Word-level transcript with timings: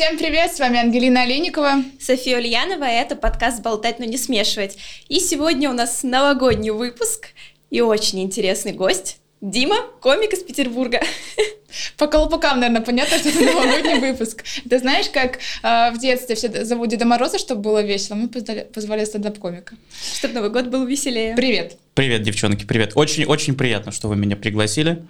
Всем 0.00 0.16
привет, 0.16 0.50
с 0.50 0.58
вами 0.58 0.78
Ангелина 0.78 1.24
Олейникова. 1.24 1.84
София 2.00 2.38
Ульянова, 2.38 2.84
и 2.84 2.94
это 2.94 3.16
подкаст 3.16 3.62
«Болтать, 3.62 3.98
но 3.98 4.06
не 4.06 4.16
смешивать». 4.16 4.78
И 5.10 5.20
сегодня 5.20 5.68
у 5.68 5.74
нас 5.74 6.02
новогодний 6.02 6.70
выпуск 6.70 7.26
и 7.68 7.82
очень 7.82 8.22
интересный 8.22 8.72
гость. 8.72 9.18
Дима, 9.42 9.76
комик 10.00 10.32
из 10.32 10.42
Петербурга. 10.42 11.02
По 11.98 12.06
колпакам, 12.06 12.60
наверное, 12.60 12.80
понятно, 12.80 13.18
что 13.18 13.28
это 13.28 13.42
новогодний 13.42 13.98
выпуск. 14.12 14.42
Ты 14.70 14.78
знаешь, 14.78 15.10
как 15.10 15.38
э, 15.62 15.90
в 15.90 15.98
детстве 15.98 16.34
все 16.34 16.64
зовут 16.64 16.88
Деда 16.88 17.04
Мороза, 17.04 17.38
чтобы 17.38 17.60
было 17.60 17.82
весело, 17.82 18.16
мы 18.16 18.28
позвали, 18.28 18.66
позвали 18.72 19.04
стендап-комика. 19.04 19.74
Чтобы 20.14 20.32
Новый 20.32 20.48
год 20.48 20.68
был 20.68 20.86
веселее. 20.86 21.36
Привет. 21.36 21.76
Привет, 21.92 22.22
девчонки, 22.22 22.64
привет. 22.64 22.92
Очень-очень 22.94 23.54
приятно, 23.54 23.92
что 23.92 24.08
вы 24.08 24.16
меня 24.16 24.36
пригласили, 24.36 25.02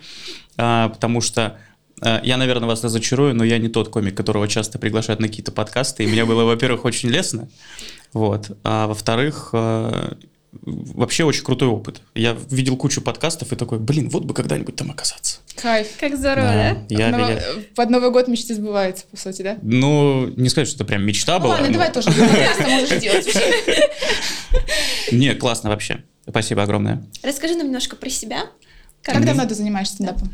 а, 0.57 0.89
потому 0.89 1.21
что 1.21 1.61
я, 2.03 2.37
наверное, 2.37 2.69
вас 2.69 2.83
разочарую, 2.85 3.35
но 3.35 3.45
я 3.45 3.59
не 3.59 3.69
тот 3.69 3.89
комик, 3.89 4.17
которого 4.17 4.49
часто 4.49 4.79
приглашают 4.79 5.21
на 5.21 5.29
какие-то 5.29 5.53
подкасты, 5.53 6.05
и 6.05 6.07
мне 6.07 6.25
было, 6.25 6.45
во-первых, 6.45 6.85
очень 6.85 7.09
лестно, 7.11 7.49
вот, 8.13 8.57
а 8.65 8.87
во-вторых, 8.87 9.51
а, 9.53 10.17
вообще 10.53 11.25
очень 11.25 11.45
крутой 11.45 11.69
опыт. 11.69 12.01
Я 12.15 12.37
видел 12.51 12.77
кучу 12.77 13.01
подкастов 13.01 13.53
и 13.53 13.57
такой, 13.57 13.79
блин, 13.79 14.09
вот 14.09 14.25
бы 14.25 14.35
когда-нибудь 14.35 14.75
там 14.77 14.91
оказаться. 14.91 15.39
Кайф. 15.57 15.89
Как 16.01 16.17
здорово, 16.17 16.47
да? 16.47 16.75
да? 16.75 16.87
Я, 16.89 17.11
Но, 17.11 17.31
я... 17.31 17.43
Под 17.77 17.91
Новый 17.91 18.11
год 18.11 18.29
мечты 18.29 18.55
сбываются, 18.55 19.05
по 19.11 19.17
сути, 19.17 19.43
да? 19.43 19.59
Ну, 19.63 20.27
не 20.37 20.49
сказать, 20.49 20.69
что 20.69 20.77
это 20.79 20.85
прям 20.87 21.03
мечта 21.05 21.35
Ну 21.39 21.45
была. 21.45 21.53
ладно, 21.55 21.67
но- 21.69 21.73
давай 21.75 21.93
тоже 21.93 22.07
подкаст 22.11 22.61
можешь 22.61 22.89
делать. 23.03 23.27
Не, 25.13 25.35
классно 25.35 25.71
вообще. 25.71 26.03
Спасибо 26.29 26.63
огромное. 26.63 27.05
Расскажи 27.23 27.55
нам 27.57 27.67
немножко 27.67 27.97
про 27.97 28.09
себя. 28.09 28.45
Как 29.03 29.25
давно 29.25 29.45
ты 29.47 29.55
занимаешься 29.55 29.95
стендапом? 29.95 30.33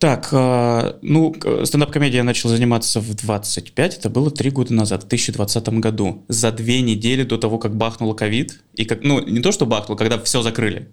Так, 0.00 0.30
э, 0.32 0.94
ну, 1.02 1.34
стендап-комедией 1.62 2.20
я 2.20 2.24
начал 2.24 2.48
заниматься 2.48 3.00
в 3.00 3.14
25, 3.14 3.98
это 3.98 4.08
было 4.08 4.30
три 4.30 4.48
года 4.48 4.72
назад, 4.72 5.04
в 5.04 5.08
2020 5.08 5.68
году. 5.80 6.24
За 6.26 6.50
две 6.50 6.80
недели 6.80 7.22
до 7.22 7.36
того, 7.36 7.58
как 7.58 7.76
бахнул 7.76 8.14
ковид, 8.14 8.62
и 8.76 8.86
как, 8.86 9.02
ну, 9.02 9.20
не 9.20 9.40
то, 9.40 9.52
что 9.52 9.66
бахнул, 9.66 9.98
когда 9.98 10.18
все 10.18 10.40
закрыли. 10.40 10.88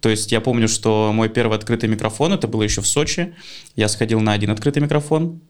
То 0.00 0.10
есть 0.10 0.30
я 0.30 0.40
помню, 0.40 0.68
что 0.68 1.10
мой 1.12 1.28
первый 1.28 1.58
открытый 1.58 1.88
микрофон, 1.88 2.34
это 2.34 2.46
было 2.46 2.62
еще 2.62 2.82
в 2.82 2.86
Сочи, 2.86 3.34
я 3.74 3.88
сходил 3.88 4.20
на 4.20 4.32
один 4.32 4.50
открытый 4.50 4.80
микрофон, 4.80 5.40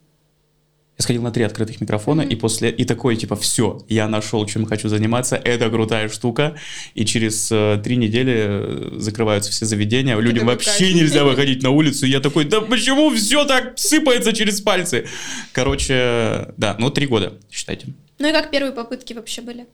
я 0.99 1.03
сходил 1.03 1.23
на 1.23 1.31
три 1.31 1.43
открытых 1.45 1.81
микрофона, 1.81 2.21
и 2.21 2.37
после, 2.37 2.71
и 2.71 2.85
такой, 2.85 3.17
типа, 3.17 3.35
все, 3.35 3.83
я 3.89 4.09
нашел, 4.09 4.45
чем 4.47 4.67
хочу 4.67 4.89
заниматься, 4.89 5.37
это 5.37 5.71
крутая 5.71 6.09
штука, 6.09 6.55
и 6.95 7.07
через 7.07 7.51
э, 7.51 7.81
три 7.83 7.97
недели 7.97 8.35
э, 8.37 8.91
закрываются 8.99 9.51
все 9.51 9.65
заведения, 9.65 10.17
людям 10.19 10.47
такой, 10.47 10.55
вообще 10.55 10.85
кайф. 10.85 10.95
нельзя 10.95 11.25
выходить 11.25 11.63
на 11.63 11.71
улицу, 11.71 12.07
и 12.07 12.11
я 12.11 12.21
такой, 12.21 12.45
да 12.45 12.61
почему 12.61 13.11
все 13.15 13.45
так 13.47 13.79
сыпается 13.79 14.33
через 14.35 14.61
пальцы? 14.61 15.07
Короче, 15.53 16.49
да, 16.59 16.77
ну 16.79 16.91
три 16.91 17.07
года, 17.07 17.35
считайте. 17.51 17.87
Ну 18.19 18.29
и 18.29 18.33
как 18.33 18.51
первые 18.51 18.73
попытки 18.73 19.15
вообще 19.15 19.41
были? 19.41 19.67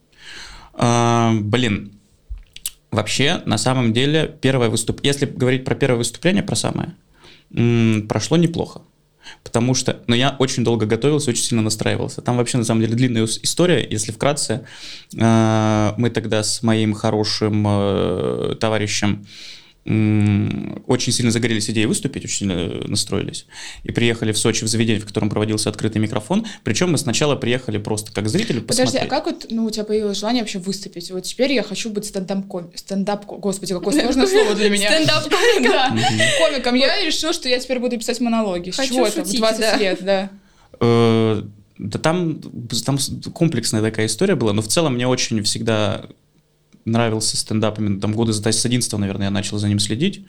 А, 0.73 1.33
блин, 1.35 1.99
вообще, 2.93 3.43
на 3.45 3.59
самом 3.59 3.93
деле, 3.93 4.37
первое 4.41 4.69
выступление, 4.69 5.13
если 5.21 5.27
говорить 5.27 5.65
про 5.65 5.75
первое 5.75 5.99
выступление, 5.99 6.45
про 6.45 6.55
самое, 6.55 6.95
м, 7.53 8.07
прошло 8.09 8.37
неплохо. 8.37 8.83
Потому 9.45 9.75
что, 9.75 10.01
ну, 10.07 10.15
я 10.15 10.37
очень 10.39 10.65
долго 10.65 10.87
готовился, 10.87 11.31
очень 11.31 11.43
сильно 11.43 11.62
настраивался. 11.62 12.21
Там 12.23 12.37
вообще, 12.37 12.59
на 12.59 12.65
самом 12.65 12.81
деле, 12.83 12.95
длинная 12.95 13.25
история, 13.25 13.87
если 13.89 14.12
вкратце. 14.12 14.65
А, 15.21 15.95
Мы 15.97 16.11
тогда 16.11 16.43
с 16.43 16.62
моим 16.62 16.95
хорошим 16.95 17.65
э, 17.69 18.56
товарищем 18.61 19.27
очень 19.89 21.12
сильно 21.12 21.31
загорелись 21.31 21.70
идеей 21.70 21.86
выступить, 21.86 22.22
очень 22.25 22.36
сильно 22.36 22.53
э, 22.53 22.84
настроились. 22.89 23.47
И 23.84 23.91
приехали 23.91 24.33
в 24.33 24.39
Сочи 24.39 24.64
в 24.64 24.69
заведение, 24.69 25.00
в 25.00 25.06
котором 25.06 25.31
проводился 25.31 25.71
открытый 25.71 26.03
микрофон. 26.03 26.47
Причем 26.62 26.93
мы 26.93 26.99
сначала 26.99 27.37
приехали 27.37 27.78
просто 27.78 28.12
как 28.12 28.28
зрители 28.28 28.60
Подожди, 28.60 28.82
посмотреть. 28.84 29.10
а 29.10 29.15
как 29.15 29.27
вот 29.27 29.47
ну, 29.50 29.65
у 29.65 29.71
тебя 29.71 29.84
появилось 29.84 30.19
желание 30.19 30.43
вообще 30.43 30.59
выступить? 30.59 31.10
Вот 31.10 31.22
теперь 31.22 31.53
я 31.53 31.62
хочу 31.62 31.88
быть 31.88 32.04
стендап-ком... 32.04 32.71
Стендап... 32.75 33.25
Господи, 33.25 33.72
какое 33.72 33.98
сложное 33.98 34.27
слово 34.28 34.54
для 34.54 34.69
меня. 34.69 34.91
Стендап-комиком. 34.91 35.72
Да, 35.72 35.97
комиком. 36.38 36.75
Я 36.78 37.04
решил, 37.06 37.32
что 37.32 37.48
я 37.48 37.59
теперь 37.59 37.78
буду 37.78 37.97
писать 37.97 38.21
монологи. 38.21 38.71
С 38.71 38.77
Хочу 38.77 38.94
чего 38.94 39.06
это? 39.06 39.22
В 39.22 39.27
шутить, 39.27 39.41
20 39.41 39.60
да. 39.60 39.77
лет, 39.78 39.98
да. 40.03 40.31
Э, 40.81 41.43
Да 41.78 41.98
там, 41.98 42.41
там 42.84 42.98
комплексная 43.32 43.81
такая 43.81 44.06
история 44.06 44.34
была, 44.34 44.53
но 44.53 44.60
в 44.60 44.69
целом 44.69 44.94
мне 44.94 45.06
очень 45.06 45.43
всегда 45.44 46.04
нравился 46.88 47.37
стендап 47.37 47.78
именно 47.78 48.00
там 48.00 48.12
года 48.12 48.32
с 48.32 48.65
11 48.65 48.93
наверное, 48.94 49.26
я 49.26 49.31
начал 49.31 49.59
за 49.59 49.69
ним 49.69 49.78
следить. 49.78 50.25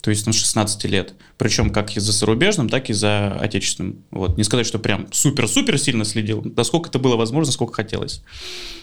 То 0.00 0.10
есть, 0.10 0.26
ну, 0.26 0.32
16 0.32 0.84
лет. 0.84 1.14
Причем 1.36 1.70
как 1.70 1.96
и 1.96 2.00
за 2.00 2.12
зарубежным, 2.12 2.68
так 2.68 2.88
и 2.88 2.92
за 2.92 3.32
отечественным. 3.32 4.04
Вот. 4.12 4.36
Не 4.36 4.44
сказать, 4.44 4.66
что 4.66 4.78
прям 4.78 5.08
супер-супер 5.10 5.76
сильно 5.76 6.04
следил. 6.04 6.42
Насколько 6.56 6.88
это 6.88 7.00
было 7.00 7.16
возможно, 7.16 7.52
сколько 7.52 7.74
хотелось. 7.74 8.22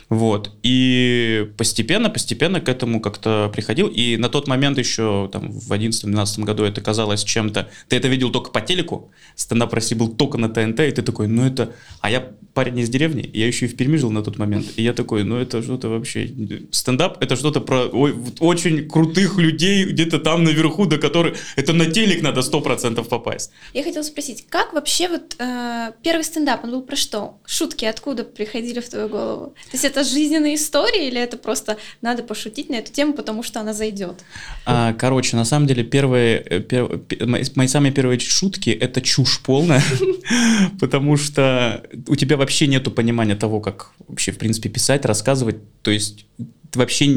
Вот. 0.09 0.51
И 0.61 1.51
постепенно, 1.57 2.09
постепенно 2.09 2.59
к 2.59 2.67
этому 2.67 2.99
как-то 2.99 3.49
приходил. 3.53 3.87
И 3.87 4.17
на 4.17 4.27
тот 4.27 4.47
момент 4.47 4.77
еще 4.77 5.29
там, 5.31 5.51
в 5.51 5.71
11-12 5.71 6.43
году 6.43 6.63
это 6.63 6.81
казалось 6.81 7.23
чем-то... 7.23 7.69
Ты 7.87 7.95
это 7.95 8.09
видел 8.09 8.29
только 8.29 8.51
по 8.51 8.59
телеку. 8.59 9.11
Стендап 9.35 9.73
России 9.73 9.95
был 9.95 10.09
только 10.09 10.37
на 10.37 10.49
ТНТ, 10.49 10.81
и 10.81 10.91
ты 10.91 11.01
такой, 11.01 11.27
ну 11.27 11.45
это... 11.45 11.71
А 12.01 12.11
я 12.11 12.29
парень 12.55 12.79
из 12.79 12.89
деревни, 12.89 13.29
я 13.33 13.47
еще 13.47 13.65
и 13.65 13.67
в 13.67 13.75
Перми 13.75 13.97
жил 13.97 14.11
на 14.11 14.23
тот 14.23 14.37
момент. 14.37 14.65
И 14.77 14.81
я 14.81 14.93
такой, 14.93 15.23
ну 15.23 15.35
это 15.35 15.61
что-то 15.61 15.89
вообще... 15.89 16.31
Стендап— 16.71 17.17
это 17.21 17.35
что-то 17.35 17.59
про 17.59 17.87
ой, 17.87 18.15
очень 18.39 18.87
крутых 18.87 19.37
людей 19.37 19.83
где-то 19.83 20.19
там 20.19 20.43
наверху, 20.45 20.85
до 20.85 20.97
которых... 20.97 21.37
Это 21.57 21.73
на 21.73 21.85
телек 21.85 22.21
надо 22.21 22.39
100% 22.39 23.03
попасть. 23.09 23.51
Я 23.73 23.83
хотела 23.83 24.03
спросить, 24.03 24.45
как 24.49 24.73
вообще 24.73 25.09
вот 25.09 25.35
э, 25.37 25.91
первый 26.01 26.23
стендап, 26.23 26.63
он 26.63 26.71
был 26.71 26.81
про 26.81 26.95
что? 26.95 27.37
Шутки 27.45 27.83
откуда 27.83 28.23
приходили 28.23 28.79
в 28.79 28.89
твою 28.89 29.09
голову? 29.09 29.45
То 29.71 29.73
есть 29.73 29.83
это 29.83 30.05
жизненная 30.05 30.55
история 30.55 31.09
или 31.09 31.19
это 31.19 31.37
просто 31.37 31.77
надо 32.01 32.23
пошутить 32.23 32.69
на 32.69 32.75
эту 32.75 32.91
тему, 32.93 33.13
потому 33.13 33.43
что 33.43 33.59
она 33.59 33.73
зайдет? 33.73 34.23
А, 34.65 34.93
короче, 34.93 35.35
на 35.35 35.43
самом 35.43 35.67
деле, 35.67 35.83
первые, 35.83 36.37
э, 36.37 36.59
пер- 36.59 36.99
пе- 36.99 37.25
мои, 37.25 37.67
самые 37.67 37.91
первые 37.91 38.17
чутки— 38.17 38.69
это 38.85 39.01
чушь 39.01 39.41
полная, 39.41 39.83
потому 40.79 41.17
что 41.17 41.83
у 42.07 42.15
тебя 42.15 42.44
вообще 42.45 42.67
нету 42.67 42.91
понимания 42.91 43.35
того, 43.35 43.59
как 43.59 43.91
вообще, 44.07 44.31
в 44.31 44.37
принципе, 44.37 44.69
писать, 44.69 45.05
рассказывать, 45.05 45.57
то 45.81 45.89
есть 45.89 46.27
ты 46.75 46.79
вообще 46.79 47.07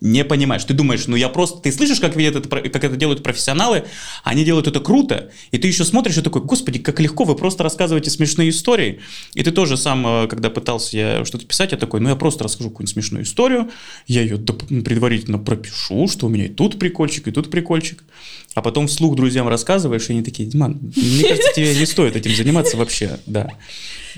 не 0.00 0.24
понимаешь. 0.24 0.64
Ты 0.64 0.74
думаешь, 0.74 1.06
ну 1.06 1.16
я 1.16 1.28
просто... 1.28 1.60
Ты 1.60 1.72
слышишь, 1.72 2.00
как, 2.00 2.16
видят 2.16 2.36
это, 2.36 2.48
как 2.48 2.84
это 2.84 2.96
делают 2.96 3.22
профессионалы, 3.22 3.84
они 4.24 4.44
делают 4.44 4.66
это 4.66 4.80
круто, 4.80 5.30
и 5.50 5.58
ты 5.58 5.68
еще 5.68 5.84
смотришь 5.84 6.18
и 6.18 6.22
такой, 6.22 6.42
господи, 6.42 6.78
как 6.78 7.00
легко, 7.00 7.24
вы 7.24 7.34
просто 7.34 7.62
рассказываете 7.62 8.10
смешные 8.10 8.50
истории. 8.50 9.00
И 9.34 9.42
ты 9.42 9.50
тоже 9.50 9.76
сам, 9.76 10.06
э, 10.06 10.26
когда 10.28 10.50
пытался 10.50 10.96
я 10.96 11.24
что-то 11.24 11.46
писать, 11.46 11.72
я 11.72 11.78
такой, 11.78 12.00
ну 12.00 12.08
я 12.08 12.16
просто 12.16 12.44
расскажу 12.44 12.70
какую-нибудь 12.70 12.92
смешную 12.92 13.24
историю, 13.24 13.70
я 14.06 14.22
ее 14.22 14.38
предварительно 14.38 15.38
пропишу, 15.38 16.08
что 16.08 16.26
у 16.26 16.28
меня 16.28 16.46
и 16.46 16.48
тут 16.48 16.78
прикольчик, 16.78 17.28
и 17.28 17.30
тут 17.30 17.50
прикольчик. 17.50 18.04
А 18.54 18.62
потом 18.62 18.86
вслух 18.86 19.16
друзьям 19.16 19.48
рассказываешь, 19.48 20.08
и 20.08 20.12
они 20.12 20.22
такие, 20.22 20.48
Диман, 20.48 20.78
мне 20.94 21.22
кажется, 21.22 21.52
тебе 21.54 21.74
не 21.74 21.86
стоит 21.86 22.16
этим 22.16 22.34
заниматься 22.34 22.76
вообще, 22.76 23.18
да. 23.26 23.48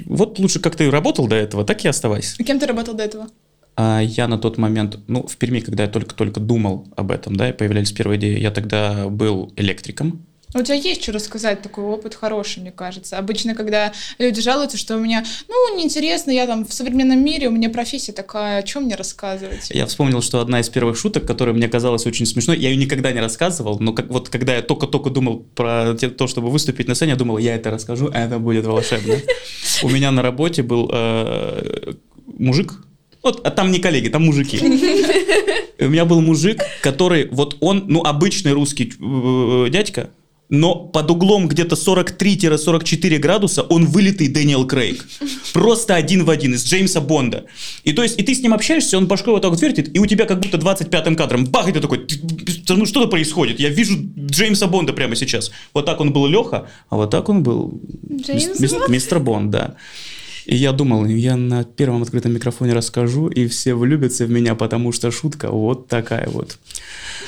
Вот 0.06 0.38
лучше 0.38 0.60
как 0.60 0.76
ты 0.76 0.90
работал 0.90 1.28
до 1.28 1.36
этого, 1.36 1.64
так 1.64 1.84
и 1.84 1.88
оставайся. 1.88 2.36
А 2.38 2.42
Кем 2.42 2.58
ты 2.58 2.66
работал 2.66 2.94
до 2.94 3.04
этого? 3.04 3.28
А 3.76 4.00
я 4.00 4.28
на 4.28 4.38
тот 4.38 4.56
момент, 4.58 4.98
ну, 5.08 5.26
в 5.26 5.36
Перми, 5.36 5.60
когда 5.60 5.84
я 5.84 5.88
только-только 5.88 6.40
думал 6.40 6.86
об 6.96 7.10
этом, 7.10 7.36
да, 7.36 7.50
и 7.50 7.52
появлялись 7.52 7.92
первые 7.92 8.18
идеи, 8.18 8.38
я 8.38 8.50
тогда 8.50 9.08
был 9.08 9.52
электриком. 9.56 10.24
У 10.56 10.62
тебя 10.62 10.76
есть 10.76 11.02
что 11.02 11.10
рассказать, 11.10 11.62
такой 11.62 11.82
опыт 11.82 12.14
хороший, 12.14 12.60
мне 12.60 12.70
кажется. 12.70 13.18
Обычно, 13.18 13.56
когда 13.56 13.92
люди 14.18 14.40
жалуются, 14.40 14.76
что 14.78 14.96
у 14.96 15.00
меня, 15.00 15.24
ну, 15.48 15.76
неинтересно, 15.76 16.30
я 16.30 16.46
там 16.46 16.64
в 16.64 16.72
современном 16.72 17.24
мире, 17.24 17.48
у 17.48 17.50
меня 17.50 17.70
профессия 17.70 18.12
такая, 18.12 18.60
о 18.60 18.62
чем 18.62 18.84
мне 18.84 18.94
рассказывать? 18.94 19.70
Я 19.70 19.86
вспомнил, 19.86 20.22
что 20.22 20.38
одна 20.38 20.60
из 20.60 20.68
первых 20.68 20.96
шуток, 20.96 21.26
которая 21.26 21.56
мне 21.56 21.66
казалась 21.66 22.06
очень 22.06 22.24
смешной, 22.24 22.56
я 22.56 22.68
ее 22.68 22.76
никогда 22.76 23.10
не 23.10 23.20
рассказывал, 23.20 23.80
но 23.80 23.92
как, 23.92 24.06
вот 24.06 24.28
когда 24.28 24.54
я 24.54 24.62
только-только 24.62 25.10
думал 25.10 25.40
про 25.56 25.94
то, 25.94 26.28
чтобы 26.28 26.50
выступить 26.50 26.86
на 26.86 26.94
сцене, 26.94 27.12
я 27.12 27.16
думал, 27.16 27.38
я 27.38 27.56
это 27.56 27.72
расскажу, 27.72 28.10
а 28.14 28.24
это 28.24 28.38
будет 28.38 28.64
волшебно. 28.64 29.16
У 29.82 29.88
меня 29.88 30.12
на 30.12 30.22
работе 30.22 30.62
был 30.62 30.88
э, 30.92 31.94
мужик, 32.26 32.74
вот, 33.24 33.40
а 33.44 33.50
там 33.50 33.72
не 33.72 33.80
коллеги, 33.80 34.08
там 34.08 34.24
мужики. 34.24 34.58
У 35.80 35.88
меня 35.88 36.04
был 36.04 36.20
мужик, 36.20 36.62
который, 36.82 37.28
вот 37.30 37.56
он, 37.60 37.84
ну, 37.88 38.02
обычный 38.02 38.52
русский 38.52 38.92
э, 39.00 39.70
дядька, 39.70 40.10
но 40.50 40.74
под 40.76 41.10
углом 41.10 41.48
где-то 41.48 41.74
43-44 41.74 43.18
градуса 43.18 43.62
он 43.62 43.86
вылитый 43.86 44.28
Дэниел 44.28 44.66
Крейг. 44.66 45.04
Просто 45.52 45.94
один 45.94 46.24
в 46.24 46.30
один, 46.30 46.54
из 46.54 46.64
Джеймса 46.64 47.00
Бонда. 47.00 47.46
И 47.82 47.92
то 47.92 48.02
есть, 48.02 48.18
и 48.20 48.22
ты 48.22 48.34
с 48.34 48.40
ним 48.40 48.52
общаешься, 48.52 48.98
он 48.98 49.06
башкой 49.06 49.32
вот 49.32 49.42
так 49.42 49.50
вот 49.50 49.60
вертит, 49.62 49.96
и 49.96 49.98
у 49.98 50.06
тебя 50.06 50.26
как 50.26 50.40
будто 50.40 50.58
25-м 50.58 51.16
кадром, 51.16 51.46
бах, 51.46 51.68
и 51.68 51.72
ты 51.72 51.80
такой, 51.80 51.98
«Ты- 52.06 52.74
ну 52.74 52.86
что-то 52.86 53.08
происходит, 53.08 53.58
я 53.58 53.70
вижу 53.70 53.96
Джеймса 54.18 54.66
Бонда 54.66 54.92
прямо 54.92 55.16
сейчас. 55.16 55.50
Вот 55.72 55.86
так 55.86 56.00
он 56.00 56.12
был 56.12 56.26
Леха, 56.26 56.68
а 56.90 56.96
вот 56.96 57.10
так 57.10 57.28
он 57.28 57.42
был 57.42 57.80
Джеймс 58.10 58.60
мистер 58.88 59.20
Бонд, 59.20 59.50
да. 59.50 59.76
И 60.46 60.56
я 60.56 60.72
думал, 60.72 61.06
я 61.06 61.36
на 61.36 61.64
первом 61.64 62.02
открытом 62.02 62.32
микрофоне 62.32 62.74
расскажу, 62.74 63.28
и 63.28 63.46
все 63.48 63.74
влюбятся 63.74 64.26
в 64.26 64.30
меня, 64.30 64.54
потому 64.54 64.92
что 64.92 65.10
шутка 65.10 65.50
вот 65.50 65.88
такая 65.88 66.28
вот. 66.28 66.58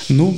Ну, 0.08 0.36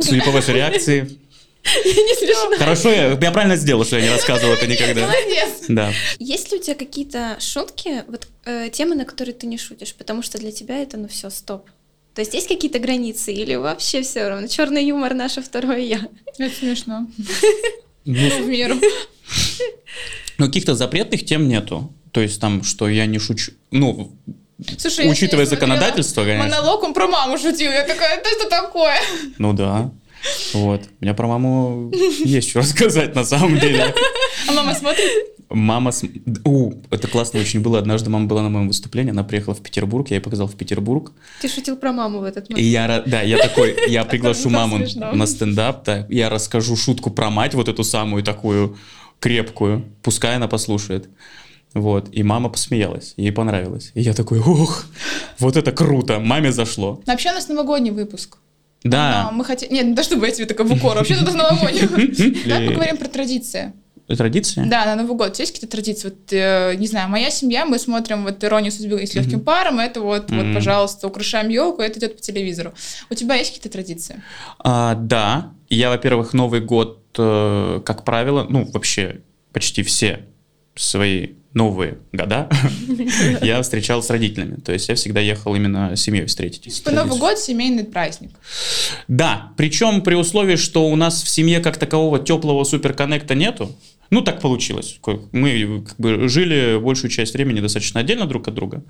судя 0.00 0.22
по 0.24 0.30
вашей 0.30 0.54
реакции, 0.54 1.18
Не 1.64 2.14
смешно. 2.16 2.56
Хорошо, 2.58 2.90
я, 2.90 3.18
я 3.20 3.32
правильно 3.32 3.56
сделал, 3.56 3.84
что 3.84 3.96
я 3.96 4.02
не 4.02 4.10
рассказывал 4.10 4.52
это 4.52 4.66
никогда. 4.66 5.06
Молодец. 5.06 5.64
Да. 5.68 5.92
Есть 6.18 6.52
ли 6.52 6.58
у 6.58 6.62
тебя 6.62 6.74
какие-то 6.74 7.38
шутки, 7.40 8.04
вот 8.06 8.28
э, 8.44 8.68
темы, 8.70 8.94
на 8.94 9.04
которые 9.04 9.34
ты 9.34 9.46
не 9.46 9.56
шутишь, 9.56 9.94
потому 9.94 10.22
что 10.22 10.38
для 10.38 10.52
тебя 10.52 10.82
это 10.82 10.96
ну 10.98 11.08
все 11.08 11.30
стоп. 11.30 11.66
То 12.14 12.20
есть 12.20 12.34
есть 12.34 12.48
какие-то 12.48 12.78
границы 12.78 13.32
или 13.32 13.54
вообще 13.54 14.02
все 14.02 14.28
равно? 14.28 14.46
Черный 14.46 14.84
юмор 14.84 15.14
наше 15.14 15.42
второе 15.42 15.78
я. 15.78 16.08
Это 16.38 16.54
смешно. 16.54 17.06
Ну, 18.06 18.12
В 18.12 18.46
меру. 18.46 18.74
ну, 20.38 20.46
каких-то 20.46 20.74
запретных 20.74 21.24
тем 21.24 21.48
нету. 21.48 21.92
То 22.12 22.20
есть 22.20 22.40
там, 22.40 22.62
что 22.62 22.88
я 22.88 23.06
не 23.06 23.18
шучу. 23.18 23.52
Ну, 23.70 24.12
Слушай, 24.78 25.06
я 25.06 25.10
учитывая 25.10 25.46
смотрела 25.46 25.74
законодательство, 25.76 26.24
конечно. 26.24 26.44
Монолог, 26.44 26.82
он 26.84 26.94
про 26.94 27.06
маму 27.08 27.36
шутил. 27.38 27.70
Я 27.72 27.84
такая, 27.84 28.18
это 28.18 28.28
что 28.38 28.48
такое? 28.48 28.94
Ну 29.38 29.52
да. 29.52 29.90
Вот. 30.54 30.82
У 31.00 31.04
меня 31.04 31.12
про 31.14 31.26
маму 31.26 31.90
есть 32.24 32.50
что 32.50 32.60
рассказать 32.60 33.14
на 33.14 33.24
самом 33.24 33.58
деле. 33.58 33.92
А 34.48 34.52
мама 34.52 34.74
смотрит? 34.74 35.10
Мама... 35.50 35.92
см- 35.92 36.40
У, 36.44 36.72
это 36.90 37.06
классно 37.08 37.40
очень 37.40 37.60
было. 37.60 37.78
Однажды 37.78 38.10
мама 38.10 38.26
была 38.26 38.42
на 38.42 38.48
моем 38.48 38.68
выступлении, 38.68 39.10
она 39.10 39.22
приехала 39.24 39.54
в 39.54 39.60
Петербург, 39.62 40.08
я 40.10 40.16
ей 40.16 40.22
показал 40.22 40.46
в 40.48 40.56
Петербург. 40.56 41.12
Ты 41.42 41.48
шутил 41.48 41.76
про 41.76 41.92
маму 41.92 42.20
в 42.20 42.24
этот 42.24 42.48
И 42.48 42.52
момент. 42.54 42.68
я, 42.70 42.86
ра- 42.86 43.02
да, 43.06 43.20
я 43.22 43.36
такой, 43.38 43.76
я 43.88 44.04
приглашу 44.10 44.48
маму 44.50 44.78
на 45.12 45.26
стендап, 45.26 45.84
да, 45.84 46.06
я 46.08 46.30
расскажу 46.30 46.74
шутку 46.76 47.10
про 47.10 47.30
мать, 47.30 47.54
вот 47.54 47.68
эту 47.68 47.84
самую 47.84 48.22
такую 48.24 48.78
крепкую, 49.24 49.82
пускай 50.02 50.36
она 50.36 50.48
послушает. 50.48 51.08
Вот, 51.72 52.08
и 52.12 52.22
мама 52.22 52.50
посмеялась, 52.50 53.14
ей 53.16 53.32
понравилось. 53.32 53.90
И 53.94 54.02
я 54.02 54.12
такой, 54.12 54.38
ух, 54.38 54.84
вот 55.38 55.56
это 55.56 55.72
круто, 55.72 56.20
маме 56.20 56.52
зашло. 56.52 57.00
Вообще 57.06 57.30
у 57.30 57.34
нас 57.34 57.48
новогодний 57.48 57.90
выпуск. 57.90 58.36
А, 58.84 58.88
Да, 58.88 59.30
мы 59.32 59.44
хотим... 59.46 59.72
Нет, 59.72 59.86
не 59.86 59.94
то 59.94 60.02
чтобы 60.02 60.26
я 60.26 60.32
тебе 60.32 60.44
такая 60.46 60.66
в 60.66 60.72
укор, 60.72 60.96
вообще 60.96 61.14
это 61.14 61.34
новогодний. 61.34 62.44
Давай 62.46 62.68
поговорим 62.68 62.96
про 62.98 63.08
традиции. 63.08 63.72
традиция? 64.06 64.66
Да, 64.66 64.84
на 64.84 64.94
Новый 65.02 65.16
год. 65.16 65.38
Есть 65.38 65.52
какие-то 65.54 65.72
традиции? 65.72 66.08
Вот, 66.10 66.32
э, 66.32 66.74
не 66.76 66.86
знаю, 66.86 67.08
моя 67.08 67.30
семья, 67.30 67.64
мы 67.64 67.78
смотрим 67.78 68.24
вот 68.24 68.44
«Иронию 68.44 68.72
судьбы» 68.72 69.06
с 69.06 69.14
легким 69.14 69.40
паром, 69.40 69.80
это 69.80 70.02
вот, 70.02 70.30
вот, 70.30 70.44
Мгм. 70.44 70.54
пожалуйста, 70.54 71.06
украшаем 71.08 71.48
елку, 71.48 71.80
это 71.80 71.98
идет 71.98 72.16
по 72.16 72.22
телевизору. 72.22 72.74
У 73.10 73.14
тебя 73.14 73.36
есть 73.36 73.50
какие-то 73.54 73.70
традиции? 73.70 74.22
А, 74.58 74.94
да, 74.94 75.50
я, 75.70 75.88
во-первых, 75.88 76.34
Новый 76.34 76.60
год, 76.60 77.00
э, 77.18 77.80
как 77.84 78.04
правило, 78.04 78.46
ну, 78.48 78.64
вообще 78.72 79.20
почти 79.52 79.82
все 79.82 80.26
свои 80.74 81.28
новые 81.54 81.98
года 82.12 82.50
я 83.42 83.62
встречал 83.62 84.02
с 84.02 84.10
родителями. 84.10 84.56
То 84.56 84.72
есть 84.72 84.88
я 84.88 84.96
всегда 84.96 85.20
ехал 85.20 85.54
именно 85.54 85.94
с 85.94 86.02
семьей 86.02 86.26
встретить. 86.26 86.82
По 86.82 86.90
Новый 86.90 87.18
год 87.18 87.38
семейный 87.38 87.84
праздник. 87.84 88.32
Да, 89.06 89.52
причем 89.56 90.02
при 90.02 90.14
условии, 90.14 90.56
что 90.56 90.88
у 90.88 90.96
нас 90.96 91.22
в 91.22 91.28
семье 91.28 91.60
как 91.60 91.76
такового 91.76 92.18
теплого 92.18 92.64
суперконнекта 92.64 93.34
нету. 93.34 93.70
Ну, 94.10 94.20
так 94.20 94.40
получилось. 94.40 94.98
Мы 95.32 95.82
как 95.86 95.96
бы 95.98 96.28
жили 96.28 96.78
большую 96.78 97.10
часть 97.10 97.34
времени 97.34 97.60
достаточно 97.60 98.00
отдельно 98.00 98.26
друг 98.26 98.48
от 98.48 98.54
друга. 98.54 98.84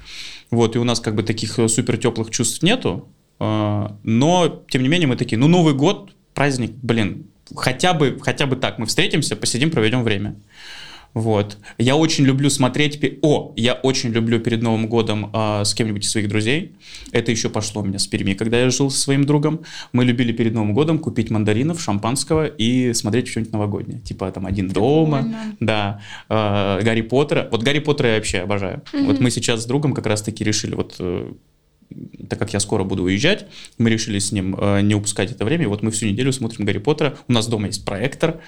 Вот, 0.50 0.74
и 0.74 0.78
у 0.78 0.84
нас 0.84 1.00
как 1.00 1.14
бы 1.14 1.22
таких 1.22 1.58
э, 1.58 1.68
супер 1.68 1.96
теплых 1.98 2.30
чувств 2.30 2.62
нету. 2.62 3.08
А, 3.38 3.96
Но, 4.02 4.64
тем 4.68 4.82
не 4.82 4.88
менее, 4.88 5.06
мы 5.06 5.16
такие, 5.16 5.38
ну, 5.38 5.48
Новый 5.48 5.74
год, 5.74 6.10
праздник, 6.34 6.72
блин, 6.82 7.26
хотя 7.56 7.94
бы, 7.94 8.18
хотя 8.20 8.46
бы 8.46 8.56
так, 8.56 8.78
мы 8.78 8.86
встретимся, 8.86 9.36
посидим, 9.36 9.70
проведем 9.70 10.02
время. 10.02 10.36
Вот. 11.14 11.58
Я 11.78 11.94
очень 11.94 12.24
люблю 12.24 12.50
смотреть... 12.50 13.00
О, 13.22 13.52
я 13.56 13.74
очень 13.74 14.10
люблю 14.10 14.40
перед 14.40 14.62
Новым 14.62 14.88
годом 14.88 15.30
а, 15.32 15.64
с 15.64 15.72
кем-нибудь 15.72 16.04
из 16.04 16.10
своих 16.10 16.28
друзей. 16.28 16.74
Это 17.12 17.30
еще 17.30 17.48
пошло 17.48 17.82
у 17.82 17.84
меня 17.84 18.00
с 18.00 18.06
Перми, 18.08 18.34
когда 18.34 18.60
я 18.60 18.68
жил 18.70 18.90
со 18.90 18.98
своим 18.98 19.24
другом. 19.24 19.60
Мы 19.92 20.04
любили 20.04 20.32
перед 20.32 20.54
Новым 20.54 20.74
годом 20.74 20.98
купить 20.98 21.30
мандаринов, 21.30 21.80
шампанского 21.80 22.46
и 22.46 22.92
смотреть 22.94 23.28
что-нибудь 23.28 23.52
новогоднее. 23.52 24.00
Типа 24.00 24.30
там 24.32 24.44
«Один 24.44 24.68
дома», 24.68 25.18
Прикольно. 25.18 25.56
да, 25.60 26.00
а, 26.28 26.82
Гарри 26.82 27.02
Поттера. 27.02 27.48
Вот 27.50 27.62
Гарри 27.62 27.78
Поттера 27.78 28.08
я 28.08 28.16
вообще 28.16 28.38
обожаю. 28.40 28.82
Вот 28.92 29.20
мы 29.20 29.30
сейчас 29.30 29.62
с 29.62 29.66
другом 29.66 29.94
как 29.94 30.06
раз-таки 30.06 30.42
решили 30.42 30.74
вот... 30.74 31.00
так 32.28 32.38
как 32.38 32.52
я 32.52 32.60
скоро 32.60 32.84
буду 32.84 33.04
уезжать, 33.04 33.46
мы 33.78 33.90
решили 33.90 34.18
с 34.18 34.32
ним 34.32 34.56
э, 34.58 34.80
не 34.80 34.94
упускать 34.94 35.30
это 35.30 35.44
время. 35.44 35.68
Вот 35.68 35.82
мы 35.82 35.90
всю 35.90 36.06
неделю 36.06 36.32
смотрим 36.32 36.64
Гарри 36.64 36.78
Поттера. 36.78 37.16
У 37.28 37.32
нас 37.32 37.46
дома 37.46 37.66
есть 37.66 37.84
проектор. 37.84 38.40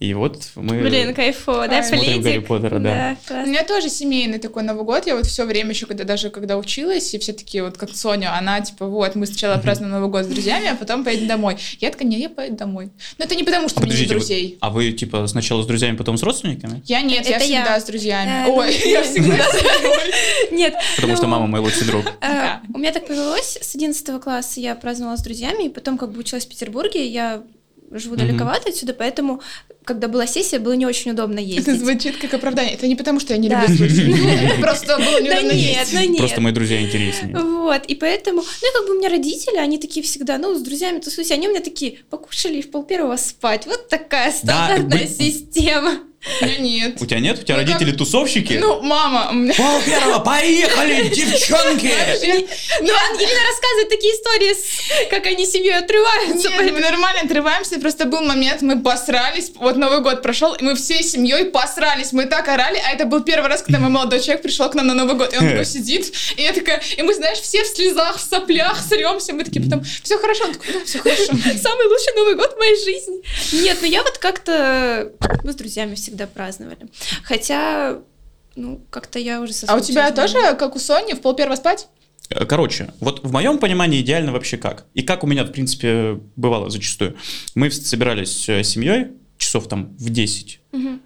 И 0.00 0.14
вот 0.14 0.42
мы... 0.54 0.78
Блин, 0.80 1.14
кайфово, 1.14 1.68
да, 1.68 1.82
пледик? 1.82 2.22
Гарри 2.22 2.38
Поттера, 2.38 2.78
да. 2.78 3.16
У 3.22 3.28
классно. 3.28 3.50
меня 3.50 3.64
тоже 3.64 3.90
семейный 3.90 4.38
такой 4.38 4.62
Новый 4.62 4.84
год. 4.84 5.06
Я 5.06 5.14
вот 5.14 5.26
все 5.26 5.44
время 5.44 5.70
еще, 5.70 5.84
когда 5.84 6.04
даже 6.04 6.30
когда 6.30 6.56
училась, 6.56 7.12
и 7.12 7.18
все 7.18 7.34
такие 7.34 7.62
вот 7.62 7.76
как 7.76 7.94
Соня, 7.94 8.34
она 8.34 8.62
типа 8.62 8.86
вот, 8.86 9.14
мы 9.14 9.26
сначала 9.26 9.58
празднуем 9.58 9.92
Новый 9.92 10.08
год 10.08 10.24
с 10.24 10.28
друзьями, 10.28 10.68
а 10.68 10.74
потом 10.74 11.04
поедем 11.04 11.26
домой. 11.28 11.58
Я 11.80 11.90
такая, 11.90 12.08
не, 12.08 12.18
я 12.18 12.30
поеду 12.30 12.56
домой. 12.56 12.88
Но 13.18 13.26
это 13.26 13.34
не 13.34 13.44
потому, 13.44 13.68
что 13.68 13.80
А 13.80 13.82
у 13.82 13.86
меня 13.86 13.94
нет 13.98 14.08
подождите, 14.08 14.14
вы- 14.14 14.20
друзей. 14.20 14.58
а 14.62 14.70
вы 14.70 14.92
типа 14.92 15.26
сначала 15.26 15.62
с 15.62 15.66
друзьями, 15.66 15.96
потом 15.96 16.16
с 16.16 16.22
родственниками? 16.22 16.82
Я 16.86 17.02
нет, 17.02 17.28
я 17.28 17.36
Это 17.36 17.44
я. 17.44 17.60
всегда 17.60 17.78
с 17.80 17.84
друзьями. 17.84 18.30
Э, 18.30 18.44
ну, 18.46 18.54
Ой, 18.56 18.74
я 18.86 19.02
всегда 19.02 19.36
с 19.36 19.52
друзьями. 19.52 20.54
Нет. 20.56 20.74
Потому 20.96 21.14
что 21.16 21.24
ну, 21.26 21.32
мама 21.32 21.46
мой 21.46 21.60
лучший 21.60 21.86
друг. 21.86 22.06
Да. 22.22 22.62
У 22.72 22.78
меня 22.78 22.92
так 22.92 23.06
повелось, 23.06 23.58
с 23.60 23.74
11 23.74 24.18
класса 24.22 24.60
я 24.60 24.74
праздновала 24.76 25.16
с 25.18 25.22
друзьями, 25.22 25.64
и 25.64 25.68
потом 25.68 25.98
как 25.98 26.10
бы 26.12 26.20
училась 26.20 26.46
в 26.46 26.48
Петербурге, 26.48 27.06
я 27.06 27.42
живу 27.90 28.14
Мгм. 28.14 28.26
далековато 28.26 28.68
отсюда, 28.70 28.94
поэтому, 28.94 29.40
когда 29.84 30.08
была 30.08 30.26
сессия, 30.26 30.58
было 30.58 30.72
не 30.74 30.86
очень 30.86 31.10
удобно 31.10 31.38
Это 31.40 31.42
ездить. 31.48 31.80
звучит 31.80 32.16
как 32.18 32.34
оправдание. 32.34 32.74
Это 32.74 32.86
не 32.86 32.94
потому, 32.96 33.18
что 33.20 33.32
я 33.34 33.38
не 33.38 33.48
Да. 33.48 33.62
люблю 33.66 33.76
слушать. 33.76 34.08
Это 34.52 34.60
Просто 34.60 34.96
было 34.98 35.20
неудобно 35.20 35.52
нет, 35.52 35.88
ездить. 35.88 36.10
ну. 36.10 36.16
Просто 36.18 36.40
мои 36.40 36.52
друзья 36.52 36.80
интереснее. 36.80 37.36
Вот, 37.36 37.86
и 37.86 37.94
поэтому, 37.94 38.42
ну 38.42 38.68
и 38.70 38.72
как 38.74 38.86
бы 38.86 38.94
у 38.94 38.98
меня 38.98 39.08
родители, 39.08 39.56
они 39.56 39.78
такие 39.78 40.04
всегда, 40.04 40.38
ну, 40.38 40.54
с 40.56 40.60
друзьями 40.62 40.98
тусуюсь, 41.00 41.30
они 41.30 41.48
у 41.48 41.50
меня 41.50 41.60
такие, 41.62 41.98
покушали 42.10 42.58
и 42.58 42.62
в 42.62 42.70
пол 42.70 42.82
первого 42.84 43.16
спать. 43.16 43.66
Вот 43.66 43.88
такая 43.88 44.32
стандартная 44.32 45.06
система. 45.06 46.00
У 46.40 46.44
меня 46.44 46.58
нет. 46.58 47.00
У 47.00 47.06
тебя 47.06 47.18
нет? 47.18 47.38
У 47.38 47.42
тебя 47.42 47.56
Ну, 47.56 47.62
как- 47.64 47.72
родители 47.72 47.96
тусовщики? 47.96 48.54
Ну, 48.54 48.82
мама, 48.82 49.28
у 49.30 49.34
меня... 49.34 49.54
Пол 49.54 49.80
первого, 49.86 50.18
поехали, 50.18 51.08
девчонки! 51.14 51.86
Ну, 52.80 52.92
они 53.08 53.24
именно 53.24 53.42
рассказывают 53.48 53.88
такие 53.88 54.14
истории, 54.14 55.08
как 55.08 55.24
они 55.26 55.46
семьей 55.46 55.78
отрываются. 55.78 56.50
Нет, 56.50 56.72
мы 56.72 56.80
нормально 56.80 57.22
отрываемся, 57.22 57.80
просто 57.80 58.04
был 58.04 58.20
момент, 58.20 58.60
мы 58.60 58.80
посрались, 58.82 59.50
вот 59.54 59.76
Новый 59.76 60.00
год 60.00 60.20
прошел, 60.22 60.52
и 60.54 60.62
мы 60.62 60.74
всей 60.74 61.02
семьей 61.02 61.46
посрались, 61.46 62.12
мы 62.12 62.26
так 62.26 62.48
орали, 62.48 62.80
а 62.86 62.92
это 62.92 63.06
был 63.06 63.22
первый 63.22 63.48
раз, 63.48 63.62
когда 63.62 63.78
мой 63.78 63.90
молодой 63.90 64.20
человек 64.20 64.42
пришел 64.42 64.68
к 64.68 64.74
нам 64.74 64.86
на 64.88 64.94
Новый 64.94 65.14
год, 65.14 65.32
и 65.32 65.38
он 65.38 65.48
такой 65.48 65.64
сидит, 65.64 66.12
и 66.36 66.42
я 66.42 66.52
такая, 66.52 66.82
и 66.98 67.02
мы, 67.02 67.14
знаешь, 67.14 67.38
все 67.38 67.64
в 67.64 67.66
слезах, 67.66 68.18
в 68.18 68.20
соплях, 68.20 68.78
сремся, 68.86 69.32
мы 69.32 69.44
такие 69.44 69.64
потом, 69.64 69.82
все 70.02 70.18
хорошо, 70.18 70.44
он 70.44 70.52
такой, 70.52 70.74
да, 70.74 70.84
все 70.84 70.98
хорошо. 70.98 71.24
Самый 71.62 71.86
лучший 71.86 72.14
Новый 72.16 72.34
год 72.34 72.54
в 72.54 72.58
моей 72.58 72.76
жизни. 72.76 73.22
Нет, 73.62 73.78
ну 73.80 73.86
я 73.88 74.02
вот 74.02 74.18
как-то... 74.18 75.12
Мы 75.44 75.52
с 75.52 75.56
друзьями 75.56 75.94
всегда 76.10 76.26
праздновали. 76.26 76.88
Хотя, 77.22 77.98
ну, 78.56 78.80
как-то 78.90 79.18
я 79.18 79.40
уже 79.40 79.52
А 79.68 79.76
у 79.76 79.80
тебя 79.80 80.10
тоже, 80.10 80.56
как 80.58 80.74
у 80.74 80.78
Сони, 80.78 81.14
в 81.14 81.20
пол 81.20 81.34
первого 81.34 81.56
спать? 81.56 81.88
Э, 82.30 82.44
Короче, 82.44 82.92
вот 83.00 83.22
в 83.24 83.30
моем 83.32 83.58
понимании 83.58 84.00
идеально 84.00 84.32
вообще 84.32 84.56
как. 84.56 84.86
И 84.94 85.02
как 85.02 85.22
у 85.22 85.26
меня, 85.28 85.44
в 85.44 85.52
принципе, 85.52 86.18
бывало 86.36 86.68
зачастую. 86.68 87.16
Мы 87.54 87.70
собирались 87.70 88.48
э, 88.48 88.64
с 88.64 88.68
семьей 88.70 89.08
часов 89.38 89.68
там 89.68 89.96
в 89.98 90.10
10, 90.10 90.60
Мгм. 90.72 91.00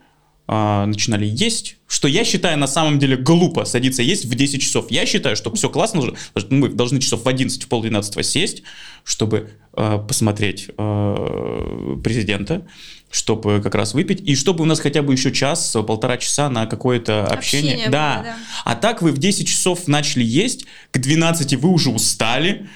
а, 0.48 0.86
начинали 0.86 1.24
есть, 1.24 1.76
что 1.86 2.08
я 2.08 2.24
считаю 2.24 2.58
на 2.58 2.66
самом 2.66 2.98
деле 2.98 3.16
глупо 3.16 3.64
садиться 3.64 4.02
есть 4.02 4.24
в 4.24 4.34
10 4.34 4.60
часов. 4.60 4.90
Я 4.90 5.06
считаю, 5.06 5.36
что 5.36 5.54
все 5.54 5.68
классно, 5.70 6.00
уже, 6.00 6.14
мы 6.50 6.68
должны 6.70 6.98
часов 6.98 7.24
в 7.24 7.28
11, 7.28 7.62
в 7.62 7.68
полдвенадцатого 7.68 8.24
сесть, 8.24 8.62
чтобы 9.04 9.50
э, 9.76 9.98
посмотреть 10.08 10.70
э, 10.76 11.96
президента, 12.02 12.66
чтобы 13.14 13.60
как 13.62 13.76
раз 13.76 13.94
выпить, 13.94 14.20
и 14.20 14.34
чтобы 14.34 14.64
у 14.64 14.66
нас 14.66 14.80
хотя 14.80 15.00
бы 15.00 15.12
еще 15.12 15.30
час, 15.30 15.76
полтора 15.86 16.16
часа 16.16 16.50
на 16.50 16.66
какое-то 16.66 17.24
общение. 17.24 17.74
Общение 17.74 17.90
да. 17.90 18.14
было, 18.14 18.24
да. 18.24 18.36
А 18.64 18.74
так 18.74 19.02
вы 19.02 19.12
в 19.12 19.18
10 19.18 19.46
часов 19.46 19.86
начали 19.86 20.24
есть, 20.24 20.66
к 20.90 20.98
12 20.98 21.54
вы 21.54 21.68
уже 21.68 21.90
устали, 21.90 22.68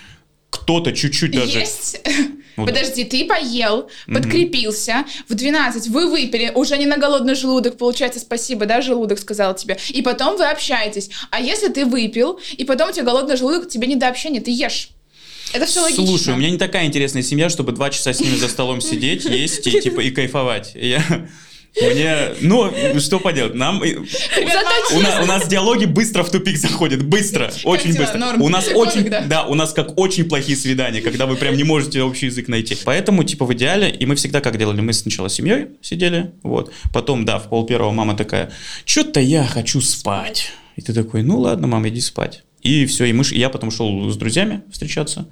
кто-то 0.51 0.93
чуть-чуть 0.93 1.33
даже... 1.33 1.59
Есть. 1.59 2.01
Ну 2.57 2.67
да. 2.67 2.73
Подожди, 2.73 3.05
ты 3.05 3.25
поел, 3.25 3.89
подкрепился, 4.13 5.05
в 5.29 5.35
12 5.35 5.87
вы 5.91 6.11
выпили, 6.11 6.51
уже 6.57 6.77
не 6.77 6.87
на 6.87 6.97
голодный 6.97 7.37
желудок, 7.37 7.79
получается, 7.79 8.19
спасибо, 8.19 8.67
да, 8.67 8.83
желудок 8.83 9.21
сказал 9.21 9.55
тебе, 9.55 9.79
и 9.91 10.03
потом 10.03 10.37
вы 10.37 10.45
общаетесь. 10.45 11.09
А 11.31 11.41
если 11.41 11.69
ты 11.69 11.85
выпил, 11.85 12.41
и 12.57 12.65
потом 12.65 12.89
у 12.89 12.93
тебя 12.93 13.05
голодный 13.05 13.37
желудок, 13.37 13.69
тебе 13.69 13.87
не 13.87 13.95
до 13.95 14.09
общения, 14.09 14.41
ты 14.41 14.51
ешь. 14.51 14.91
Это 15.53 15.67
все 15.67 15.81
логично. 15.81 16.07
Слушай, 16.07 16.35
у 16.35 16.37
меня 16.37 16.51
не 16.51 16.59
такая 16.59 16.87
интересная 16.87 17.23
семья, 17.23 17.49
чтобы 17.49 17.73
два 17.73 17.91
часа 17.91 18.13
с 18.13 18.21
ними 18.21 18.37
за 18.37 18.49
столом 18.49 18.81
сидеть, 18.81 19.25
есть 19.25 19.67
и 19.67 19.81
типа 19.81 20.01
и 20.01 20.11
кайфовать. 20.11 20.73
Я, 20.75 21.03
мне, 21.81 22.35
ну, 22.41 22.73
что 22.99 23.21
поделать, 23.21 23.55
нам... 23.55 23.81
У, 23.81 25.01
на- 25.01 25.23
у 25.23 25.27
нас 25.27 25.47
диалоги 25.47 25.85
быстро 25.85 26.23
в 26.23 26.31
тупик 26.31 26.57
заходят, 26.57 27.03
быстро, 27.05 27.53
очень 27.65 27.93
дела? 27.93 28.05
быстро. 28.05 28.19
Норм? 28.19 28.43
У 28.43 28.49
нас 28.49 28.65
Ты 28.65 28.75
очень, 28.75 29.05
да? 29.05 29.23
да, 29.23 29.45
у 29.47 29.55
нас 29.55 29.73
как 29.73 29.99
очень 29.99 30.25
плохие 30.25 30.57
свидания, 30.57 31.01
когда 31.01 31.27
вы 31.27 31.37
прям 31.37 31.57
не 31.57 31.65
можете 31.65 32.03
общий 32.03 32.27
язык 32.27 32.49
найти. 32.49 32.77
Поэтому, 32.85 33.23
типа, 33.23 33.45
в 33.45 33.53
идеале, 33.55 33.91
и 33.91 34.07
мы 34.07 34.17
всегда 34.17 34.41
как 34.41 34.59
делали, 34.59 34.81
мы 34.81 34.93
сначала 34.93 35.29
с 35.29 35.35
семьей 35.35 35.69
сидели, 35.81 36.33
вот, 36.43 36.73
потом, 36.93 37.25
да, 37.25 37.39
в 37.39 37.49
пол 37.49 37.65
первого 37.67 37.93
мама 37.93 38.17
такая, 38.17 38.51
что-то 38.85 39.21
я 39.21 39.45
хочу 39.45 39.81
спать. 39.81 40.51
И 40.77 40.83
ты 40.83 40.93
такой, 40.93 41.23
ну 41.23 41.39
ладно, 41.39 41.67
мама, 41.67 41.89
иди 41.89 42.01
спать. 42.01 42.43
И 42.63 42.87
все, 42.87 43.05
и 43.05 43.13
мы, 43.13 43.25
и 43.25 43.39
я 43.39 43.51
потом 43.51 43.71
шел 43.71 44.11
с 44.11 44.17
друзьями 44.17 44.63
встречаться. 44.71 45.29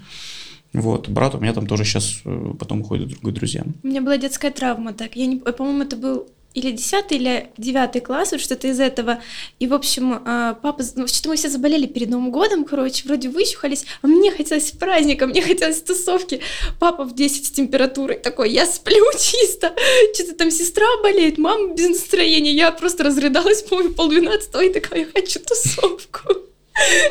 Вот, 0.73 1.09
брат 1.09 1.35
у 1.35 1.38
меня 1.38 1.52
там 1.52 1.66
тоже 1.66 1.85
сейчас 1.85 2.21
потом 2.59 2.83
уходит 2.83 3.09
другой 3.09 3.33
друзья. 3.33 3.64
У 3.83 3.87
меня 3.87 4.02
была 4.02 4.18
детская 4.18 4.50
травма, 4.50 4.92
так. 4.92 5.16
Я 5.16 5.26
не, 5.26 5.37
по-моему, 5.37 5.83
это 5.83 5.97
был 5.97 6.28
или 6.56 6.71
10 6.71 7.12
или 7.12 7.50
9 7.59 8.02
класс, 8.02 8.33
вот 8.33 8.40
что-то 8.40 8.66
из 8.68 8.80
этого. 8.80 9.21
И, 9.59 9.66
в 9.66 9.75
общем, 9.75 10.23
а, 10.25 10.54
папа, 10.54 10.83
ну, 10.95 11.06
что-то 11.06 11.28
мы 11.28 11.37
все 11.37 11.50
заболели 11.50 11.87
перед 11.87 12.09
Новым 12.09 12.30
годом, 12.30 12.64
короче, 12.64 13.06
вроде 13.06 13.28
вычухались, 13.28 13.85
а 14.00 14.06
мне 14.06 14.30
хотелось 14.30 14.71
праздника, 14.71 15.26
мне 15.26 15.42
хотелось 15.42 15.83
тусовки. 15.83 16.40
Папа 16.80 17.04
в 17.04 17.14
10 17.14 17.45
с 17.45 17.50
температурой 17.50 18.18
такой, 18.18 18.50
я 18.50 18.64
сплю 18.64 19.04
чисто, 19.21 19.75
что-то 20.14 20.35
там 20.35 20.50
сестра 20.50 20.87
болеет, 21.02 21.37
мама 21.37 21.75
без 21.75 21.90
настроения. 21.90 22.52
Я 22.52 22.73
просто 22.73 23.04
разрыдалась, 23.04 23.62
по-моему, 23.62 23.92
полдвенадцатого 23.92 24.62
и 24.64 24.73
такая, 24.73 25.00
я 25.00 25.06
хочу 25.06 25.40
тусовку. 25.40 26.37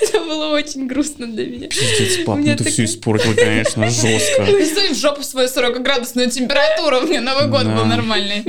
Это 0.01 0.19
было 0.19 0.53
очень 0.53 0.87
грустно 0.87 1.27
для 1.27 1.45
меня. 1.45 1.67
Пиздец, 1.67 2.23
пап, 2.25 2.37
ну 2.37 2.43
ты 2.43 2.55
такая... 2.57 2.73
все 2.73 2.85
испортил, 2.85 3.33
конечно, 3.35 3.89
жестко. 3.89 4.45
Засунь 4.45 4.93
в 4.93 4.95
жопу 4.95 5.23
свою 5.23 5.47
40-градусную 5.47 6.29
температуру, 6.29 6.99
у 6.99 7.07
меня 7.07 7.21
Новый 7.21 7.47
год 7.47 7.65
был 7.65 7.85
нормальный. 7.85 8.43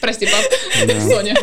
Прости, 0.00 0.26
пап. 0.26 0.44
Соня. 1.02 1.34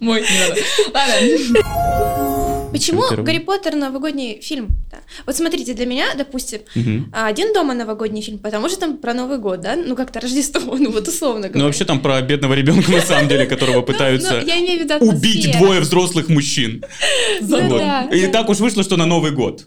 Мой, 0.00 0.22
не 0.22 0.38
надо. 0.38 0.60
Ладно. 0.94 2.41
Почему 2.72 3.02
Гарри 3.22 3.38
Поттер 3.38 3.76
новогодний 3.76 4.40
фильм? 4.40 4.68
Да. 4.90 4.98
Вот 5.26 5.36
смотрите, 5.36 5.74
для 5.74 5.86
меня, 5.86 6.06
допустим, 6.16 6.60
угу. 6.74 7.04
один 7.12 7.52
дома 7.52 7.74
новогодний 7.74 8.22
фильм, 8.22 8.38
потому 8.38 8.68
что 8.68 8.80
там 8.80 8.96
про 8.96 9.14
Новый 9.14 9.38
год, 9.38 9.60
да, 9.60 9.76
ну 9.76 9.94
как-то 9.94 10.20
Рождество, 10.20 10.76
ну 10.78 10.90
вот 10.90 11.08
условно 11.08 11.48
говоря. 11.48 11.58
Ну 11.60 11.64
вообще 11.66 11.84
там 11.84 12.00
про 12.00 12.20
бедного 12.22 12.54
ребенка 12.54 12.90
на 12.90 13.00
самом 13.00 13.28
деле, 13.28 13.46
которого 13.46 13.76
ну, 13.76 13.82
пытаются 13.82 14.42
убить 15.00 15.52
двое 15.58 15.80
взрослых 15.80 16.28
мужчин. 16.28 16.84
И 17.40 18.26
так 18.28 18.48
уж 18.48 18.58
вышло, 18.58 18.82
что 18.82 18.96
на 18.96 19.06
Новый 19.06 19.32
год. 19.32 19.66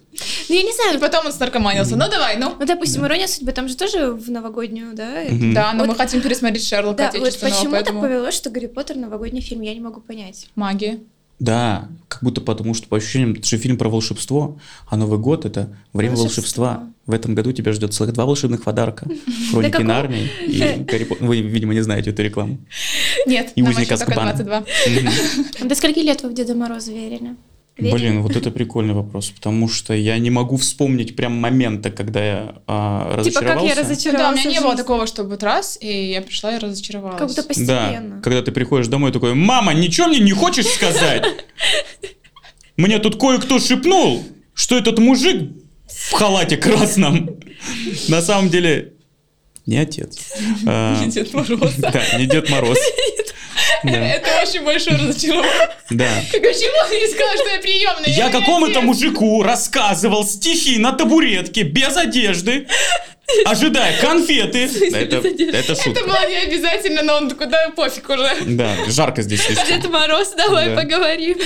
Ну 0.49 0.55
я 0.55 0.63
не 0.63 0.73
знаю. 0.73 0.99
Потом 0.99 1.25
он 1.25 1.33
снаркоманился. 1.33 1.95
Ну 1.95 2.09
давай, 2.09 2.37
ну. 2.37 2.55
Ну 2.59 2.65
допустим, 2.65 3.05
ирония 3.05 3.27
судьбы, 3.27 3.51
там 3.51 3.67
же 3.67 3.75
тоже 3.75 4.11
в 4.11 4.29
новогоднюю, 4.29 4.95
да? 4.95 5.25
Да, 5.29 5.73
но 5.73 5.85
мы 5.85 5.95
хотим 5.95 6.21
пересмотреть 6.21 6.67
Шерлока 6.67 7.11
Да, 7.13 7.19
вот 7.19 7.39
почему 7.39 7.71
так 7.71 7.99
повелось, 7.99 8.35
что 8.35 8.49
Гарри 8.49 8.67
Поттер 8.67 8.97
новогодний 8.97 9.41
фильм, 9.41 9.61
я 9.61 9.73
не 9.73 9.81
могу 9.81 10.01
понять. 10.01 10.47
Магия. 10.55 10.99
Да, 11.39 11.89
как 12.07 12.23
будто 12.23 12.39
потому, 12.39 12.73
что 12.73 12.87
по 12.87 12.97
ощущениям, 12.97 13.33
это 13.33 13.45
же 13.45 13.57
фильм 13.57 13.77
про 13.77 13.89
волшебство, 13.89 14.57
а 14.87 14.95
Новый 14.95 15.19
год— 15.19 15.45
это 15.45 15.75
время 15.93 16.15
волшебство. 16.15 16.63
волшебства. 16.63 16.89
В 17.05 17.13
этом 17.13 17.35
году 17.35 17.51
тебя 17.51 17.71
ждет 17.73 17.93
целых 17.93 18.13
два 18.13 18.25
волшебных 18.25 18.63
подарка. 18.63 19.05
Хроники 19.51 19.81
Нарнии 19.81 20.29
и 20.47 20.83
Гарри 20.87 21.07
Вы, 21.19 21.41
видимо, 21.41 21.73
не 21.73 21.81
знаете 21.81 22.11
эту 22.11 22.23
рекламу. 22.23 22.59
Нет, 23.27 23.51
и 23.55 23.61
узник 23.61 23.91
Азкабана. 23.91 24.33
22. 24.33 24.63
До 25.67 25.75
скольки 25.75 25.99
лет 25.99 26.23
вы 26.23 26.29
в 26.29 26.33
Деда 26.33 26.55
Мороза 26.55 26.91
верили? 26.91 27.35
Верили? 27.77 27.97
Блин, 27.97 28.21
вот 28.21 28.35
это 28.37 28.51
прикольный 28.51 28.93
вопрос, 28.93 29.31
потому 29.31 29.67
что 29.67 29.93
я 29.93 30.17
не 30.17 30.29
могу 30.29 30.55
вспомнить 30.55 31.15
прям 31.17 31.33
момента, 31.33 31.91
когда 31.91 32.25
я 32.25 32.55
а, 32.67 33.17
разочаровался. 33.17 33.31
Типа 33.31 33.53
как 33.53 33.77
я 33.77 33.83
разочаровался? 33.83 34.17
Да, 34.17 34.29
у 34.29 34.35
меня 34.35 34.59
не 34.59 34.61
было 34.61 34.77
такого, 34.77 35.07
чтобы 35.07 35.31
вот 35.31 35.43
раз, 35.43 35.77
и 35.81 36.11
я 36.11 36.21
пришла 36.21 36.55
и 36.55 36.59
разочаровалась. 36.59 37.19
Как 37.19 37.27
будто 37.27 37.43
постепенно. 37.43 38.15
Да, 38.15 38.21
когда 38.21 38.41
ты 38.41 38.53
приходишь 38.53 38.87
домой 38.87 39.11
такой, 39.11 39.33
мама, 39.33 39.73
ничего 39.73 40.07
мне 40.07 40.19
не 40.19 40.31
хочешь 40.31 40.67
сказать? 40.67 41.25
Мне 42.77 42.99
тут 42.99 43.19
кое-кто 43.19 43.59
шепнул, 43.59 44.23
что 44.53 44.77
этот 44.77 44.99
мужик 44.99 45.51
в 45.87 46.13
халате 46.13 46.55
красном 46.55 47.37
на 48.07 48.21
самом 48.21 48.49
деле 48.49 48.93
не 49.65 49.77
отец. 49.77 50.17
Не 50.63 50.67
а, 50.67 51.05
Дед 51.07 51.33
Мороз. 51.33 51.73
Да, 51.77 52.03
не 52.17 52.27
Дед 52.27 52.49
Мороз. 52.49 52.77
Это 54.15 54.29
очень 54.43 54.63
большое 54.63 54.97
разочарование. 54.97 55.69
Да. 55.89 56.09
Почему 56.31 56.89
ты 56.89 56.99
не 56.99 57.07
сказал, 57.07 57.35
что 57.35 57.49
я 57.49 57.59
приемная? 57.59 58.09
Я 58.09 58.29
какому-то 58.29 58.81
мужику 58.81 59.43
рассказывал 59.43 60.25
стихи 60.25 60.79
на 60.79 60.91
табуретке 60.91 61.63
без 61.63 61.95
одежды, 61.95 62.67
ожидая 63.45 63.99
конфеты. 64.01 64.69
Это, 64.93 65.17
это 65.17 65.75
шутка. 65.75 65.99
Это 65.99 66.03
было 66.03 66.29
не 66.29 66.35
обязательно, 66.37 67.03
но 67.03 67.17
он 67.17 67.29
такой, 67.29 67.47
да 67.47 67.69
пофиг 67.75 68.09
уже. 68.09 68.29
Да, 68.45 68.75
жарко 68.87 69.21
здесь 69.21 69.41
слишком. 69.41 69.67
Дед 69.67 69.89
Мороз, 69.89 70.33
давай 70.35 70.69
да. 70.69 70.81
поговорим. 70.81 71.37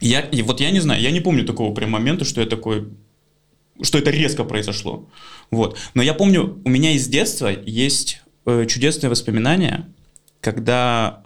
Я, 0.00 0.28
вот 0.44 0.60
я 0.60 0.70
не 0.70 0.80
знаю, 0.80 1.00
я 1.00 1.10
не 1.10 1.20
помню 1.20 1.44
такого 1.44 1.74
прям 1.74 1.90
момента, 1.90 2.24
что 2.24 2.40
я 2.40 2.46
такой, 2.46 2.88
что 3.82 3.98
это 3.98 4.10
резко 4.10 4.44
произошло. 4.44 5.08
Вот. 5.50 5.78
Но 5.94 6.02
я 6.02 6.14
помню, 6.14 6.60
у 6.64 6.68
меня 6.68 6.92
из 6.92 7.06
детства 7.08 7.50
есть 7.64 8.20
э, 8.46 8.66
чудесные 8.66 9.10
воспоминания, 9.10 9.88
когда 10.42 11.20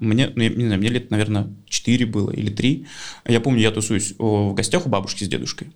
э, 0.00 0.04
мне, 0.04 0.32
ну, 0.34 0.42
не 0.42 0.64
знаю, 0.64 0.80
мне 0.80 0.88
лет, 0.88 1.10
наверное, 1.10 1.54
4 1.68 2.06
было 2.06 2.30
или 2.30 2.50
3, 2.50 2.86
я 3.28 3.40
помню, 3.40 3.60
я 3.60 3.70
тусуюсь 3.70 4.14
в 4.18 4.54
гостях 4.54 4.86
у 4.86 4.88
бабушки 4.88 5.24
с 5.24 5.28
дедушкой, 5.28 5.68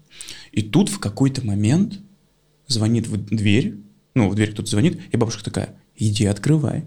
и 0.51 0.63
тут 0.63 0.89
в 0.89 0.99
какой-то 0.99 1.47
момент 1.47 2.01
звонит 2.67 3.07
в 3.07 3.17
дверь, 3.17 3.77
ну, 4.15 4.31
в 4.31 4.35
дверь 4.35 4.53
кто-то 4.53 4.71
звонит, 4.71 4.99
и 5.13 5.17
бабушка 5.19 5.45
такая, 5.45 5.77
иди 5.95 6.25
открывай. 6.25 6.85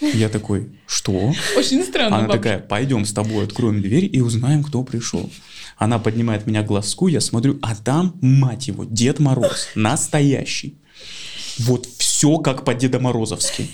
Я 0.00 0.30
такой, 0.30 0.70
что? 0.86 1.34
Очень 1.56 1.84
странно. 1.84 2.16
Она 2.16 2.28
бабушка. 2.28 2.38
такая, 2.38 2.58
пойдем 2.60 3.04
с 3.04 3.12
тобой 3.12 3.44
откроем 3.44 3.82
дверь 3.82 4.08
и 4.10 4.22
узнаем, 4.22 4.64
кто 4.64 4.82
пришел. 4.82 5.30
Она 5.76 5.98
поднимает 5.98 6.46
меня 6.46 6.62
глазку, 6.62 7.06
я 7.06 7.20
смотрю, 7.20 7.58
а 7.60 7.76
там, 7.76 8.16
мать 8.22 8.68
его, 8.68 8.84
Дед 8.84 9.18
Мороз, 9.18 9.68
настоящий. 9.74 10.78
Вот 11.58 11.86
все 11.86 12.38
как 12.38 12.64
по 12.64 12.72
Деда 12.72 12.98
Морозовски. 12.98 13.68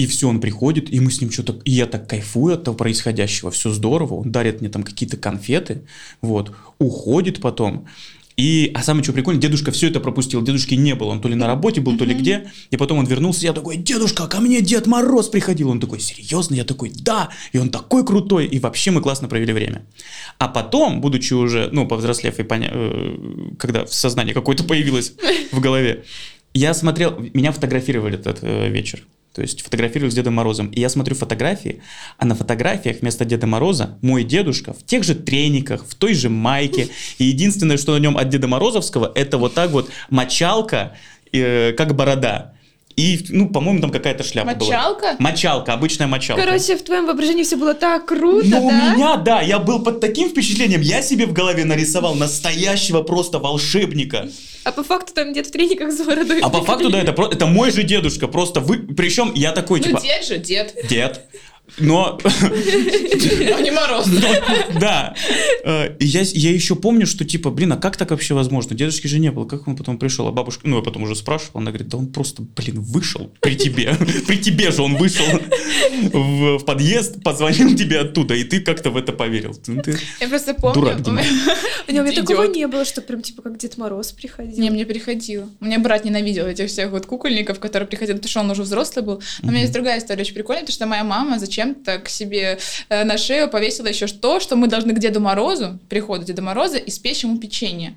И 0.00 0.06
все, 0.06 0.30
он 0.30 0.40
приходит, 0.40 0.90
и 0.90 0.98
мы 0.98 1.10
с 1.10 1.20
ним 1.20 1.30
что-то... 1.30 1.60
И 1.66 1.72
я 1.72 1.86
так 1.86 2.08
кайфую 2.08 2.54
от 2.54 2.64
того 2.64 2.74
происходящего, 2.74 3.50
все 3.50 3.68
здорово, 3.68 4.14
он 4.14 4.32
дарит 4.32 4.62
мне 4.62 4.70
там 4.70 4.82
какие-то 4.82 5.18
конфеты, 5.18 5.82
вот, 6.22 6.52
уходит 6.78 7.42
потом. 7.42 7.86
И, 8.38 8.70
а 8.72 8.82
самое 8.82 9.04
что 9.04 9.12
прикольно, 9.12 9.38
дедушка 9.38 9.72
все 9.72 9.88
это 9.88 10.00
пропустил, 10.00 10.40
дедушки 10.40 10.72
не 10.72 10.94
было, 10.94 11.08
он 11.08 11.20
то 11.20 11.28
ли 11.28 11.34
на 11.34 11.46
работе 11.46 11.82
был, 11.82 11.98
то 11.98 12.06
ли 12.06 12.14
где, 12.14 12.50
и 12.70 12.78
потом 12.78 12.96
он 12.96 13.04
вернулся, 13.04 13.44
я 13.44 13.52
такой, 13.52 13.76
дедушка, 13.76 14.26
ко 14.26 14.40
мне 14.40 14.62
Дед 14.62 14.86
Мороз 14.86 15.28
приходил, 15.28 15.68
он 15.68 15.80
такой, 15.80 16.00
серьезно? 16.00 16.54
Я 16.54 16.64
такой, 16.64 16.90
да, 16.94 17.28
и 17.52 17.58
он 17.58 17.68
такой 17.68 18.02
крутой, 18.02 18.46
и 18.46 18.58
вообще 18.58 18.92
мы 18.92 19.02
классно 19.02 19.28
провели 19.28 19.52
время. 19.52 19.84
А 20.38 20.48
потом, 20.48 21.02
будучи 21.02 21.34
уже, 21.34 21.68
ну, 21.72 21.86
повзрослев 21.86 22.38
и 22.38 22.42
поня... 22.42 22.70
Э, 22.72 23.18
когда 23.58 23.86
сознание 23.86 24.32
какое-то 24.32 24.64
появилось 24.64 25.12
в 25.52 25.60
голове, 25.60 26.04
я 26.54 26.72
смотрел, 26.72 27.18
меня 27.34 27.52
фотографировали 27.52 28.14
этот 28.14 28.38
э, 28.40 28.70
вечер. 28.70 29.04
То 29.34 29.42
есть 29.42 29.62
фотографировали 29.62 30.10
с 30.10 30.14
Дедом 30.14 30.34
Морозом. 30.34 30.68
И 30.68 30.80
я 30.80 30.88
смотрю 30.88 31.14
фотографии, 31.14 31.82
а 32.18 32.24
на 32.24 32.34
фотографиях 32.34 33.00
вместо 33.00 33.24
Деда 33.24 33.46
Мороза 33.46 33.98
мой 34.02 34.24
дедушка 34.24 34.72
в 34.72 34.84
тех 34.84 35.04
же 35.04 35.14
трениках, 35.14 35.86
в 35.86 35.94
той 35.94 36.14
же 36.14 36.28
майке. 36.28 36.88
И 37.18 37.24
единственное, 37.24 37.76
что 37.76 37.92
на 37.92 38.00
нем 38.00 38.16
от 38.16 38.28
Деда 38.28 38.48
Морозовского, 38.48 39.12
это 39.14 39.38
вот 39.38 39.54
так 39.54 39.70
вот 39.70 39.88
мочалка, 40.10 40.96
э, 41.32 41.72
как 41.72 41.94
борода. 41.94 42.54
И, 43.00 43.24
ну, 43.30 43.48
по-моему, 43.48 43.80
там 43.80 43.90
какая-то 43.90 44.22
шляпа 44.22 44.54
мочалка? 44.54 45.00
была. 45.00 45.16
Мочалка? 45.18 45.72
обычная 45.72 46.06
мочалка. 46.06 46.44
Короче, 46.44 46.76
в 46.76 46.82
твоем 46.82 47.06
воображении 47.06 47.44
все 47.44 47.56
было 47.56 47.72
так 47.72 48.04
круто, 48.04 48.46
ну, 48.46 48.50
да? 48.50 48.60
у 48.60 48.70
меня, 48.70 49.16
да, 49.16 49.40
я 49.40 49.58
был 49.58 49.82
под 49.82 50.00
таким 50.00 50.28
впечатлением. 50.28 50.82
Я 50.82 51.00
себе 51.00 51.24
в 51.24 51.32
голове 51.32 51.64
нарисовал 51.64 52.14
настоящего 52.14 53.02
просто 53.02 53.38
волшебника. 53.38 54.28
А 54.64 54.72
по 54.72 54.84
факту 54.84 55.14
там 55.14 55.32
дед 55.32 55.46
в 55.46 55.50
трениках 55.50 55.92
с 55.92 56.04
бородой. 56.04 56.40
А 56.40 56.50
по 56.50 56.62
факту, 56.62 56.90
да, 56.90 57.00
это, 57.00 57.12
это 57.22 57.46
мой 57.46 57.70
же 57.70 57.82
дедушка, 57.82 58.28
просто 58.28 58.60
вы... 58.60 58.78
Причем 58.78 59.32
я 59.34 59.52
такой, 59.52 59.80
ну, 59.80 59.86
типа... 59.86 60.00
Дед 60.02 60.24
же, 60.26 60.36
дед. 60.36 60.74
Дед. 60.88 61.26
Но... 61.78 62.18
А 63.52 63.60
не 63.60 63.70
мороз. 63.70 64.08
Да. 64.80 65.14
Э, 65.64 65.94
я, 65.98 66.22
я 66.22 66.50
еще 66.50 66.74
помню, 66.76 67.06
что 67.06 67.24
типа, 67.24 67.50
блин, 67.50 67.72
а 67.72 67.76
как 67.76 67.96
так 67.96 68.10
вообще 68.10 68.34
возможно? 68.34 68.74
Дедушки 68.74 69.06
же 69.06 69.18
не 69.18 69.30
было, 69.30 69.44
как 69.44 69.68
он 69.68 69.76
потом 69.76 69.98
пришел? 69.98 70.26
А 70.26 70.32
бабушка, 70.32 70.68
ну 70.68 70.76
я 70.76 70.82
потом 70.82 71.02
уже 71.02 71.14
спрашивал, 71.14 71.60
она 71.60 71.70
говорит, 71.70 71.88
да 71.88 71.98
он 71.98 72.06
просто, 72.06 72.42
блин, 72.42 72.80
вышел 72.80 73.32
при 73.40 73.56
тебе. 73.56 73.94
При 74.26 74.38
тебе 74.38 74.70
же 74.70 74.82
он 74.82 74.96
вышел 74.96 75.24
в, 76.12 76.58
в 76.58 76.64
подъезд, 76.64 77.22
позвонил 77.22 77.76
тебе 77.76 78.00
оттуда, 78.00 78.34
и 78.34 78.44
ты 78.44 78.60
как-то 78.60 78.90
в 78.90 78.96
это 78.96 79.12
поверил. 79.12 79.56
Ну, 79.66 79.82
ты 79.82 79.98
я 80.20 80.28
просто 80.28 80.54
помню. 80.54 80.96
Дурак, 80.98 81.06
У 81.88 81.92
меня 81.92 82.12
такого 82.12 82.44
не 82.44 82.66
было, 82.66 82.84
что 82.84 83.02
прям 83.02 83.22
типа 83.22 83.42
как 83.42 83.58
Дед 83.58 83.76
Мороз 83.76 84.12
приходил. 84.12 84.58
Не, 84.58 84.70
мне 84.70 84.86
приходило. 84.86 85.48
У 85.60 85.64
меня 85.64 85.78
брат 85.78 86.04
ненавидел 86.04 86.46
этих 86.46 86.68
всех 86.68 86.90
вот 86.90 87.06
кукольников, 87.06 87.58
которые 87.60 87.86
приходили, 87.86 88.16
потому 88.16 88.30
что 88.30 88.40
он 88.40 88.50
уже 88.50 88.62
взрослый 88.62 89.04
был. 89.04 89.22
Но 89.42 89.48
у 89.48 89.50
меня 89.50 89.62
есть 89.62 89.72
другая 89.72 89.98
история 89.98 90.22
очень 90.22 90.34
прикольная, 90.34 90.62
потому 90.62 90.74
что 90.74 90.86
моя 90.86 91.04
мама 91.04 91.38
зачем 91.38 91.49
зачем-то 91.50 91.98
к 91.98 92.08
себе 92.08 92.58
э, 92.88 93.04
на 93.04 93.18
шею 93.18 93.50
повесила 93.50 93.88
еще 93.88 94.06
то, 94.06 94.38
что 94.38 94.54
мы 94.54 94.68
должны 94.68 94.94
к 94.94 94.98
Деду 95.00 95.20
Морозу, 95.20 95.78
приходу 95.88 96.24
Деда 96.24 96.42
Мороза, 96.42 96.78
испечь 96.78 97.24
ему 97.24 97.38
печенье 97.38 97.96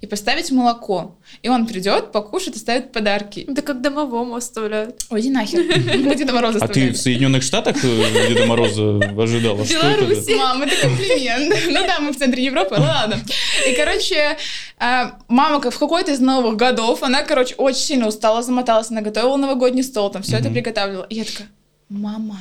и 0.00 0.06
поставить 0.06 0.50
молоко. 0.50 1.16
И 1.42 1.48
он 1.48 1.66
придет, 1.66 2.12
покушает 2.12 2.56
и 2.56 2.58
ставит 2.58 2.92
подарки. 2.92 3.44
Да 3.48 3.62
как 3.62 3.80
домовому 3.80 4.36
оставляют. 4.36 5.02
Ой, 5.10 5.20
иди 5.20 5.30
нахер. 5.30 5.60
Мы 5.98 6.14
Деда 6.14 6.32
Мороза 6.32 6.58
А 6.62 6.68
ты 6.68 6.90
в 6.90 6.96
Соединенных 6.96 7.42
Штатах 7.42 7.76
э, 7.82 8.28
Деда 8.28 8.46
Мороза 8.46 8.96
ожидала? 8.96 9.64
В 9.64 9.70
Беларуси. 9.70 10.34
Мам, 10.34 10.62
это 10.62 10.76
комплимент. 10.80 11.54
Ну 11.68 11.86
да, 11.86 11.98
мы 12.00 12.12
в 12.12 12.16
центре 12.16 12.44
Европы, 12.44 12.76
ладно. 12.78 13.20
И, 13.68 13.74
короче, 13.74 14.36
э, 14.78 15.10
мама 15.28 15.58
в 15.58 15.78
какой-то 15.78 16.12
из 16.12 16.20
новых 16.20 16.56
годов, 16.56 17.02
она, 17.02 17.22
короче, 17.22 17.54
очень 17.56 17.80
сильно 17.80 18.08
устала, 18.08 18.42
замоталась, 18.42 18.90
она 18.90 19.00
готовила 19.00 19.36
новогодний 19.36 19.82
стол, 19.82 20.10
там 20.10 20.22
все 20.22 20.36
это 20.36 20.50
приготавливала. 20.50 21.06
И 21.10 21.16
я 21.16 21.24
такая, 21.24 21.48
мама, 21.88 22.38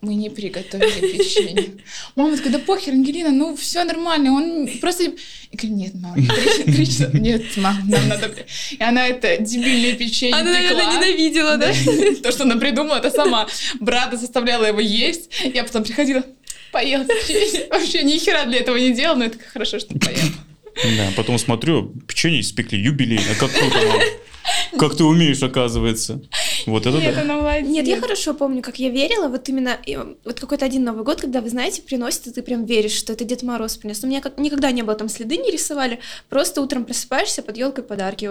мы 0.00 0.14
не 0.14 0.30
приготовили 0.30 1.16
печенье. 1.16 1.70
Мама 2.16 2.36
такая, 2.36 2.52
да 2.52 2.58
похер, 2.58 2.92
Ангелина, 2.92 3.30
ну 3.30 3.56
все 3.56 3.84
нормально, 3.84 4.32
он 4.32 4.68
просто... 4.80 5.04
Я 5.04 5.10
говорю, 5.52 5.76
нет, 5.76 5.94
мама, 5.94 6.16
три, 6.64 6.72
три 6.72 6.86
часа, 6.86 7.10
нет, 7.12 7.56
мам, 7.56 7.88
нам 7.88 8.08
надо... 8.08 8.34
И 8.70 8.82
она 8.82 9.06
это 9.06 9.36
дебильное 9.38 9.94
печенье 9.94 10.34
Она, 10.34 10.58
пекла. 10.58 10.76
наверное, 10.76 10.96
ненавидела, 10.96 11.56
да? 11.56 11.72
То, 12.22 12.32
что 12.32 12.42
она 12.44 12.56
придумала, 12.56 12.96
это 12.98 13.10
сама. 13.10 13.46
Брата 13.80 14.16
заставляла 14.16 14.66
его 14.66 14.80
есть. 14.80 15.30
Я 15.54 15.62
потом 15.64 15.84
приходила, 15.84 16.24
поел 16.72 17.04
печенье. 17.04 17.68
Вообще 17.70 18.02
ни 18.02 18.18
хера 18.18 18.44
для 18.46 18.58
этого 18.58 18.76
не 18.76 18.92
делал, 18.92 19.16
но 19.16 19.24
это 19.26 19.38
хорошо, 19.52 19.78
что 19.78 19.94
поел. 19.98 20.28
Да, 20.96 21.12
потом 21.16 21.38
смотрю, 21.38 21.92
печенье 22.08 22.40
испекли, 22.40 22.78
юбилейно, 22.80 23.34
как 23.38 23.52
круто. 23.52 23.78
Как 24.78 24.96
ты 24.96 25.04
умеешь, 25.04 25.42
оказывается. 25.42 26.22
Вот 26.66 26.86
это 26.86 26.98
Нет, 26.98 27.14
да. 27.14 27.22
она 27.22 27.36
молодец. 27.36 27.68
Нет, 27.68 27.86
я 27.86 28.00
хорошо 28.00 28.34
помню, 28.34 28.62
как 28.62 28.78
я 28.78 28.90
верила, 28.90 29.28
вот 29.28 29.48
именно, 29.48 29.78
вот 30.24 30.40
какой-то 30.40 30.64
один 30.64 30.84
Новый 30.84 31.04
год, 31.04 31.20
когда, 31.20 31.40
вы 31.40 31.48
знаете, 31.48 31.82
приносит, 31.82 32.26
и 32.26 32.30
ты 32.32 32.42
прям 32.42 32.64
веришь, 32.64 32.92
что 32.92 33.12
это 33.12 33.24
Дед 33.24 33.42
Мороз 33.42 33.76
принес. 33.76 34.02
Но 34.02 34.08
у 34.08 34.10
меня 34.10 34.20
как, 34.20 34.38
никогда 34.38 34.70
не 34.70 34.82
было, 34.82 34.94
там 34.94 35.08
следы 35.08 35.36
не 35.36 35.50
рисовали, 35.50 36.00
просто 36.28 36.60
утром 36.60 36.84
просыпаешься, 36.84 37.42
под 37.42 37.56
елкой 37.56 37.84
подарки, 37.84 38.30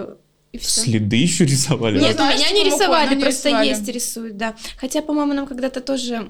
и 0.52 0.58
все. 0.58 0.82
Следы 0.82 1.16
еще 1.16 1.46
рисовали? 1.46 1.98
Ну, 1.98 2.04
Нет, 2.04 2.16
знаешь, 2.16 2.38
у 2.38 2.44
меня 2.44 2.50
не 2.52 2.64
рисовали, 2.64 3.14
не 3.14 3.22
просто 3.22 3.48
рисовали. 3.48 3.68
есть 3.68 3.88
рисуют, 3.88 4.36
да. 4.36 4.54
Хотя, 4.76 5.00
по-моему, 5.00 5.32
нам 5.32 5.46
когда-то 5.46 5.80
тоже, 5.80 6.28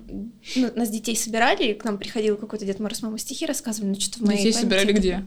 ну, 0.55 0.71
нас 0.77 0.91
детей 0.91 1.17
собирали, 1.17 1.65
и 1.65 1.75
к 1.75 1.85
нам 1.85 1.99
приходил 1.99 2.37
какой-то 2.37 2.65
Дед 2.65 2.79
Мороз, 2.79 3.03
мама 3.03 3.19
стихи 3.19 3.47
рассказывали, 3.47 3.91
ну, 3.91 4.01
что-то 4.01 4.21
в 4.21 4.23
моей 4.23 4.39
Детей 4.39 4.53
памяти 4.53 4.65
собирали 4.65 4.93
где? 4.93 5.27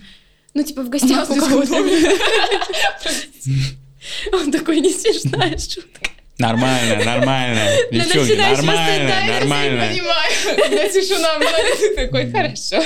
Ну, 0.53 0.63
типа 0.63 0.83
в 0.83 0.89
гостях 0.89 1.29
у 1.29 1.35
кого-то. 1.35 1.75
Он 4.31 4.51
такой, 4.51 4.79
не 4.79 4.91
смешная 4.91 5.57
шутка. 5.57 6.09
Нормально, 6.37 7.05
нормально. 7.05 7.61
Девчонки, 7.91 8.33
нормально, 8.33 9.13
нормально. 9.27 9.87
Понимаю, 9.87 10.31
когда 10.57 10.89
тишина 10.89 11.39
была, 11.39 11.77
ты 11.79 11.95
такой, 11.95 12.29
хорошо. 12.29 12.83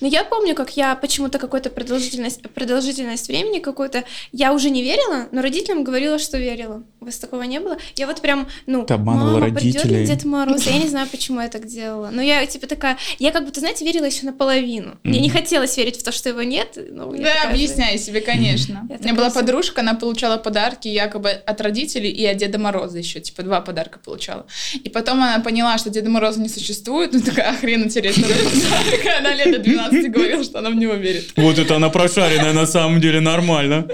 Но 0.00 0.06
я 0.06 0.24
помню, 0.24 0.54
как 0.54 0.76
я 0.76 0.94
почему-то 0.94 1.38
какую-то 1.38 1.70
продолжительность, 1.70 2.42
продолжительность 2.50 3.28
времени 3.28 3.60
какую-то, 3.60 4.04
я 4.32 4.52
уже 4.52 4.68
не 4.68 4.82
верила, 4.82 5.28
но 5.32 5.40
родителям 5.40 5.82
говорила, 5.82 6.18
что 6.18 6.36
верила. 6.36 6.82
У 7.00 7.06
вас 7.06 7.16
такого 7.16 7.42
не 7.42 7.58
было? 7.58 7.78
Я 7.96 8.06
вот 8.06 8.20
прям, 8.20 8.46
ну, 8.66 8.84
Ты 8.84 8.98
мама, 8.98 9.50
придет 9.50 9.86
ли. 9.86 10.04
Дед 10.04 10.24
Мороз? 10.24 10.66
Я 10.66 10.78
не 10.78 10.88
знаю, 10.88 11.08
почему 11.10 11.40
я 11.40 11.48
так 11.48 11.66
делала. 11.66 12.10
Но 12.12 12.20
я 12.20 12.44
типа 12.44 12.66
такая, 12.66 12.98
я 13.18 13.30
как 13.32 13.46
будто, 13.46 13.60
знаете, 13.60 13.86
верила 13.86 14.04
еще 14.04 14.26
наполовину. 14.26 14.98
Мне 15.04 15.20
не 15.20 15.30
хотелось 15.30 15.76
верить 15.78 15.98
в 15.98 16.02
то, 16.02 16.12
что 16.12 16.28
его 16.28 16.42
нет. 16.42 16.76
я 16.76 16.82
Да, 16.82 17.50
объясняй 17.50 17.98
себе, 17.98 18.20
конечно. 18.20 18.86
Я 18.90 18.96
У 18.96 19.02
меня 19.02 19.14
была 19.14 19.30
подружка, 19.30 19.80
она 19.80 19.94
получала 19.94 20.36
подарки 20.36 20.88
якобы 20.88 21.30
от 21.30 21.60
родителей 21.62 22.10
и 22.10 22.26
от 22.26 22.36
Деда 22.36 22.58
Мороза 22.58 22.89
еще, 22.98 23.20
типа 23.20 23.42
два 23.42 23.60
подарка 23.60 23.98
получала. 23.98 24.46
И 24.74 24.88
потом 24.88 25.22
она 25.22 25.40
поняла, 25.40 25.78
что 25.78 25.90
Деда 25.90 26.10
Мороза 26.10 26.40
не 26.40 26.48
существует, 26.48 27.12
ну 27.12 27.20
такая, 27.20 27.50
охрен 27.50 27.84
интересно, 27.84 28.22
подарок. 28.24 29.18
Она 29.18 29.34
лет 29.34 29.52
до 29.52 29.58
12 29.58 30.10
говорила, 30.10 30.44
что 30.44 30.58
она 30.58 30.70
в 30.70 30.74
него 30.74 30.94
верит. 30.94 31.32
Вот 31.36 31.58
это 31.58 31.76
она 31.76 31.88
прошаренная 31.90 32.52
на 32.52 32.66
самом 32.66 33.00
деле, 33.00 33.20
нормально. 33.20 33.88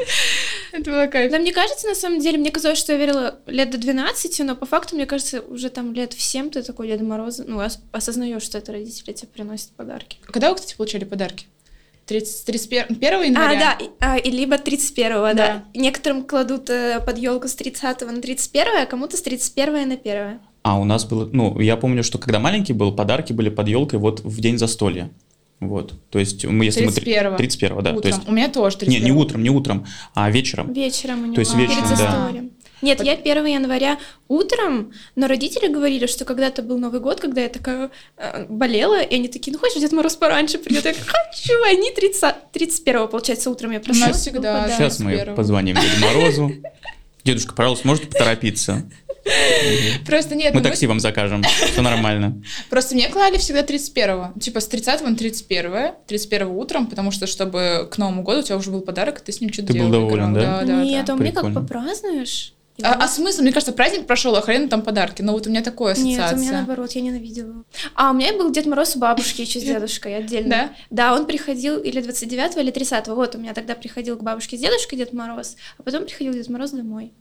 Это 0.73 0.91
было 0.91 1.07
кайф. 1.07 1.31
Да, 1.33 1.39
мне 1.39 1.53
кажется, 1.53 1.87
на 1.89 1.95
самом 1.95 2.21
деле, 2.21 2.39
мне 2.39 2.51
казалось, 2.51 2.79
что 2.79 2.93
я 2.93 2.99
верила 2.99 3.39
лет 3.47 3.71
до 3.71 3.79
12, 3.79 4.41
но 4.41 4.55
по 4.57 4.67
факту, 4.67 4.95
мне 4.97 5.07
кажется, 5.07 5.41
уже 5.41 5.71
там 5.71 5.95
лет 5.95 6.13
в 6.13 6.21
7 6.21 6.51
ты 6.51 6.63
такой 6.63 6.89
Деда 6.89 7.05
Мороза, 7.05 7.45
ну, 7.47 7.59
ос- 7.65 7.79
осознаешь, 7.93 8.43
что 8.43 8.59
это 8.59 8.73
родители 8.73 9.13
тебе 9.13 9.29
приносят 9.29 9.71
подарки. 9.71 10.19
Когда 10.27 10.51
вы, 10.51 10.57
кстати, 10.57 10.75
получали 10.77 11.05
подарки? 11.05 11.47
30, 12.07 12.45
31 12.47 12.85
1 12.91 13.23
января? 13.23 13.51
А, 13.51 13.79
да, 13.79 13.85
и, 13.85 13.91
а, 14.01 14.17
и 14.17 14.31
либо 14.31 14.57
31-го, 14.57 15.35
да. 15.35 15.35
Да. 15.35 15.65
Некоторым 15.75 16.25
кладут 16.25 16.71
э, 16.71 17.01
под 17.05 17.19
елку 17.19 17.49
с 17.49 17.55
30 17.55 18.01
на 18.03 18.21
31 18.21 18.83
а 18.83 18.87
кому-то 18.87 19.17
с 19.17 19.23
31 19.23 19.89
на 19.89 19.95
1 19.95 20.39
А 20.63 20.79
у 20.79 20.85
нас 20.85 21.05
было, 21.05 21.29
ну, 21.33 21.59
я 21.61 21.77
помню, 21.77 22.05
что 22.05 22.19
когда 22.19 22.39
маленький 22.39 22.73
был, 22.73 22.93
подарки 22.93 23.33
были 23.33 23.49
под 23.49 23.69
елкой 23.69 23.99
вот 23.99 24.21
в 24.21 24.41
день 24.41 24.57
застолья. 24.59 25.11
Вот, 25.59 25.95
то 26.11 26.19
есть 26.19 26.45
мы, 26.45 26.67
если 26.67 26.85
мы... 26.85 26.93
три- 26.93 27.15
31-го. 27.15 27.37
31-го, 27.37 27.81
да. 27.81 27.93
То 27.93 27.99
Утром. 27.99 28.13
есть, 28.13 28.29
У 28.29 28.33
меня 28.33 28.49
тоже 28.49 28.77
не, 28.83 28.99
31 28.99 29.05
не 29.05 29.13
утром, 29.13 29.43
не 29.43 29.51
утром, 29.51 29.87
а 30.15 30.31
вечером. 30.31 30.73
Вечером 30.73 31.23
у 31.23 31.25
него. 31.25 31.35
То 31.35 31.41
есть 31.41 31.55
а, 31.55 31.59
вечером, 31.59 31.85
перед 31.85 31.91
да. 31.91 31.97
застольем. 31.97 32.51
Нет, 32.87 33.03
я 33.03 33.13
1 33.15 33.45
января 33.47 33.99
утром, 34.29 34.93
но 35.17 35.27
родители 35.27 35.67
говорили, 35.69 36.07
что 36.07 36.25
когда-то 36.25 36.63
был 36.63 36.79
Новый 36.79 37.01
год, 37.01 37.21
когда 37.21 37.43
я 37.43 37.49
такая 37.49 37.91
э, 38.17 38.47
болела, 38.49 39.03
и 39.03 39.15
они 39.15 39.29
такие, 39.29 39.53
ну 39.53 39.59
хочешь, 39.59 39.81
Дед 39.81 39.93
Мороз 39.93 40.15
пораньше 40.17 40.59
придет? 40.59 40.85
Я 40.85 40.95
хочу, 40.95 41.55
они 41.67 41.91
30, 41.91 42.53
31 42.53 43.09
получается, 43.09 43.51
утром 43.51 43.73
я 43.73 43.81
проснулась. 43.81 44.15
нас 44.15 44.23
всегда 44.23 44.63
подарок. 44.63 44.77
Сейчас 44.77 45.01
мы 45.01 45.13
31-го. 45.15 45.35
позвоним 45.35 45.77
Деду 45.77 46.01
Морозу. 46.01 46.53
Дедушка, 47.25 47.55
пожалуйста, 47.55 47.89
можете 47.89 48.07
поторопиться? 48.07 48.89
Просто 50.07 50.37
нет, 50.37 50.55
Мы 50.55 50.61
ну, 50.61 50.69
такси 50.69 50.87
вам 50.87 51.01
закажем, 51.01 51.43
все 51.43 51.83
нормально. 51.83 52.41
Просто 52.71 52.95
мне 52.95 53.09
клали 53.09 53.39
всегда 53.39 53.63
31-го. 53.63 54.39
Типа 54.39 54.61
с 54.61 54.69
30 54.69 55.03
на 55.03 55.17
31 55.17 55.95
31 56.07 56.47
утром, 56.47 56.87
потому 56.87 57.11
что, 57.11 57.27
чтобы 57.27 57.89
к 57.91 57.99
Новому 57.99 58.23
году 58.23 58.41
у 58.41 58.43
тебя 58.43 58.57
уже 58.57 58.71
был 58.71 58.83
подарок, 58.83 59.21
и 59.21 59.25
ты 59.25 59.33
с 59.33 59.41
ним 59.41 59.53
что-то 59.53 59.73
Ты 59.73 59.81
был 59.81 59.91
делал. 59.91 60.09
доволен, 60.09 60.35
да? 60.35 60.61
Да, 60.61 60.67
да, 60.67 60.85
Нет, 60.85 61.11
а 61.11 61.15
у 61.15 61.19
меня 61.19 61.33
как 61.33 61.53
попразднуешь? 61.53 62.53
А, 62.83 63.05
а 63.05 63.09
смысл? 63.09 63.43
Мне 63.43 63.53
кажется, 63.53 63.73
праздник 63.73 64.07
прошел, 64.07 64.35
а 64.37 64.43
хрен 64.43 64.69
там 64.69 64.83
подарки. 64.83 65.23
Но 65.23 65.33
вот 65.33 65.47
у 65.47 65.51
меня 65.51 65.63
такое 65.63 65.95
Нет, 65.95 66.21
ассоциация. 66.21 66.37
у 66.37 66.41
меня 66.41 66.53
наоборот, 66.53 66.93
я 66.93 67.01
ненавидела. 67.01 67.65
А, 67.95 68.11
у 68.11 68.15
меня 68.15 68.33
был 68.33 68.51
Дед 68.51 68.67
Мороз 68.67 68.97
у 68.97 68.99
бабушки 68.99 69.43
еще 69.43 69.61
с 69.61 69.63
дедушкой 69.65 70.17
отдельно. 70.17 70.51
Да? 70.51 70.71
Да, 70.91 71.15
он 71.15 71.27
приходил 71.27 71.79
или 71.79 72.01
29 72.01 72.57
или 72.57 72.71
30 72.71 73.09
Вот, 73.09 73.35
у 73.35 73.39
меня 73.39 73.55
тогда 73.55 73.75
приходил 73.75 74.17
к 74.17 74.23
бабушке 74.23 74.57
с 74.57 74.61
дедушкой 74.61 74.99
Дед 74.99 75.13
Мороз, 75.13 75.57
а 75.79 75.83
потом 75.83 76.05
приходил 76.05 76.33
Дед 76.33 76.49
Мороз 76.49 76.71
домой. 76.73 77.13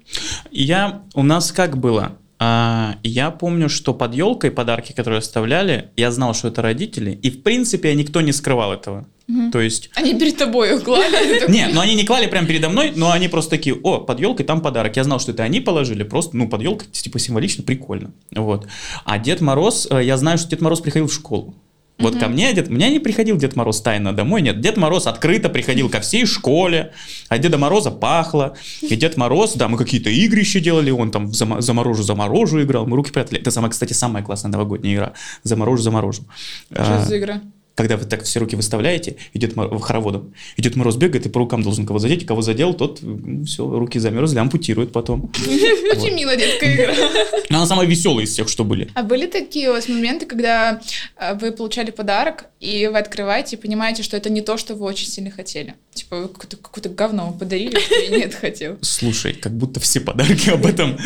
Я, 0.52 1.04
у 1.14 1.24
нас 1.24 1.52
как 1.52 1.78
было? 1.78 2.18
А, 2.38 2.98
я 3.04 3.32
помню, 3.32 3.70
что 3.70 3.94
под 3.94 4.14
елкой 4.14 4.52
подарки, 4.52 4.92
которые 4.92 5.20
оставляли, 5.20 5.90
я 5.96 6.12
знал, 6.12 6.34
что 6.34 6.50
это 6.50 6.62
родители, 6.62 7.12
и 7.22 7.30
в 7.30 7.44
принципе 7.44 7.94
никто 7.96 8.22
не 8.22 8.34
скрывал 8.34 8.74
этого. 8.74 9.06
Мгм. 9.28 9.52
То 9.52 9.60
есть 9.60 9.90
Они 9.96 10.14
перед 10.14 10.38
тобой 10.38 10.80
клали. 10.82 11.50
Не, 11.52 11.68
ну 11.74 11.82
они 11.82 11.96
не 11.96 12.06
клали 12.06 12.28
прямо 12.28 12.46
передо 12.46 12.70
мной, 12.70 12.94
но 12.96 13.12
они 13.12 13.28
просто 13.28 13.52
такие, 13.52 13.76
о, 13.76 14.00
под 14.00 14.20
елкой 14.20 14.46
там 14.46 14.62
подарок. 14.62 14.96
Я 14.98 15.04
знал, 15.04 15.20
что 15.20 15.32
это 15.32 15.42
они 15.44 15.62
положили, 15.62 16.04
просто, 16.04 16.38
ну, 16.38 16.48
под 16.48 16.62
елкой, 16.62 16.88
типа, 16.92 17.18
символично, 17.18 17.64
прикольно. 17.64 18.12
Вот. 18.32 18.68
А 19.04 19.18
Дед 19.18 19.42
Мороз, 19.42 19.88
э, 19.90 20.04
я 20.04 20.18
знаю, 20.18 20.38
что 20.38 20.50
Дед 20.50 20.62
Мороз 20.62 20.80
приходил 20.80 21.08
в 21.08 21.14
школу. 21.14 21.56
Вот 21.98 22.18
ко 22.20 22.28
мне, 22.28 22.52
дед, 22.54 22.70
мне 22.70 22.92
не 22.92 23.00
приходил 23.00 23.38
Дед 23.38 23.56
Мороз 23.56 23.82
тайно 23.82 24.14
домой, 24.14 24.42
нет, 24.42 24.60
Дед 24.60 24.76
Мороз 24.76 25.08
открыто 25.08 25.48
приходил 25.50 25.90
ко 25.90 26.02
всей 26.02 26.26
школе, 26.26 26.92
от 27.30 27.40
Деда 27.40 27.58
Мороза 27.58 27.90
пахло, 27.90 28.56
и 28.82 28.96
Дед 28.98 29.16
Мороз, 29.16 29.54
да, 29.54 29.70
мы 29.70 29.78
какие-то 29.78 30.10
игры 30.10 30.42
еще 30.42 30.60
делали, 30.60 30.92
он 30.92 31.12
там 31.12 31.28
в 31.28 31.32
зама- 31.32 31.62
заморожу-заморожу 31.62 32.62
играл, 32.64 32.86
мы 32.86 32.98
руки 32.98 33.12
прятали. 33.12 33.40
Это, 33.40 33.50
самая, 33.52 33.72
кстати, 33.72 33.94
самая 33.94 34.24
классная 34.24 34.52
новогодняя 34.52 34.96
игра, 34.96 35.14
заморожу-заморожу. 35.44 36.24
Что 36.72 36.96
А, 36.98 37.06
за 37.06 37.18
игра? 37.18 37.42
Когда 37.76 37.98
вы 37.98 38.06
так 38.06 38.24
все 38.24 38.40
руки 38.40 38.56
выставляете, 38.56 39.18
идет 39.34 39.54
хороводом, 39.82 40.34
идет 40.58 40.76
Мороз 40.76 40.96
бегает 40.96 41.26
и 41.26 41.30
по 41.30 41.40
рукам 41.40 41.62
должен 41.62 41.86
кого 41.86 42.00
задеть, 42.00 42.24
и 42.24 42.26
кого 42.26 42.42
задел, 42.42 42.74
тот 42.74 43.02
все, 43.46 43.70
руки 43.70 44.00
замерзли, 44.00 44.40
ампутирует 44.40 44.92
потом. 44.92 45.32
Очень 45.92 46.16
милая 46.16 46.38
детская 46.38 46.74
игра. 46.74 46.94
Но 47.50 47.58
она 47.58 47.66
самая 47.66 47.86
веселая 47.86 48.26
из 48.26 48.32
всех, 48.32 48.48
что 48.50 48.64
были. 48.64 48.90
А 48.96 49.04
были 49.04 49.28
такие 49.28 49.70
у 49.70 49.74
вас 49.74 49.90
моменты, 49.90 50.26
когда 50.26 50.82
э, 51.18 51.36
вы 51.36 51.52
получали 51.52 51.92
подарок, 51.92 52.46
и 52.62 52.88
вы 52.88 52.98
открываете 52.98 53.58
и 53.58 53.60
понимаете, 53.60 54.04
что 54.04 54.16
это 54.16 54.30
не 54.30 54.42
то, 54.42 54.58
что 54.58 54.76
вы 54.76 54.86
очень 54.86 55.08
сильно 55.08 55.30
хотели? 55.30 55.76
Типа, 55.94 56.22
вы 56.22 56.28
какое-то, 56.30 56.58
какое-то 56.58 56.90
говно 56.90 57.26
вам 57.26 57.38
подарили, 57.38 57.78
что 57.78 57.96
я 57.96 58.10
нет 58.10 58.34
хотел. 58.34 58.78
Слушай, 58.82 59.34
как 59.34 59.54
будто 59.54 59.80
все 59.80 60.00
подарки 60.00 60.50
об 60.50 60.66
этом. 60.66 60.98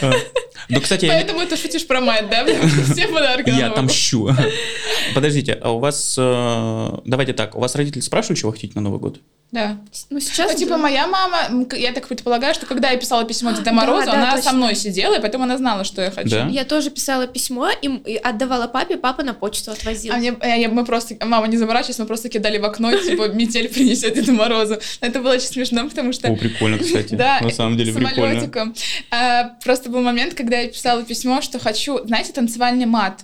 Ну, 0.68 0.80
кстати, 0.80 1.06
я 1.06 1.12
Поэтому 1.12 1.46
ты 1.46 1.56
шутишь 1.56 1.86
про 1.86 2.00
мать, 2.00 2.28
да? 2.30 2.44
Все 2.92 3.08
подарки 3.08 3.50
я 3.50 3.68
отомщу. 3.68 4.30
Подождите, 5.14 5.52
а 5.52 5.70
у 5.72 5.78
вас... 5.78 6.16
э, 6.18 6.98
Давайте 7.04 7.32
так, 7.32 7.54
у 7.54 7.60
вас 7.60 7.74
родители 7.74 8.00
спрашивают, 8.00 8.38
чего 8.38 8.52
хотите 8.52 8.72
на 8.74 8.80
Новый 8.80 8.98
год? 9.00 9.20
Да. 9.52 9.78
Ну, 10.10 10.20
сейчас... 10.20 10.52
Ну, 10.52 10.58
типа, 10.58 10.76
моя 10.76 11.06
мама, 11.06 11.66
я 11.72 11.92
так 11.92 12.08
предполагаю, 12.08 12.52
что 12.52 12.66
когда 12.66 12.90
я 12.90 12.98
писала 12.98 13.24
письмо 13.24 13.52
Деда 13.52 13.62
Да, 13.66 13.72
Морозу, 13.72 14.06
да, 14.06 14.12
она 14.12 14.30
точно. 14.32 14.50
со 14.50 14.56
мной 14.56 14.74
сидела, 14.74 15.14
и 15.14 15.20
поэтому 15.20 15.44
она 15.44 15.56
знала, 15.56 15.84
что 15.84 16.02
я 16.02 16.10
хочу. 16.10 16.30
Да? 16.30 16.46
Я 16.48 16.64
тоже 16.64 16.90
писала 16.90 17.26
письмо 17.26 17.70
и, 17.70 17.86
и 17.88 18.16
отдавала 18.16 18.66
папе, 18.66 18.96
папа 18.96 19.22
на 19.22 19.34
почту 19.34 19.70
отвозил. 19.70 20.12
А 20.12 20.16
мне, 20.16 20.34
а 20.40 20.48
я- 20.48 20.68
мы 20.68 20.84
просто, 20.84 21.16
мама, 21.24 21.46
не 21.46 21.56
заморачивайся, 21.56 22.02
мы 22.02 22.08
просто 22.08 22.28
кидали 22.28 22.58
в 22.58 22.64
окно, 22.64 22.94
типа, 22.96 23.28
метель 23.34 23.68
принесет 23.68 24.14
Деду 24.14 24.32
Морозу. 24.32 24.78
Это 25.00 25.20
было 25.20 25.34
очень 25.34 25.46
смешно, 25.48 25.88
потому 25.88 26.12
что... 26.12 26.28
О, 26.28 26.36
прикольно, 26.36 26.78
кстати. 26.78 27.14
Да, 27.16 27.38
На 27.40 27.50
самом 27.50 27.76
деле 27.78 27.92
прикольно. 27.92 28.14
самолетиком. 28.14 28.74
А, 29.10 29.44
просто 29.64 29.88
был 29.90 30.02
момент, 30.02 30.34
когда 30.34 30.58
я 30.58 30.68
писала 30.68 31.02
письмо, 31.04 31.40
что 31.40 31.58
хочу, 31.58 32.04
знаете, 32.06 32.32
танцевальный 32.32 32.86
мат. 32.86 33.20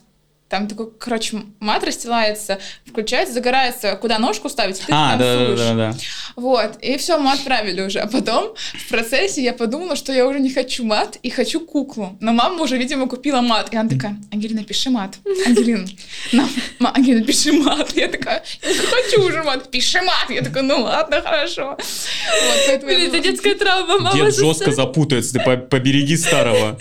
Там 0.53 0.69
такой, 0.69 0.89
короче, 0.99 1.39
мат 1.61 1.83
расстилается, 1.83 2.59
включается, 2.85 3.33
загорается, 3.33 3.97
куда 3.97 4.19
ножку 4.19 4.51
ставить, 4.51 4.81
и 4.81 4.83
ты 4.85 4.93
А, 4.93 5.17
да, 5.17 5.25
да, 5.25 5.47
танцуешь. 5.47 5.59
да, 5.61 5.75
да. 5.75 5.95
Вот, 6.37 6.73
и 6.83 6.99
все, 6.99 7.17
мы 7.17 7.33
отправили 7.33 7.81
уже. 7.81 8.01
А 8.01 8.07
потом 8.07 8.55
в 8.75 8.89
процессе 8.91 9.43
я 9.43 9.55
подумала, 9.55 9.97
что 9.97 10.13
я 10.13 10.27
уже 10.27 10.41
не 10.41 10.51
хочу 10.53 10.85
мат 10.85 11.17
и 11.23 11.31
хочу 11.31 11.61
куклу. 11.61 12.19
Но 12.21 12.33
мама 12.35 12.63
уже, 12.65 12.77
видимо, 12.77 13.09
купила 13.09 13.41
мат. 13.41 13.73
И 13.73 13.77
она 13.79 13.89
такая, 13.89 14.17
Ангелина, 14.31 14.63
пиши 14.63 14.91
мат. 14.91 15.15
Ангелина, 15.47 15.87
на, 16.33 16.47
ма- 16.79 16.93
Ангелина, 16.95 17.25
пиши 17.25 17.51
мат. 17.55 17.97
Я 17.97 18.09
такая, 18.09 18.43
я 18.63 18.69
не 18.73 18.79
хочу 18.79 19.27
уже 19.27 19.43
мат, 19.43 19.71
пиши 19.71 20.03
мат. 20.03 20.29
Я 20.29 20.43
такая, 20.43 20.65
ну 20.65 20.83
ладно, 20.83 21.23
хорошо. 21.23 21.79
Вот, 21.79 22.83
Блин, 22.85 23.09
это 23.09 23.21
детская 23.21 23.55
травма, 23.55 23.99
мама 24.01 24.15
Дед 24.17 24.35
жестко 24.37 24.71
запутается, 24.71 25.33
ты 25.33 25.41
по- 25.41 25.57
побереги 25.57 26.15
старого. 26.19 26.79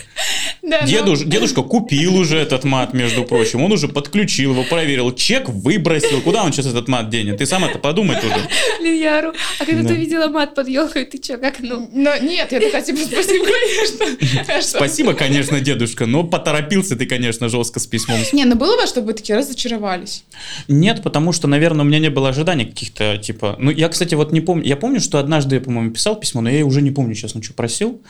Да, 0.62 0.80
ну, 0.82 0.88
Дедуш- 0.88 1.24
Дедушка 1.24 1.62
купил 1.64 2.18
уже 2.18 2.38
этот 2.38 2.66
мат, 2.66 2.94
между 2.94 3.24
прочим. 3.24 3.61
Он 3.64 3.72
уже 3.72 3.88
подключил 3.88 4.52
его, 4.52 4.64
проверил, 4.64 5.12
чек 5.14 5.50
выбросил. 5.50 6.22
Куда 6.22 6.44
он 6.44 6.52
сейчас 6.52 6.68
этот 6.68 6.88
мат 6.88 7.10
денет? 7.10 7.38
Ты 7.38 7.46
сам 7.46 7.64
это 7.64 7.80
подумай 7.80 8.20
тоже. 8.20 8.36
Блин, 8.80 8.96
я 9.02 9.20
ору. 9.20 9.34
А 9.60 9.66
когда 9.66 9.82
Да. 9.84 9.90
ты 9.90 9.94
увидела 9.96 10.28
мат 10.28 10.56
под 10.56 10.68
елкой, 10.68 11.06
ты 11.06 11.18
чё, 11.18 11.38
как 11.38 11.60
ну? 11.60 11.90
Но 11.94 12.18
нет, 12.18 12.52
я 12.52 12.60
такая, 12.60 12.82
типа, 12.84 13.00
спасибо, 13.00 13.46
конечно. 13.46 14.62
Что? 14.62 14.78
Спасибо, 14.78 15.14
конечно, 15.14 15.60
дедушка, 15.60 16.06
но 16.06 16.24
поторопился 16.24 16.96
ты, 16.96 17.06
конечно, 17.06 17.50
жестко 17.50 17.80
с 17.80 17.88
письмом. 17.88 18.20
Не, 18.34 18.46
ну 18.46 18.56
было 18.56 18.80
бы, 18.80 18.88
чтобы 18.88 19.08
вы 19.08 19.14
такие 19.14 19.38
разочаровались. 19.38 20.24
Нет, 20.68 21.04
потому 21.04 21.32
что, 21.34 21.48
наверное, 21.48 21.86
у 21.86 21.88
меня 21.88 22.00
не 22.00 22.10
было 22.10 22.30
ожиданий 22.30 22.66
каких-то, 22.66 23.18
типа... 23.18 23.56
Ну, 23.60 23.72
я, 23.72 23.90
кстати, 23.90 24.16
вот 24.16 24.32
не 24.32 24.42
помню... 24.42 24.64
Я 24.66 24.76
помню, 24.78 25.00
что 25.00 25.20
однажды 25.20 25.56
я, 25.56 25.62
по-моему, 25.62 25.92
писал 25.92 26.16
письмо, 26.20 26.42
но 26.42 26.50
я 26.50 26.66
уже 26.66 26.82
не 26.82 26.92
помню, 26.92 27.16
честно, 27.16 27.42
что 27.44 27.54
просил. 27.54 28.02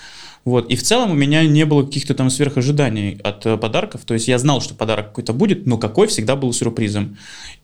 Вот. 0.44 0.70
И 0.72 0.76
в 0.76 0.84
целом 0.84 1.12
у 1.12 1.14
меня 1.14 1.44
не 1.44 1.66
было 1.66 1.84
каких-то 1.84 2.14
там 2.14 2.30
сверхожиданий 2.30 3.20
от 3.24 3.46
э, 3.46 3.58
подарков. 3.58 4.02
То 4.06 4.14
есть 4.14 4.28
я 4.28 4.40
знал, 4.40 4.62
что 4.62 4.74
подарок 4.74 5.10
какой-то 5.10 5.34
будет, 5.34 5.68
но 5.68 5.78
какой 5.78 6.08
всегда 6.08 6.36
был 6.36 6.52
сюрпризом. 6.54 7.18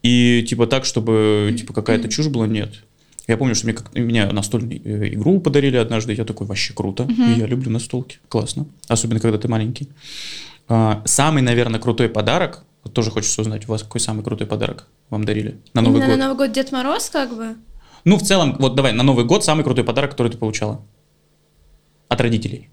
И 0.04 0.46
типа 0.48 0.68
так, 0.68 0.86
чтобы 0.86 1.56
типа 1.58 1.74
какая-то 1.74 2.08
чушь 2.08 2.28
была, 2.28 2.48
нет. 2.48 2.84
Я 3.28 3.36
помню, 3.36 3.56
что 3.56 3.66
мне, 3.66 3.74
как, 3.74 3.94
мне 3.94 4.26
настольную 4.28 4.82
э, 4.84 5.14
игру 5.14 5.40
подарили 5.42 5.76
однажды, 5.76 6.14
я 6.14 6.24
такой, 6.24 6.48
вообще 6.48 6.74
круто, 6.74 7.08
и 7.10 7.40
я 7.40 7.46
люблю 7.46 7.70
настолки, 7.70 8.20
классно, 8.30 8.68
особенно 8.88 9.20
когда 9.20 9.38
ты 9.38 9.50
маленький. 9.50 9.90
А, 10.70 11.02
самый, 11.04 11.42
наверное, 11.42 11.80
крутой 11.80 12.08
подарок, 12.08 12.64
вот 12.86 12.94
тоже 12.94 13.12
хочется 13.12 13.42
узнать, 13.42 13.68
у 13.68 13.72
вас 13.72 13.84
какой 13.84 14.00
самый 14.00 14.24
крутой 14.24 14.48
подарок 14.48 14.88
вам 15.10 15.26
дарили 15.26 15.58
на 15.74 15.82
Новый 15.82 15.98
Именно 15.98 16.12
год? 16.12 16.18
на 16.20 16.28
Новый 16.28 16.38
год 16.38 16.56
Дед 16.56 16.72
Мороз, 16.72 17.10
как 17.10 17.36
бы? 17.36 17.56
Ну, 18.06 18.16
в 18.16 18.22
целом, 18.22 18.56
вот 18.60 18.76
давай, 18.76 18.94
на 18.94 19.04
Новый 19.04 19.26
год 19.26 19.44
самый 19.44 19.64
крутой 19.64 19.84
подарок, 19.84 20.12
который 20.12 20.32
ты 20.32 20.38
получала 20.38 20.82
от 22.08 22.22
родителей. 22.22 22.70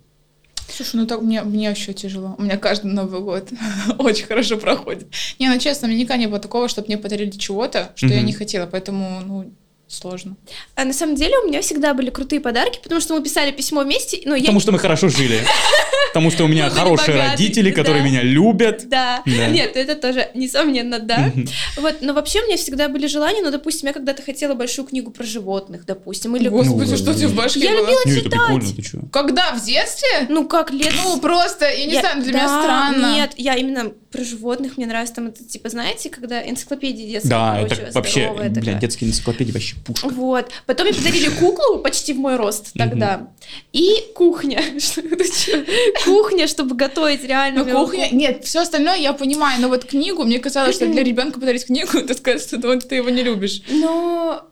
Слушай, 0.68 0.96
ну 0.96 1.06
так 1.06 1.20
мне, 1.22 1.42
мне 1.42 1.68
вообще 1.68 1.92
тяжело. 1.92 2.34
У 2.38 2.42
меня 2.42 2.56
каждый 2.56 2.90
Новый 2.92 3.20
год 3.20 3.48
очень 3.98 4.24
хорошо 4.26 4.56
проходит. 4.56 5.06
Не, 5.38 5.48
ну 5.48 5.58
честно, 5.58 5.86
мне 5.88 5.96
никогда 5.98 6.16
не 6.16 6.26
было 6.26 6.40
такого, 6.40 6.68
чтобы 6.68 6.86
мне 6.88 6.98
подарили 6.98 7.30
чего-то, 7.30 7.92
что 7.96 8.06
я 8.08 8.16
Мгм. 8.18 8.26
не 8.26 8.32
хотела, 8.32 8.66
поэтому, 8.66 9.20
ну, 9.24 9.52
сложно. 9.94 10.36
А 10.74 10.84
на 10.84 10.92
самом 10.92 11.14
деле 11.14 11.38
у 11.38 11.48
меня 11.48 11.60
всегда 11.62 11.94
были 11.94 12.10
крутые 12.10 12.40
подарки, 12.40 12.80
потому 12.82 13.00
что 13.00 13.14
мы 13.14 13.22
писали 13.22 13.50
письмо 13.52 13.82
вместе. 13.82 14.20
Ну, 14.24 14.34
я... 14.34 14.42
Потому 14.42 14.60
что 14.60 14.72
мы 14.72 14.78
хорошо 14.78 15.08
жили. 15.08 15.40
Потому 16.14 16.30
что 16.30 16.44
у 16.44 16.46
меня 16.46 16.70
хорошие 16.70 17.16
родители, 17.16 17.72
которые 17.72 18.04
меня 18.04 18.22
любят. 18.22 18.88
Да. 18.88 19.22
Нет, 19.26 19.76
это 19.76 19.96
тоже, 19.96 20.30
несомненно, 20.34 21.00
да. 21.00 21.32
Вот, 21.76 21.96
но 22.02 22.14
вообще 22.14 22.40
у 22.40 22.46
меня 22.46 22.56
всегда 22.56 22.88
были 22.88 23.08
желания, 23.08 23.42
ну, 23.42 23.50
допустим, 23.50 23.88
я 23.88 23.92
когда-то 23.92 24.22
хотела 24.22 24.54
большую 24.54 24.86
книгу 24.86 25.10
про 25.10 25.24
животных, 25.24 25.84
допустим, 25.86 26.36
или... 26.36 26.48
Господи, 26.48 26.90
Ну, 26.90 26.96
что 26.96 27.14
тебе 27.14 27.26
в 27.26 27.34
башке 27.34 27.60
Я 27.60 27.72
любила 27.72 28.04
читать. 28.04 28.92
Когда? 29.12 29.52
В 29.54 29.64
детстве? 29.64 30.26
Ну, 30.28 30.46
как 30.46 30.70
лет... 30.70 30.92
Ну, 31.04 31.18
просто, 31.20 31.68
я 31.68 31.84
не 31.86 31.94
Я- 31.94 32.00
знаю, 32.00 32.22
для 32.22 32.32
меня 32.32 32.48
странно. 32.62 33.14
Нет, 33.14 33.32
я 33.36 33.56
именно 33.56 33.92
про 34.14 34.22
животных, 34.22 34.76
мне 34.76 34.86
нравится 34.86 35.16
там 35.16 35.26
это, 35.26 35.42
типа, 35.42 35.68
знаете, 35.68 36.08
когда 36.08 36.40
энциклопедия 36.48 37.04
детская, 37.04 37.28
Да, 37.30 37.56
короче, 37.56 37.82
это 37.82 37.92
вообще, 37.92 38.20
здоровая 38.20 38.54
такая. 38.54 38.78
детские 38.78 39.10
энциклопедии 39.10 39.50
вообще 39.50 39.74
пушка. 39.84 40.08
Вот. 40.08 40.50
Потом 40.66 40.86
мне 40.86 40.94
подарили 40.96 41.28
куклу 41.30 41.78
почти 41.80 42.12
в 42.12 42.18
мой 42.18 42.36
рост 42.36 42.72
тогда. 42.74 43.28
И 43.72 44.12
кухня. 44.14 44.62
Что 44.78 45.00
это 45.00 45.24
чё? 45.24 45.64
Кухня, 46.04 46.46
чтобы 46.46 46.76
готовить 46.76 47.24
реально. 47.24 47.64
Ну, 47.64 47.72
кухня, 47.72 48.08
нет, 48.12 48.44
все 48.44 48.60
остальное 48.60 48.98
я 48.98 49.12
понимаю, 49.14 49.60
но 49.60 49.68
вот 49.68 49.84
книгу, 49.84 50.22
мне 50.22 50.38
казалось, 50.38 50.76
что 50.76 50.86
для 50.86 51.02
ребенка 51.02 51.40
подарить 51.40 51.66
книгу, 51.66 51.90
это 51.98 52.14
сказать, 52.14 52.40
что 52.40 52.60
ты, 52.60 52.80
ты 52.80 52.94
его 52.94 53.10
не 53.10 53.24
любишь. 53.24 53.62
Но 53.68 54.48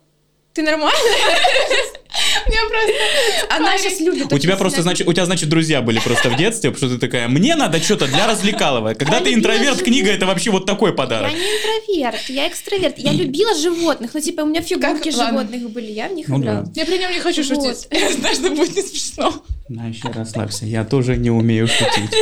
ты 0.54 0.62
нормально? 0.62 0.98
Мне 2.48 2.58
просто... 2.68 3.56
Она 3.56 3.78
сейчас 3.78 4.00
любит. 4.00 4.32
У 4.32 4.38
тебя 4.38 4.56
просто, 4.56 4.82
значит, 4.82 5.06
у 5.06 5.12
тебя, 5.12 5.26
значит, 5.26 5.48
друзья 5.48 5.82
были 5.82 5.98
просто 5.98 6.30
в 6.30 6.36
детстве, 6.36 6.70
потому 6.70 6.90
что 6.90 6.98
ты 6.98 7.06
такая, 7.06 7.28
мне 7.28 7.54
надо 7.54 7.78
что-то 7.78 8.06
для 8.06 8.26
развлекалого. 8.26 8.94
Когда 8.94 9.20
ты 9.20 9.34
интроверт, 9.34 9.82
книга 9.82 10.10
это 10.10 10.26
вообще 10.26 10.50
вот 10.50 10.66
такой 10.66 10.94
подарок. 10.94 11.30
Я 11.30 11.38
не 11.38 11.44
интроверт, 11.44 12.28
я 12.28 12.48
экстраверт. 12.48 12.98
Я 12.98 13.12
любила 13.12 13.54
животных. 13.54 14.10
Ну, 14.14 14.20
типа, 14.20 14.42
у 14.42 14.46
меня 14.46 14.62
фигурки 14.62 15.10
животных 15.10 15.70
были, 15.70 15.92
я 15.92 16.08
в 16.08 16.14
них 16.14 16.28
Ну 16.28 16.40
играла. 16.40 16.70
Я 16.74 16.84
при 16.84 16.98
нем 16.98 17.12
не 17.12 17.20
хочу 17.20 17.44
шутить. 17.44 17.88
Знаю, 18.18 18.34
что 18.34 18.50
будет 18.50 18.76
не 18.76 18.82
смешно. 18.82 19.42
На, 19.68 19.86
еще 19.86 20.08
расслабься, 20.08 20.66
я 20.66 20.84
тоже 20.84 21.16
не 21.16 21.30
умею 21.30 21.66
шутить. 21.66 22.14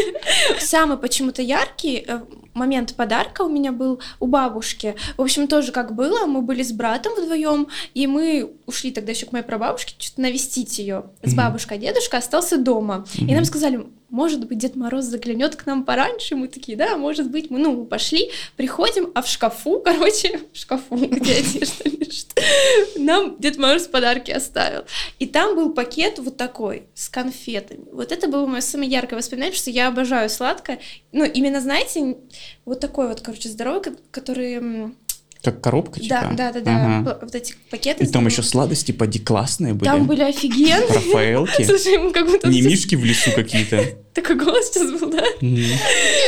Самый 0.61 0.98
почему-то 0.98 1.42
яркий 1.42 2.04
э, 2.06 2.20
момент 2.54 2.94
подарка 2.94 3.42
у 3.42 3.48
меня 3.48 3.72
был 3.72 4.00
у 4.18 4.26
бабушки. 4.26 4.94
В 5.16 5.22
общем, 5.22 5.48
тоже 5.48 5.72
как 5.72 5.94
было, 5.94 6.26
мы 6.26 6.42
были 6.42 6.62
с 6.62 6.72
братом 6.72 7.14
вдвоем, 7.14 7.68
и 7.94 8.06
мы 8.06 8.52
ушли 8.66 8.90
тогда 8.90 9.12
еще 9.12 9.26
к 9.26 9.33
моей 9.33 9.44
прабабушке, 9.44 9.94
навестить 10.16 10.78
ее 10.78 11.06
с 11.22 11.34
бабушкой, 11.34 11.78
а 11.78 11.80
дедушка 11.80 12.18
остался 12.18 12.56
дома. 12.58 13.06
И 13.16 13.34
нам 13.34 13.44
сказали, 13.44 13.86
может 14.10 14.44
быть, 14.46 14.58
Дед 14.58 14.74
Мороз 14.74 15.04
заглянет 15.04 15.54
к 15.54 15.66
нам 15.66 15.84
пораньше. 15.84 16.34
Мы 16.34 16.48
такие, 16.48 16.76
да, 16.76 16.96
может 16.96 17.30
быть. 17.30 17.48
Мы, 17.50 17.60
ну, 17.60 17.76
мы 17.76 17.84
пошли, 17.84 18.30
приходим, 18.56 19.12
а 19.14 19.22
в 19.22 19.28
шкафу, 19.28 19.80
короче, 19.84 20.40
в 20.52 20.56
шкафу, 20.56 20.96
где 20.96 21.34
одежда 21.34 21.84
лежит, 21.84 22.26
нам 22.96 23.36
Дед 23.38 23.56
Мороз 23.56 23.86
подарки 23.86 24.32
оставил. 24.32 24.84
И 25.20 25.26
там 25.26 25.54
был 25.54 25.72
пакет 25.72 26.18
вот 26.18 26.36
такой, 26.36 26.88
с 26.94 27.08
конфетами. 27.08 27.84
Вот 27.92 28.10
это 28.10 28.26
было 28.26 28.46
мое 28.46 28.60
самое 28.60 28.90
яркое 28.90 29.18
воспоминание, 29.18 29.56
что 29.56 29.70
я 29.70 29.88
обожаю 29.88 30.28
сладкое. 30.28 30.80
Ну, 31.12 31.24
именно, 31.24 31.60
знаете, 31.60 32.16
вот 32.64 32.80
такой 32.80 33.08
вот, 33.08 33.20
короче, 33.20 33.48
здоровый, 33.48 33.82
ко- 33.82 33.96
который... 34.10 34.92
Как 35.42 35.61
коробка, 35.62 36.00
типа? 36.00 36.35
Да, 36.37 36.53
да, 36.53 36.53
да, 36.53 36.61
да. 36.61 36.98
Ага. 36.98 37.18
Вот 37.22 37.35
эти 37.35 37.55
пакеты. 37.70 38.05
И 38.05 38.07
там 38.07 38.26
еще 38.26 38.42
сладости 38.42 38.92
поди 38.92 39.18
классные 39.18 39.72
были. 39.72 39.88
Там 39.88 40.07
были 40.07 40.22
офигенные. 40.22 40.87
Рафаэлки. 40.87 41.64
Слушай, 41.64 41.96
мы 41.98 42.12
как 42.12 42.26
будто... 42.26 42.48
Не 42.48 42.61
мишки 42.61 42.94
в 42.94 43.05
лесу 43.05 43.31
какие-то. 43.33 43.83
Такой 44.12 44.37
голос 44.37 44.70
сейчас 44.70 44.90
был, 44.90 45.09
да? 45.09 45.22
Нет, 45.40 45.81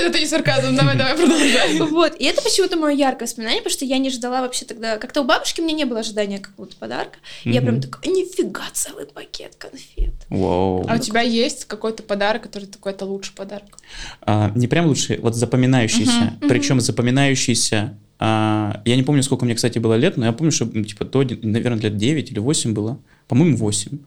это 0.02 0.18
не 0.18 0.26
сарказм, 0.26 0.76
давай, 0.76 0.96
давай, 0.96 1.16
продолжай. 1.16 1.78
Вот, 1.90 2.14
и 2.18 2.24
это 2.24 2.40
почему-то 2.40 2.76
мое 2.76 2.94
яркое 2.94 3.26
воспоминание, 3.26 3.60
потому 3.60 3.72
что 3.74 3.84
я 3.84 3.98
не 3.98 4.08
ждала 4.08 4.40
вообще 4.40 4.64
тогда... 4.64 4.98
Как-то 4.98 5.22
у 5.22 5.24
бабушки 5.24 5.60
у 5.60 5.64
меня 5.64 5.74
не 5.74 5.84
было 5.84 6.00
ожидания 6.00 6.38
какого-то 6.38 6.76
подарка. 6.76 7.18
Я 7.44 7.60
прям 7.60 7.80
такая, 7.80 8.10
нифига, 8.12 8.62
целый 8.72 9.06
пакет 9.06 9.56
конфет. 9.56 10.14
Вау. 10.30 10.86
А 10.88 10.94
у 10.94 10.98
тебя 10.98 11.20
есть 11.20 11.64
какой-то 11.64 12.02
подарок, 12.02 12.44
который 12.44 12.66
такой, 12.66 12.92
это 12.92 13.04
лучший 13.04 13.34
подарок? 13.34 13.76
А, 14.22 14.52
не 14.54 14.68
прям 14.68 14.86
лучше, 14.86 15.18
вот 15.20 15.34
запоминающийся. 15.34 16.38
Причем 16.48 16.80
запоминающийся. 16.80 17.98
А, 18.24 18.80
я 18.84 18.94
не 18.94 19.02
помню, 19.02 19.24
сколько 19.24 19.44
мне, 19.44 19.56
кстати, 19.56 19.80
было 19.80 19.94
лет, 19.94 20.16
но 20.16 20.24
я 20.26 20.32
помню, 20.32 20.52
что 20.52 20.64
ну, 20.72 20.84
типа 20.84 21.04
до, 21.04 21.24
наверное, 21.42 21.80
лет 21.82 21.96
9 21.96 22.30
или 22.30 22.38
8 22.38 22.72
было. 22.72 23.00
По-моему, 23.26 23.56
8. 23.56 23.98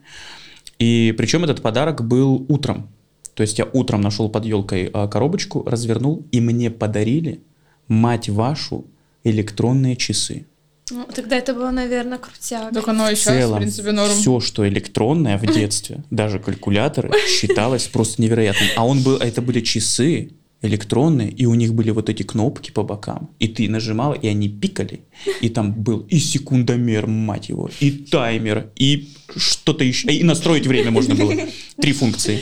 И 0.79 1.13
причем 1.17 1.43
этот 1.43 1.61
подарок 1.61 2.07
был 2.07 2.45
утром. 2.47 2.87
То 3.33 3.43
есть 3.43 3.59
я 3.59 3.67
утром 3.73 3.99
нашел 3.99 4.29
под 4.29 4.45
елкой 4.45 4.89
а, 4.93 5.09
коробочку, 5.09 5.63
развернул, 5.67 6.25
и 6.31 6.39
мне 6.39 6.71
подарили, 6.71 7.41
мать 7.89 8.29
вашу, 8.29 8.85
электронные 9.25 9.97
часы. 9.97 10.45
Ну, 10.91 11.05
тогда 11.13 11.35
это 11.35 11.53
было, 11.53 11.71
наверное, 11.71 12.17
крутяк. 12.17 12.73
Так 12.73 12.87
оно 12.87 13.09
и 13.09 13.15
В 13.15 13.17
сейчас, 13.17 13.35
в 13.35 13.37
целом, 13.39 13.57
принципе, 13.57 13.91
норм. 13.91 14.11
все, 14.11 14.39
что 14.39 14.65
электронное 14.65 15.37
в 15.37 15.45
детстве, 15.53 16.05
даже 16.09 16.39
калькуляторы, 16.39 17.11
считалось 17.27 17.87
просто 17.89 18.21
невероятным. 18.21 18.69
А 18.77 18.87
он 18.87 19.03
был, 19.03 19.17
а 19.19 19.25
это 19.25 19.41
были 19.41 19.59
часы 19.59 20.31
электронные, 20.61 21.29
и 21.29 21.45
у 21.45 21.53
них 21.53 21.73
были 21.73 21.91
вот 21.91 22.09
эти 22.09 22.23
кнопки 22.23 22.71
по 22.71 22.83
бокам. 22.83 23.29
И 23.39 23.47
ты 23.47 23.69
нажимал, 23.69 24.13
и 24.13 24.27
они 24.27 24.49
пикали. 24.49 25.01
И 25.41 25.49
там 25.49 25.73
был 25.73 25.99
и 26.09 26.17
секундомер, 26.17 27.07
мать 27.07 27.49
его, 27.49 27.69
и 27.79 27.91
таймер, 27.91 28.71
и 28.75 29.09
что-то 29.35 29.83
еще. 29.83 30.07
И 30.11 30.23
настроить 30.23 30.67
время 30.67 30.91
можно 30.91 31.15
было. 31.15 31.33
Три 31.79 31.93
функции. 31.93 32.39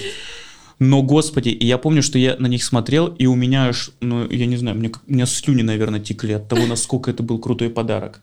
Но, 0.80 1.02
господи, 1.02 1.49
и 1.49 1.65
я 1.65 1.78
помню, 1.78 2.02
что 2.02 2.17
я 2.17 2.36
на 2.38 2.47
них 2.47 2.63
смотрел, 2.63 3.08
и 3.08 3.26
у 3.26 3.36
меня 3.36 3.67
аж, 3.67 3.91
ну, 4.02 4.30
я 4.30 4.45
не 4.45 4.58
знаю, 4.58 4.78
мне, 4.78 4.91
у 5.08 5.13
меня 5.13 5.26
слюни, 5.26 5.62
наверное, 5.62 5.99
текли 5.99 6.34
от 6.34 6.49
того, 6.49 6.65
насколько 6.65 7.12
это 7.12 7.23
был 7.23 7.39
крутой 7.39 7.69
подарок. 7.69 8.21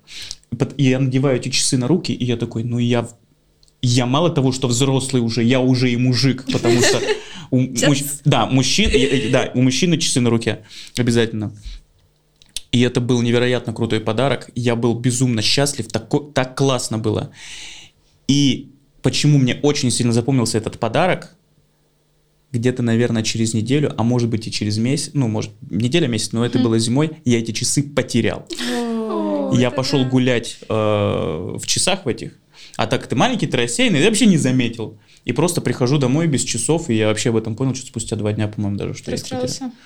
И 0.76 0.84
я 0.84 0.98
надеваю 0.98 1.36
эти 1.36 1.48
часы 1.48 1.78
на 1.78 1.86
руки, 1.86 2.12
и 2.12 2.24
я 2.24 2.36
такой, 2.36 2.64
ну 2.64 2.78
я, 2.78 3.08
я 3.82 4.04
мало 4.04 4.30
того, 4.30 4.52
что 4.52 4.68
взрослый 4.68 5.22
уже, 5.22 5.42
я 5.42 5.60
уже 5.60 5.90
и 5.90 5.96
мужик, 5.96 6.44
потому 6.52 6.82
что 6.82 7.00
у, 7.50 7.60
муж- 7.60 8.04
да, 8.24 8.46
мужчин, 8.46 8.90
да, 9.30 9.50
у 9.54 9.62
мужчины 9.62 9.98
часы 9.98 10.20
на 10.20 10.30
руке 10.30 10.64
обязательно. 10.96 11.52
И 12.72 12.80
это 12.82 13.00
был 13.00 13.20
невероятно 13.22 13.72
крутой 13.72 14.00
подарок. 14.00 14.50
Я 14.54 14.76
был 14.76 14.94
безумно 14.94 15.42
счастлив, 15.42 15.88
тако- 15.88 16.30
так 16.32 16.56
классно 16.56 16.98
было. 16.98 17.32
И 18.28 18.70
почему 19.02 19.38
мне 19.38 19.56
очень 19.62 19.90
сильно 19.90 20.12
запомнился 20.12 20.58
этот 20.58 20.78
подарок, 20.78 21.36
где-то, 22.52 22.82
наверное, 22.82 23.22
через 23.22 23.54
неделю, 23.54 23.94
а 23.96 24.02
может 24.02 24.28
быть 24.28 24.46
и 24.46 24.52
через 24.52 24.78
месяц, 24.78 25.10
ну, 25.14 25.28
может, 25.28 25.50
неделя, 25.68 26.06
месяц, 26.08 26.32
но 26.32 26.44
это 26.44 26.58
было 26.58 26.78
зимой, 26.78 27.10
я 27.24 27.38
эти 27.38 27.52
часы 27.52 27.82
потерял. 27.82 28.46
Я 29.52 29.70
пошел 29.70 30.02
да. 30.04 30.08
гулять 30.08 30.58
э, 30.68 30.74
в 30.74 31.66
часах 31.66 32.04
в 32.04 32.08
этих, 32.08 32.38
а 32.76 32.86
так 32.86 33.06
ты 33.06 33.16
маленький, 33.16 33.46
ты 33.46 33.56
рассеянный, 33.56 34.00
я 34.00 34.06
вообще 34.06 34.26
не 34.26 34.36
заметил. 34.36 34.98
И 35.24 35.32
просто 35.32 35.60
прихожу 35.60 35.98
домой 35.98 36.26
без 36.26 36.42
часов, 36.42 36.88
и 36.88 36.94
я 36.94 37.08
вообще 37.08 37.30
об 37.30 37.36
этом 37.36 37.54
понял, 37.54 37.74
что 37.74 37.86
спустя 37.86 38.16
два 38.16 38.32
дня, 38.32 38.48
по-моему, 38.48 38.76
даже, 38.76 38.94
что 38.94 39.10
я 39.10 39.16
потерял. 39.16 39.42
расстроился? 39.42 39.76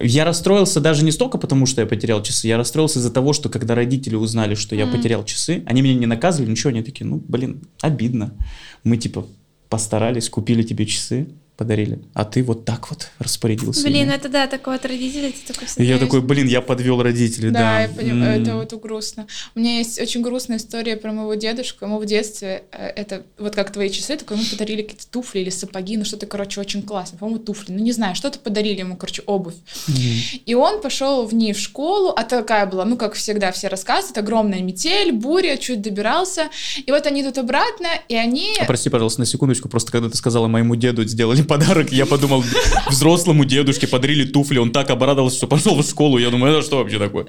Я 0.00 0.24
расстроился 0.24 0.80
даже 0.80 1.04
не 1.04 1.12
столько 1.12 1.38
потому, 1.38 1.66
что 1.66 1.80
я 1.80 1.86
потерял 1.86 2.22
часы, 2.22 2.48
я 2.48 2.56
расстроился 2.56 2.98
из-за 2.98 3.12
того, 3.12 3.32
что 3.32 3.48
когда 3.48 3.74
родители 3.74 4.16
узнали, 4.16 4.54
что 4.54 4.74
я 4.74 4.86
потерял 4.86 5.24
часы, 5.24 5.62
они 5.66 5.82
меня 5.82 5.94
не 5.94 6.06
наказывали, 6.06 6.50
ничего, 6.50 6.70
они 6.70 6.82
такие, 6.82 7.06
ну, 7.06 7.22
блин, 7.26 7.62
обидно. 7.80 8.34
Мы, 8.82 8.96
типа, 8.96 9.26
постарались, 9.68 10.28
купили 10.28 10.62
тебе 10.64 10.86
часы, 10.86 11.28
подарили. 11.56 12.00
А 12.14 12.24
ты 12.24 12.42
вот 12.42 12.64
так 12.64 12.90
вот 12.90 13.08
распорядился. 13.18 13.84
Блин, 13.84 14.08
ими. 14.08 14.14
это 14.14 14.28
да, 14.28 14.46
такое 14.46 14.76
от 14.76 14.84
родителей, 14.84 15.32
ты 15.32 15.52
такой 15.52 15.68
я 15.76 15.98
такой, 15.98 16.20
блин, 16.20 16.48
я 16.48 16.60
подвел 16.60 17.02
родителей, 17.02 17.50
да. 17.50 17.58
Да, 17.58 17.80
я 17.82 17.88
понимаю, 17.88 18.36
М. 18.36 18.42
это 18.42 18.56
вот 18.56 18.82
грустно. 18.82 19.26
У 19.54 19.60
меня 19.60 19.78
есть 19.78 20.00
очень 20.00 20.20
грустная 20.22 20.56
история 20.56 20.96
про 20.96 21.12
моего 21.12 21.34
дедушку. 21.34 21.84
Ему 21.84 21.98
в 21.98 22.06
детстве, 22.06 22.64
э, 22.72 22.86
это 22.88 23.22
вот 23.38 23.54
как 23.54 23.72
твои 23.72 23.88
часы, 23.90 24.16
только 24.16 24.34
ему 24.34 24.44
подарили 24.50 24.82
какие-то 24.82 25.06
туфли 25.08 25.40
или 25.40 25.50
сапоги, 25.50 25.96
ну 25.96 26.04
что-то, 26.04 26.26
короче, 26.26 26.60
очень 26.60 26.82
классно. 26.82 27.18
По-моему, 27.18 27.40
туфли, 27.40 27.72
ну 27.72 27.78
не 27.78 27.92
знаю, 27.92 28.16
что-то 28.16 28.40
подарили 28.40 28.80
ему, 28.80 28.96
короче, 28.96 29.22
обувь. 29.26 29.54
Мгм. 29.86 30.40
И 30.46 30.54
он 30.54 30.80
пошел 30.82 31.24
в 31.24 31.34
ней 31.34 31.52
в 31.52 31.58
школу, 31.58 32.12
а 32.16 32.24
такая 32.24 32.66
была, 32.66 32.84
ну, 32.84 32.96
как 32.96 33.14
всегда 33.14 33.52
все 33.52 33.68
рассказывают, 33.68 34.18
огромная 34.18 34.60
метель, 34.60 35.12
буря, 35.12 35.56
чуть 35.56 35.82
добирался. 35.82 36.48
И 36.84 36.90
вот 36.90 37.06
они 37.06 37.22
тут 37.22 37.38
обратно, 37.38 37.88
и 38.08 38.16
они... 38.16 38.54
А 38.60 38.64
прости, 38.64 38.90
пожалуйста, 38.90 39.20
на 39.20 39.26
секундочку, 39.26 39.68
просто 39.68 39.92
когда 39.92 40.08
ты 40.08 40.16
сказала 40.16 40.48
моему 40.48 40.74
деду 40.74 41.04
сделали 41.04 41.43
подарок, 41.44 41.92
я 41.92 42.06
подумал, 42.06 42.44
взрослому 42.88 43.44
дедушке 43.44 43.86
подарили 43.86 44.24
туфли, 44.24 44.58
он 44.58 44.72
так 44.72 44.90
обрадовался, 44.90 45.36
что 45.36 45.46
пошел 45.46 45.74
в 45.76 45.82
школу, 45.82 46.18
я 46.18 46.30
думаю, 46.30 46.54
это 46.54 46.66
что 46.66 46.78
вообще 46.78 46.98
такое? 46.98 47.26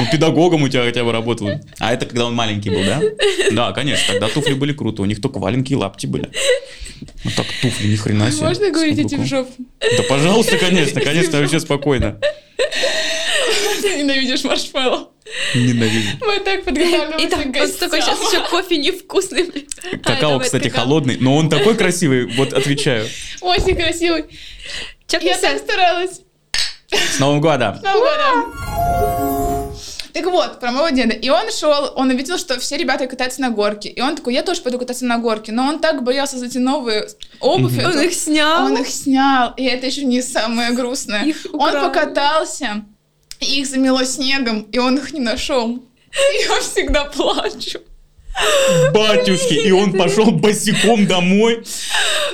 Ну, 0.00 0.06
педагогом 0.10 0.62
у 0.62 0.68
тебя 0.68 0.84
хотя 0.84 1.04
бы 1.04 1.12
работал. 1.12 1.48
А 1.78 1.92
это 1.92 2.06
когда 2.06 2.26
он 2.26 2.34
маленький 2.34 2.70
был, 2.70 2.84
да? 2.84 3.00
Да, 3.52 3.72
конечно, 3.72 4.12
тогда 4.12 4.28
туфли 4.28 4.54
были 4.54 4.72
круто, 4.72 5.02
у 5.02 5.04
них 5.04 5.20
только 5.20 5.38
валенки 5.38 5.72
и 5.72 5.76
лапти 5.76 6.06
были. 6.06 6.30
Ну 7.24 7.30
так 7.36 7.46
туфли, 7.62 7.88
ни 7.88 7.96
хрена 7.96 8.30
себе. 8.30 8.46
Можно 8.46 8.70
говорить 8.70 8.98
этим 8.98 9.24
жопу? 9.24 9.52
Да 9.80 10.02
пожалуйста, 10.08 10.58
конечно, 10.58 11.00
конечно, 11.00 11.40
вообще 11.40 11.60
спокойно. 11.60 12.20
Ты 13.82 13.98
ненавидишь 13.98 14.44
маршмеллоу. 14.44 15.10
Ненавижу. 15.54 16.16
Мы 16.20 16.38
так 16.40 16.60
И 16.60 16.62
подготавливаемся 16.62 17.28
там 17.28 17.52
к 17.52 17.56
он 17.60 17.70
такой, 17.72 18.00
сейчас 18.00 18.18
гостям. 18.18 18.42
еще 18.42 18.50
кофе 18.50 18.76
невкусный. 18.78 19.66
А, 19.92 19.98
Какао, 19.98 20.38
кстати, 20.40 20.68
какао. 20.68 20.84
холодный, 20.84 21.16
но 21.20 21.36
он 21.36 21.48
такой 21.48 21.76
красивый, 21.76 22.26
вот 22.36 22.52
отвечаю. 22.52 23.08
Очень 23.40 23.76
красивый. 23.76 24.24
Я 25.10 25.38
так 25.38 25.58
старалась. 25.58 26.20
С 26.90 27.18
Новым 27.18 27.40
годом! 27.40 27.76
С 27.78 27.82
Новым 27.82 28.00
годом. 28.00 29.76
Так 30.12 30.24
вот, 30.26 30.60
про 30.60 30.70
моего 30.72 30.88
деда. 30.88 31.12
И 31.12 31.28
он 31.28 31.50
шел, 31.52 31.92
он 31.94 32.08
увидел, 32.08 32.38
что 32.38 32.58
все 32.58 32.78
ребята 32.78 33.06
катаются 33.06 33.42
на 33.42 33.50
горке. 33.50 33.90
И 33.90 34.00
он 34.00 34.16
такой, 34.16 34.32
я 34.32 34.42
тоже 34.42 34.62
пойду 34.62 34.78
кататься 34.78 35.04
на 35.04 35.18
горке. 35.18 35.52
Но 35.52 35.64
он 35.66 35.78
так 35.78 36.04
боялся 36.04 36.38
за 36.38 36.46
эти 36.46 36.56
новые 36.56 37.06
обувь. 37.40 37.76
Он 37.84 38.00
их 38.00 38.14
снял. 38.14 38.64
Он 38.64 38.78
их 38.78 38.88
снял. 38.88 39.52
И 39.58 39.64
это 39.64 39.84
еще 39.86 40.04
не 40.04 40.22
самое 40.22 40.72
грустное. 40.72 41.22
Их 41.24 41.46
он 41.52 41.70
покатался, 41.72 42.86
и 43.40 43.60
их 43.60 43.66
замело 43.66 44.04
снегом, 44.04 44.62
и 44.72 44.78
он 44.78 44.98
их 44.98 45.12
не 45.12 45.20
нашел. 45.20 45.82
Я 46.48 46.60
всегда 46.60 47.04
плачу. 47.06 47.80
Батюшки, 48.92 49.54
и 49.54 49.70
он 49.70 49.92
пошел 49.92 50.30
босиком 50.30 51.06
домой. 51.06 51.64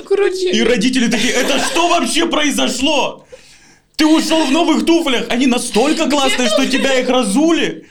Короче, 0.07 0.51
И 0.51 0.61
родители 0.61 1.09
такие, 1.09 1.33
это 1.33 1.59
что 1.59 1.87
вообще 1.87 2.25
произошло? 2.25 3.25
Ты 3.95 4.05
ушел 4.05 4.45
в 4.45 4.51
новых 4.51 4.85
туфлях, 4.85 5.27
они 5.29 5.47
настолько 5.47 6.09
классные, 6.09 6.49
что 6.49 6.65
тебя 6.65 6.99
их 6.99 7.07
разули. 7.07 7.87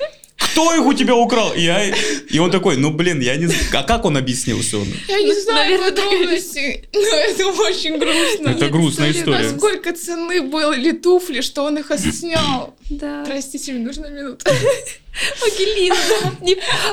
Кто 0.53 0.75
их 0.75 0.87
у 0.87 0.93
тебя 0.93 1.15
украл? 1.15 1.53
И, 1.55 1.63
я, 1.63 1.85
и 1.87 2.39
он 2.39 2.51
такой, 2.51 2.77
ну 2.77 2.91
блин, 2.91 3.21
я 3.21 3.37
не 3.37 3.47
знаю. 3.47 3.63
А 3.73 3.83
как 3.83 4.05
он 4.05 4.17
объяснил, 4.17 4.59
он? 4.59 4.87
я 5.09 5.21
не 5.21 5.35
знаю 5.35 5.59
Наверное, 5.65 5.91
так 5.91 6.05
и 6.05 6.09
подробностей, 6.09 6.89
но 6.93 7.01
это 7.01 7.47
очень 7.63 7.99
грустно. 7.99 8.49
Это 8.51 8.69
грустная 8.69 9.11
история. 9.13 9.51
Насколько 9.51 9.93
цены 9.93 10.43
были 10.43 10.93
туфли, 10.93 11.41
что 11.41 11.65
он 11.65 11.79
их 11.79 11.91
снял. 12.13 12.77
Да. 12.91 13.25
Простите, 13.27 13.73
мне 13.73 13.87
нужна 13.87 14.09
минута. 14.09 14.51
Ангелина. 15.43 15.97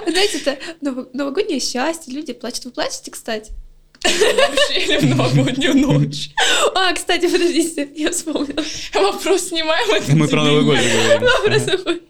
Знаете, 0.07 0.37
это 0.37 0.57
ново- 0.81 1.09
новогоднее 1.13 1.59
счастье, 1.59 2.13
люди 2.13 2.33
плачут. 2.33 2.65
Вы 2.65 2.71
плачете, 2.71 3.11
кстати? 3.11 3.51
Вообще 4.03 4.79
или 4.79 4.97
в 4.97 5.15
новогоднюю 5.15 5.75
ночь. 5.77 6.29
А, 6.75 6.93
кстати, 6.93 7.27
подождите, 7.27 7.89
я 7.95 8.11
вспомнила. 8.11 8.63
Вопрос 8.93 9.49
снимаем. 9.49 9.89
это 9.91 10.15
Мы 10.15 10.27
про 10.27 10.43
Новый 10.43 10.63
год 10.63 10.77
говорим. 10.77 11.79
Вы 11.85 12.01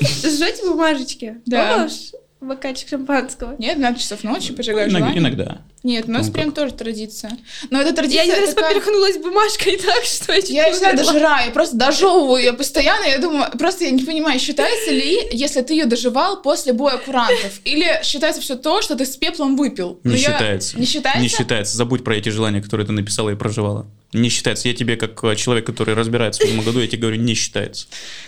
Сжете 0.00 0.66
бумажечки? 0.66 1.36
Да. 1.46 1.74
Помнишь? 1.74 2.12
Бокальчик 2.42 2.88
шампанского. 2.88 3.54
Нет, 3.58 3.76
12 3.76 4.02
часов 4.02 4.24
ночи 4.24 4.52
поджигаю 4.52 4.90
Иногда. 4.90 4.98
желание. 5.12 5.20
иногда. 5.20 5.58
Нет, 5.84 6.08
у 6.08 6.10
нас 6.12 6.26
Ну, 6.26 6.32
прям 6.32 6.46
как? 6.46 6.54
тоже 6.56 6.74
традиция. 6.74 7.36
Но 7.70 7.80
это 7.80 7.90
Я 7.90 7.94
традиция 7.94 8.22
один 8.22 8.44
раз 8.44 8.54
такая- 8.54 8.74
поперхнулась 8.74 9.16
бумажкой 9.18 9.76
так, 9.84 10.04
что 10.04 10.32
я 10.32 10.40
чуть 10.40 10.50
Я 10.50 10.66
не 10.68 10.72
всегда 10.72 10.92
дожираю, 10.92 11.46
я 11.46 11.52
просто 11.52 11.76
дожевываю 11.76 12.42
ее 12.42 12.52
постоянно. 12.52 13.04
Я 13.06 13.18
думаю, 13.18 13.50
просто 13.58 13.84
я 13.84 13.90
не 13.92 14.02
понимаю, 14.02 14.38
считается 14.40 14.90
ли, 14.90 15.20
если 15.32 15.62
ты 15.62 15.74
ее 15.74 15.86
доживал 15.86 16.42
после 16.42 16.72
боя 16.72 16.98
курантов, 16.98 17.60
или 17.64 18.00
считается 18.02 18.40
все 18.42 18.56
то, 18.56 18.82
что 18.82 18.96
ты 18.96 19.06
с 19.06 19.16
пеплом 19.16 19.56
выпил. 19.56 20.00
Не 20.04 20.10
Но 20.12 20.16
я- 20.16 20.18
считается. 20.32 20.78
Не 20.78 20.84
считается? 20.86 21.22
Не 21.22 21.28
считается. 21.28 21.76
Забудь 21.76 22.02
про 22.04 22.16
эти 22.16 22.28
желания, 22.28 22.60
которые 22.60 22.86
ты 22.86 22.92
написала 22.92 23.30
и 23.30 23.34
проживала. 23.36 23.86
Не 24.12 24.28
считается. 24.28 24.68
Я 24.68 24.74
тебе, 24.74 24.96
как 24.96 25.22
э, 25.24 25.36
человек, 25.36 25.64
который 25.64 25.94
разбирается 25.94 26.42
в 26.42 26.44
этом 26.46 26.60
году, 26.62 26.80
я 26.80 26.86
тебе 26.86 26.98
говорю, 27.02 27.16
не 27.16 27.34
считается. 27.34 27.86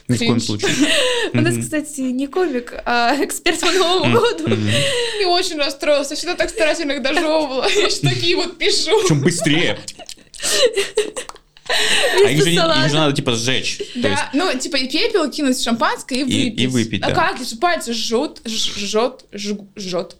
Ни 0.08 0.16
в 0.16 0.18
коем 0.18 0.40
случае. 0.40 0.70
У 1.34 1.40
нас, 1.40 1.54
кстати, 1.58 2.00
не 2.00 2.26
комик, 2.26 2.72
а 2.86 3.14
эксперт 3.22 3.60
по 3.60 3.70
Новому 3.70 4.18
году. 4.18 4.44
И 5.20 5.24
очень 5.24 5.56
расстроилась. 5.58 6.08
Я 6.10 6.16
всегда 6.16 6.34
так 6.36 6.48
старательно 6.50 6.92
их 6.92 7.02
дожевывала. 7.02 7.68
Я 7.68 7.86
еще 7.86 7.98
такие 8.00 8.34
вот 8.36 8.56
пишу. 8.56 8.98
Причем 9.02 9.20
быстрее. 9.20 9.78
А 12.24 12.30
их 12.30 12.42
же, 12.44 12.50
их 12.52 12.88
же 12.90 12.94
надо 12.96 13.12
типа 13.14 13.32
сжечь. 13.32 13.78
То 13.78 13.84
есть 13.84 14.02
Да, 14.02 14.30
ну, 14.34 14.58
типа 14.58 14.76
и 14.76 14.88
пепел 14.88 15.30
кинуть 15.30 15.56
в 15.56 15.62
шампанское 15.64 16.16
и 16.16 16.20
И- 16.20 16.24
выпить. 16.24 16.60
и 16.60 16.66
выпить, 16.66 17.02
А 17.02 17.08
да. 17.08 17.14
как? 17.14 17.38
Пальцы 17.60 17.92
жжет, 17.94 18.40
ж- 18.44 18.50
жжет, 18.76 19.24
жжет, 19.32 19.72
жжет. 19.76 20.16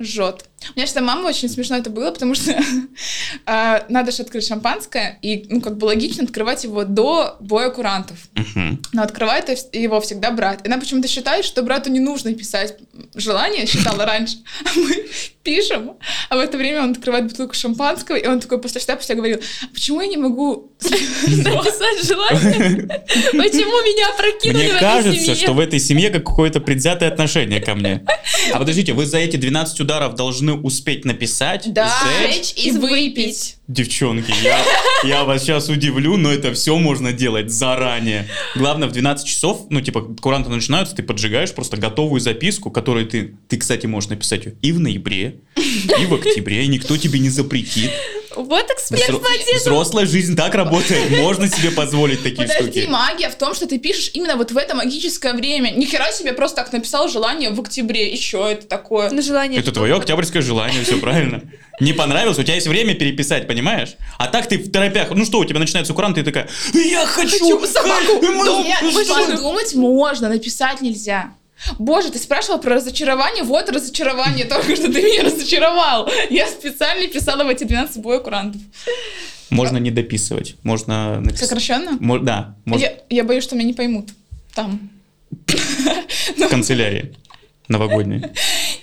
жжет. 0.00 0.44
У 0.74 0.78
меня 0.78 0.86
что 0.86 1.00
мама 1.00 1.28
очень 1.28 1.48
смешно 1.48 1.76
это 1.76 1.90
было, 1.90 2.10
потому 2.10 2.34
что 2.34 2.58
а, 3.46 3.84
надо 3.88 4.12
же 4.12 4.22
открыть 4.22 4.46
шампанское, 4.46 5.18
и, 5.22 5.46
ну, 5.48 5.60
как 5.60 5.76
бы 5.78 5.86
логично 5.86 6.24
открывать 6.24 6.64
его 6.64 6.84
до 6.84 7.36
боя 7.40 7.70
курантов. 7.70 8.18
Мгм. 8.34 8.82
Но 8.92 9.02
открывает 9.02 9.48
его 9.72 10.00
всегда 10.00 10.30
брат. 10.30 10.62
И 10.64 10.68
она 10.68 10.78
почему-то 10.78 11.08
считает, 11.08 11.44
что 11.44 11.62
брату 11.62 11.90
не 11.90 12.00
нужно 12.00 12.34
писать 12.34 12.76
желание, 13.14 13.66
считала 13.66 14.04
раньше. 14.04 14.38
А 14.64 14.78
мы 14.78 15.06
пишем, 15.42 15.92
а 16.28 16.36
в 16.36 16.40
это 16.40 16.58
время 16.58 16.82
он 16.82 16.90
открывает 16.90 17.26
бутылку 17.26 17.54
шампанского, 17.54 18.16
и 18.16 18.26
он 18.26 18.40
такой 18.40 18.60
после 18.60 18.80
штаба 18.80 19.00
говорил, 19.08 19.40
«А 19.62 19.66
почему 19.72 20.00
я 20.02 20.08
не 20.08 20.16
могу... 20.16 20.72
Написать 20.82 22.04
желание. 22.06 23.04
Почему 23.32 23.82
меня 23.82 24.12
прокинули 24.16 24.70
Мне 24.70 24.78
кажется, 24.78 25.34
что 25.34 25.52
в 25.52 25.60
этой 25.60 25.80
семье 25.80 26.10
как 26.10 26.24
какое-то 26.24 26.60
предвзятое 26.60 27.10
отношение 27.10 27.60
ко 27.60 27.74
мне. 27.74 28.04
А 28.52 28.58
подождите, 28.58 28.92
вы 28.92 29.06
за 29.06 29.18
эти 29.18 29.36
12 29.36 29.80
ударов 29.80 30.14
должны 30.14 30.47
успеть 30.54 31.04
написать, 31.04 31.72
Да, 31.72 31.92
сжечь? 32.22 32.54
и 32.56 32.70
выпить. 32.72 33.56
Девчонки, 33.68 34.32
я, 34.42 34.64
я 35.04 35.24
вас 35.24 35.42
сейчас 35.42 35.68
удивлю, 35.68 36.16
но 36.16 36.32
это 36.32 36.54
все 36.54 36.78
можно 36.78 37.12
делать 37.12 37.50
заранее. 37.50 38.26
Главное, 38.56 38.88
в 38.88 38.92
12 38.92 39.26
часов, 39.26 39.66
ну, 39.68 39.80
типа, 39.80 40.00
куранты 40.20 40.48
начинаются, 40.50 40.96
ты 40.96 41.02
поджигаешь 41.02 41.52
просто 41.52 41.76
готовую 41.76 42.20
записку, 42.20 42.70
которую 42.70 43.06
ты, 43.06 43.34
ты, 43.48 43.58
кстати, 43.58 43.86
можешь 43.86 44.08
написать 44.10 44.46
ее 44.46 44.54
и 44.62 44.72
в 44.72 44.80
ноябре, 44.80 45.36
и 45.56 46.06
в 46.06 46.14
октябре, 46.14 46.64
и 46.64 46.68
никто 46.68 46.96
тебе 46.96 47.18
не 47.18 47.28
запретит. 47.28 47.90
Вот 48.38 48.70
эксперт 48.70 49.08
Взро-. 49.08 49.56
Взрослая 49.56 50.06
жизнь 50.06 50.36
так 50.36 50.54
работает, 50.54 51.10
можно 51.18 51.48
себе 51.48 51.72
позволить 51.72 52.22
такие 52.22 52.46
Подожди, 52.46 52.82
штуки. 52.82 52.86
магия 52.86 53.30
в 53.30 53.34
том, 53.34 53.54
что 53.54 53.66
ты 53.66 53.78
пишешь 53.78 54.12
именно 54.14 54.36
вот 54.36 54.52
в 54.52 54.56
это 54.56 54.76
магическое 54.76 55.32
время. 55.32 55.70
Ни 55.70 55.84
хера 55.84 56.12
себе 56.12 56.32
просто 56.32 56.58
так 56.58 56.72
написал 56.72 57.08
желание 57.08 57.50
в 57.50 57.60
октябре. 57.60 58.10
Еще 58.12 58.52
это 58.52 58.66
такое. 58.66 59.10
На 59.10 59.22
желание. 59.22 59.60
Это 59.60 59.72
твое 59.72 59.96
октябрьское 59.96 60.40
желание, 60.40 60.84
все 60.84 60.98
правильно. 60.98 61.42
Не 61.80 61.92
понравилось, 61.92 62.38
у 62.38 62.42
тебя 62.42 62.54
есть 62.54 62.66
время 62.66 62.94
переписать, 62.94 63.46
понимаешь? 63.46 63.96
А 64.18 64.26
так 64.26 64.48
ты 64.48 64.58
в 64.58 64.70
торопях, 64.70 65.10
ну 65.10 65.24
что, 65.24 65.38
у 65.38 65.44
тебя 65.44 65.60
начинается 65.60 65.92
курант, 65.94 66.16
ты 66.16 66.24
такая, 66.24 66.48
я 66.74 67.06
хочу, 67.06 67.58
Хочу 67.60 67.66
собаку, 67.66 68.20
Нет, 68.64 68.78
подумать 69.06 69.74
можно, 69.74 70.28
написать 70.28 70.80
нельзя. 70.80 71.32
Боже, 71.78 72.10
ты 72.10 72.18
спрашивал 72.18 72.60
про 72.60 72.76
разочарование? 72.76 73.42
Вот 73.44 73.68
разочарование, 73.70 74.44
только 74.48 74.76
что 74.76 74.92
ты 74.92 75.02
меня 75.02 75.24
разочаровал. 75.24 76.10
Я 76.30 76.46
специально 76.48 77.06
писала 77.08 77.44
в 77.44 77.48
эти 77.48 77.64
12 77.64 77.98
боя 78.02 78.20
курантов. 78.20 78.60
Можно 79.50 79.78
не 79.78 79.90
дописывать, 79.90 80.56
можно 80.62 81.20
написать. 81.20 81.48
Сокращенно? 81.48 81.96
Мо- 82.00 82.18
Да, 82.18 82.54
я 83.10 83.24
боюсь, 83.24 83.44
что 83.44 83.56
меня 83.56 83.66
не 83.66 83.74
поймут. 83.74 84.10
Там. 84.54 84.90
в 86.36 86.48
канцелярии 86.48 87.14
новогодней. 87.68 88.22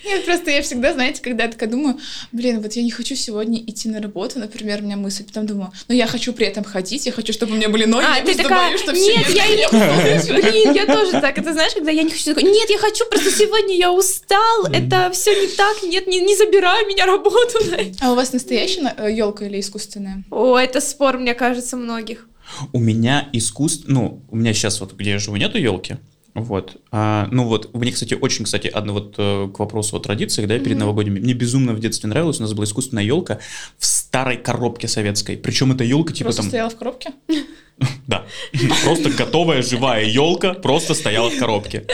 Нет, 0.06 0.26
просто 0.26 0.52
я 0.52 0.62
всегда, 0.62 0.94
знаете, 0.94 1.22
когда 1.22 1.46
я 1.46 1.52
такая 1.52 1.70
думаю, 1.70 2.00
блин, 2.32 2.62
вот 2.62 2.74
я 2.74 2.84
не 2.84 2.92
хочу 2.92 3.16
сегодня 3.16 3.60
идти 3.60 3.90
на 3.90 4.02
работу, 4.02 4.40
например, 4.40 4.82
у 4.82 4.84
меня 4.84 4.98
мысль, 4.98 5.24
потом 5.24 5.46
думаю, 5.48 5.72
но 5.88 5.96
я 5.96 6.08
хочу 6.08 6.34
при 6.34 6.46
этом 6.46 6.64
ходить, 6.64 7.06
я 7.06 7.12
хочу, 7.12 7.34
чтобы 7.34 7.54
у 7.54 7.56
меня 7.56 7.70
были 7.70 7.86
ноги, 7.86 8.06
А, 8.08 8.18
я 8.18 8.22
ты 8.22 8.26
просто 8.26 8.44
такая, 8.44 8.68
боюсь, 8.68 8.82
что 8.82 8.94
нет, 8.94 9.26
все 9.26 9.36
я 9.36 9.70
послушают». 9.70 10.46
Блин, 10.52 10.74
я 10.74 10.86
тоже 10.86 11.12
так. 11.12 11.38
Это 11.38 11.54
знаешь, 11.54 11.74
когда 11.74 11.92
я 11.92 12.04
не 12.04 12.12
хочу 12.12 12.26
такой, 12.26 12.44
нет, 12.44 12.70
я 12.70 12.78
хочу, 12.78 13.06
просто 13.10 13.32
сегодня 13.32 13.76
я 13.76 13.92
устал, 13.92 14.66
это 14.72 15.10
все 15.12 15.32
не 15.40 15.48
так, 15.48 15.84
нет, 15.84 16.08
не, 16.08 16.20
не 16.20 16.36
забирай 16.36 16.86
меня 16.86 17.06
работу. 17.06 17.60
А 18.02 18.12
у 18.12 18.16
вас 18.16 18.34
настоящая 18.34 18.94
елка 19.10 19.46
или 19.46 19.60
искусственная? 19.60 20.24
О, 20.30 20.58
это 20.58 20.82
спор, 20.82 21.18
мне 21.18 21.34
кажется, 21.34 21.78
многих. 21.78 22.28
У 22.74 22.80
меня 22.80 23.28
искусство, 23.34 23.92
ну, 23.92 24.22
у 24.30 24.36
меня 24.36 24.54
сейчас 24.54 24.80
вот, 24.80 24.94
где 24.94 25.12
я 25.12 25.20
живу, 25.20 25.36
нету 25.38 25.58
елки. 25.58 25.98
Вот. 26.36 26.76
А, 26.92 27.28
ну 27.32 27.46
вот, 27.46 27.74
мне, 27.74 27.92
кстати, 27.94 28.14
очень, 28.14 28.44
кстати, 28.46 28.68
одно 28.68 28.92
вот 28.94 29.16
э, 29.18 29.48
к 29.54 29.58
вопросу 29.58 29.96
о 29.96 30.00
традициях, 30.02 30.48
да, 30.50 30.56
перед 30.60 30.72
Мгм. 30.72 30.80
новогодними. 30.80 31.20
Мне 31.20 31.34
безумно 31.34 31.74
в 31.74 31.80
детстве 31.80 32.10
нравилось, 32.10 32.40
у 32.40 32.42
нас 32.44 32.52
была 32.54 32.66
искусственная 32.66 33.06
елка 33.06 33.40
в 33.78 33.86
старой 33.86 34.36
коробке 34.38 34.88
советской. 34.90 35.38
Причем 35.38 35.72
эта 35.72 35.86
елка 35.86 36.12
типа 36.14 36.26
Просто 36.26 36.42
там... 36.42 36.50
стояла 36.50 36.70
в 36.70 36.76
коробке? 36.76 37.12
Да. 38.08 38.26
Просто 38.86 39.10
готовая 39.10 39.62
живая 39.62 40.06
елка 40.06 40.54
просто 40.54 40.94
стояла 40.94 41.30
в 41.30 41.38
коробке. 41.38 41.86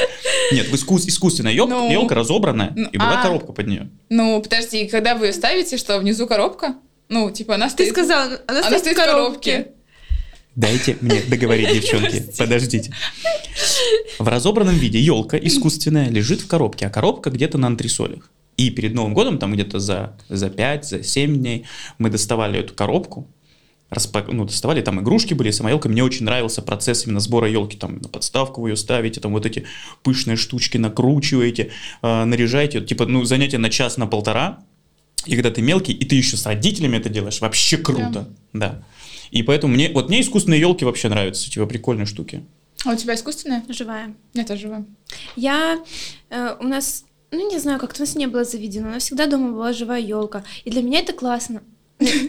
Нет, 0.51 0.67
в 0.67 0.73
искус- 0.75 1.07
искусственная 1.07 1.53
елка, 1.53 1.73
Ну. 1.73 1.91
елка 1.91 2.13
разобранная, 2.13 2.71
Ну, 2.75 2.87
и 2.89 2.97
была 2.99 3.19
а. 3.19 3.23
коробка 3.23 3.51
под 3.51 3.65
нее. 3.65 3.89
Ну, 4.09 4.39
подожди, 4.43 4.87
когда 4.87 5.15
вы 5.15 5.27
ее 5.27 5.33
ставите, 5.33 5.77
что 5.77 5.97
внизу 5.97 6.27
коробка? 6.27 6.75
Ну, 7.09 7.31
типа 7.31 7.55
она 7.55 7.65
Ты 7.65 7.71
стоит... 7.71 7.89
сказала, 7.93 8.39
она, 8.47 8.67
Она 8.67 8.77
стоит 8.77 8.95
в 8.95 8.99
коробке. 8.99 9.71
Дайте 10.55 10.97
мне 11.01 11.21
договорить, 11.21 11.73
девчонки. 11.73 12.23
Подождите. 12.37 12.91
В 14.19 14.27
разобранном 14.27 14.75
виде 14.75 14.99
елка 14.99 15.37
искусственная 15.37 16.09
лежит 16.09 16.41
в 16.41 16.47
коробке, 16.47 16.87
а 16.87 16.89
коробка 16.89 17.29
где-то 17.29 17.57
на 17.57 17.67
антресолях. 17.67 18.29
И 18.57 18.69
перед 18.69 18.93
Новым 18.93 19.13
годом, 19.13 19.39
там 19.39 19.53
где-то 19.53 19.79
за, 19.79 20.17
за 20.29 20.49
5, 20.49 20.85
за 20.85 21.03
7 21.03 21.37
дней, 21.37 21.65
мы 21.97 22.09
доставали 22.09 22.59
эту 22.59 22.73
коробку, 22.73 23.27
распак... 23.89 24.27
ну, 24.31 24.45
доставали, 24.45 24.81
там 24.81 24.99
игрушки 24.99 25.33
были, 25.33 25.51
сама 25.51 25.69
елка. 25.69 25.89
Мне 25.89 26.03
очень 26.03 26.25
нравился 26.25 26.61
процесс 26.61 27.05
именно 27.05 27.19
сбора 27.19 27.49
елки. 27.49 27.77
Там 27.77 27.99
на 27.99 28.09
подставку 28.09 28.61
вы 28.61 28.71
ее 28.71 28.75
ставите, 28.75 29.21
там 29.21 29.31
вот 29.31 29.45
эти 29.45 29.65
пышные 30.03 30.37
штучки 30.37 30.77
накручиваете, 30.77 31.71
э, 32.01 32.23
наряжаете. 32.25 32.81
Типа, 32.81 33.05
ну, 33.05 33.23
занятие 33.23 33.57
на 33.57 33.69
час, 33.69 33.97
на 33.97 34.05
полтора. 34.05 34.59
И 35.25 35.35
когда 35.35 35.51
ты 35.51 35.61
мелкий, 35.61 35.93
и 35.93 36.05
ты 36.05 36.15
еще 36.15 36.35
с 36.35 36.45
родителями 36.45 36.97
это 36.97 37.09
делаешь, 37.09 37.41
вообще 37.41 37.77
круто. 37.77 38.27
Да. 38.53 38.83
И 39.31 39.43
поэтому 39.43 39.73
мне, 39.73 39.89
вот 39.89 40.09
мне 40.09 40.21
искусственные 40.21 40.59
елки 40.59 40.85
вообще 40.85 41.09
нравятся, 41.09 41.49
типа 41.49 41.65
прикольные 41.65 42.05
штуки. 42.05 42.43
А 42.85 42.91
у 42.91 42.95
тебя 42.95 43.15
искусственная? 43.15 43.63
Живая. 43.69 44.13
Нет, 44.33 44.45
это 44.45 44.57
живая. 44.57 44.85
Я... 45.35 45.79
э, 46.29 46.55
у 46.59 46.63
нас... 46.63 47.05
Ну, 47.31 47.49
не 47.49 47.59
знаю, 47.59 47.79
как-то 47.79 48.01
у 48.01 48.05
нас 48.05 48.15
не 48.15 48.27
было 48.27 48.43
заведено, 48.43 48.91
но 48.91 48.99
всегда 48.99 49.25
дома 49.27 49.51
была 49.51 49.71
живая 49.71 50.01
елка. 50.01 50.43
И 50.65 50.69
для 50.69 50.81
меня 50.81 50.99
это 50.99 51.13
классно. 51.13 51.63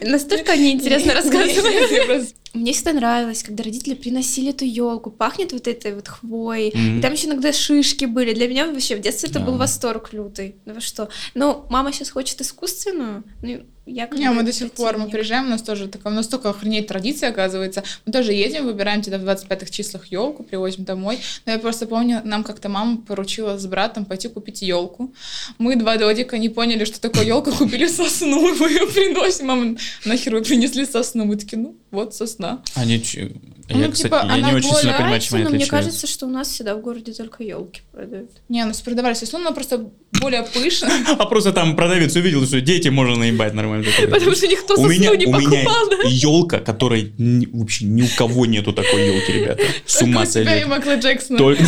Настолько 0.01 0.55
неинтересно 0.55 1.13
рассказывать. 1.13 2.35
Мне 2.53 2.71
всегда 2.73 2.93
нравилось, 2.93 3.41
когда 3.41 3.63
родители 3.63 3.95
приносили 3.95 4.51
эту 4.51 4.63
елку, 4.63 5.09
пахнет 5.09 5.53
вот 5.53 5.67
этой 5.67 5.95
вот 5.95 6.07
хвоей. 6.07 6.71
Мгм. 6.73 6.99
И 6.99 7.01
там 7.01 7.13
еще 7.13 7.27
иногда 7.27 7.51
шишки 7.51 8.05
были. 8.05 8.33
Для 8.33 8.47
меня 8.47 8.67
вообще 8.67 8.95
в 8.95 9.01
детстве 9.01 9.29
это 9.29 9.39
Да. 9.39 9.45
был 9.45 9.57
восторг 9.57 10.13
лютый. 10.13 10.55
Ну 10.65 10.79
что? 10.79 11.09
Ну, 11.33 11.65
мама 11.69 11.91
сейчас 11.91 12.11
хочет 12.11 12.41
искусственную. 12.41 13.23
Ну, 13.41 13.63
я 13.85 14.07
Не, 14.13 14.29
мы 14.31 14.43
до 14.43 14.53
сих 14.53 14.71
пор, 14.71 14.97
мы 14.97 15.09
приезжаем, 15.09 15.47
у 15.47 15.49
нас 15.49 15.61
тоже 15.61 15.89
такая, 15.89 16.13
у 16.13 16.15
нас 16.15 16.25
столько 16.25 16.49
охренеть 16.49 16.87
традиция, 16.87 17.29
оказывается. 17.31 17.83
Мы 18.05 18.13
тоже 18.13 18.31
едем, 18.31 18.65
выбираем 18.65 19.01
где-то 19.01 19.17
в 19.19 19.23
25-х 19.27 19.69
числах 19.71 20.05
елку, 20.05 20.43
привозим 20.43 20.85
домой. 20.85 21.19
Но 21.45 21.51
я 21.51 21.59
просто 21.59 21.85
помню, 21.85 22.21
нам 22.23 22.45
как-то 22.45 22.69
мама 22.69 22.97
поручила 23.05 23.57
с 23.57 23.65
братом 23.65 24.05
пойти 24.05 24.29
купить 24.29 24.61
елку. 24.61 25.13
Мы 25.57 25.75
два 25.75 25.97
додика 25.97 26.37
не 26.37 26.47
поняли, 26.47 26.85
что 26.85 27.01
такое 27.01 27.25
елка, 27.25 27.51
купили 27.57 27.87
сосну, 27.87 28.55
мы 28.55 28.69
ее 28.69 28.87
приносим. 28.87 29.47
Мама, 29.47 29.75
нахер 30.05 30.35
вы 30.35 30.43
принесли 30.43 30.85
сосну? 30.85 31.25
Мы 31.25 31.35
такие, 31.35 31.57
ну, 31.57 31.75
вот 31.91 32.15
сосна. 32.15 32.42
Они, 32.75 33.01
ч- 33.01 33.19
Ну, 33.23 33.31
я, 33.69 33.75
типа, 33.75 33.91
кстати, 33.91 34.13
я 34.13 34.19
она 34.21 34.37
не 34.37 34.55
очень 34.55 34.69
сильно 34.69 34.81
более 34.81 34.97
понимаю, 34.97 35.21
чем 35.21 35.35
они 35.35 35.43
но 35.45 35.49
мне 35.51 35.65
кажется, 35.65 36.07
что 36.07 36.25
у 36.25 36.29
нас 36.29 36.49
всегда 36.49 36.75
в 36.75 36.81
городе 36.81 37.13
только 37.13 37.43
елки 37.43 37.81
продают. 37.91 38.29
Не, 38.49 38.63
у 38.63 38.67
нас 38.67 38.81
продавали 38.81 39.13
сосну, 39.13 39.39
но 39.39 39.53
просто 39.53 39.89
более 40.19 40.43
пышная. 40.43 40.91
А 41.17 41.25
просто 41.25 41.53
там 41.53 41.75
продавец 41.75 42.15
увидел, 42.15 42.45
что 42.45 42.59
дети 42.59 42.89
можно 42.89 43.15
наебать 43.15 43.53
нормально. 43.53 43.85
Потому 44.11 44.35
что 44.35 44.47
никто 44.47 44.75
сосну 44.75 44.91
не 44.91 45.09
у 45.09 45.13
меня 45.13 45.37
покупал, 45.37 45.89
да? 45.89 45.97
елка, 46.07 46.59
которой 46.59 47.13
вообще 47.53 47.85
ни 47.85 48.01
у 48.01 48.07
кого 48.17 48.45
нету 48.45 48.73
такой 48.73 49.07
елки, 49.07 49.31
ребята. 49.31 49.63
С 49.85 49.99
Только 49.99 50.09
ума 50.09 50.21
у 50.21 50.25
тебя 50.25 50.61
и. 50.61 50.65
Майкла 50.65 50.95
Джексона. 50.95 51.37
Только-. 51.37 51.63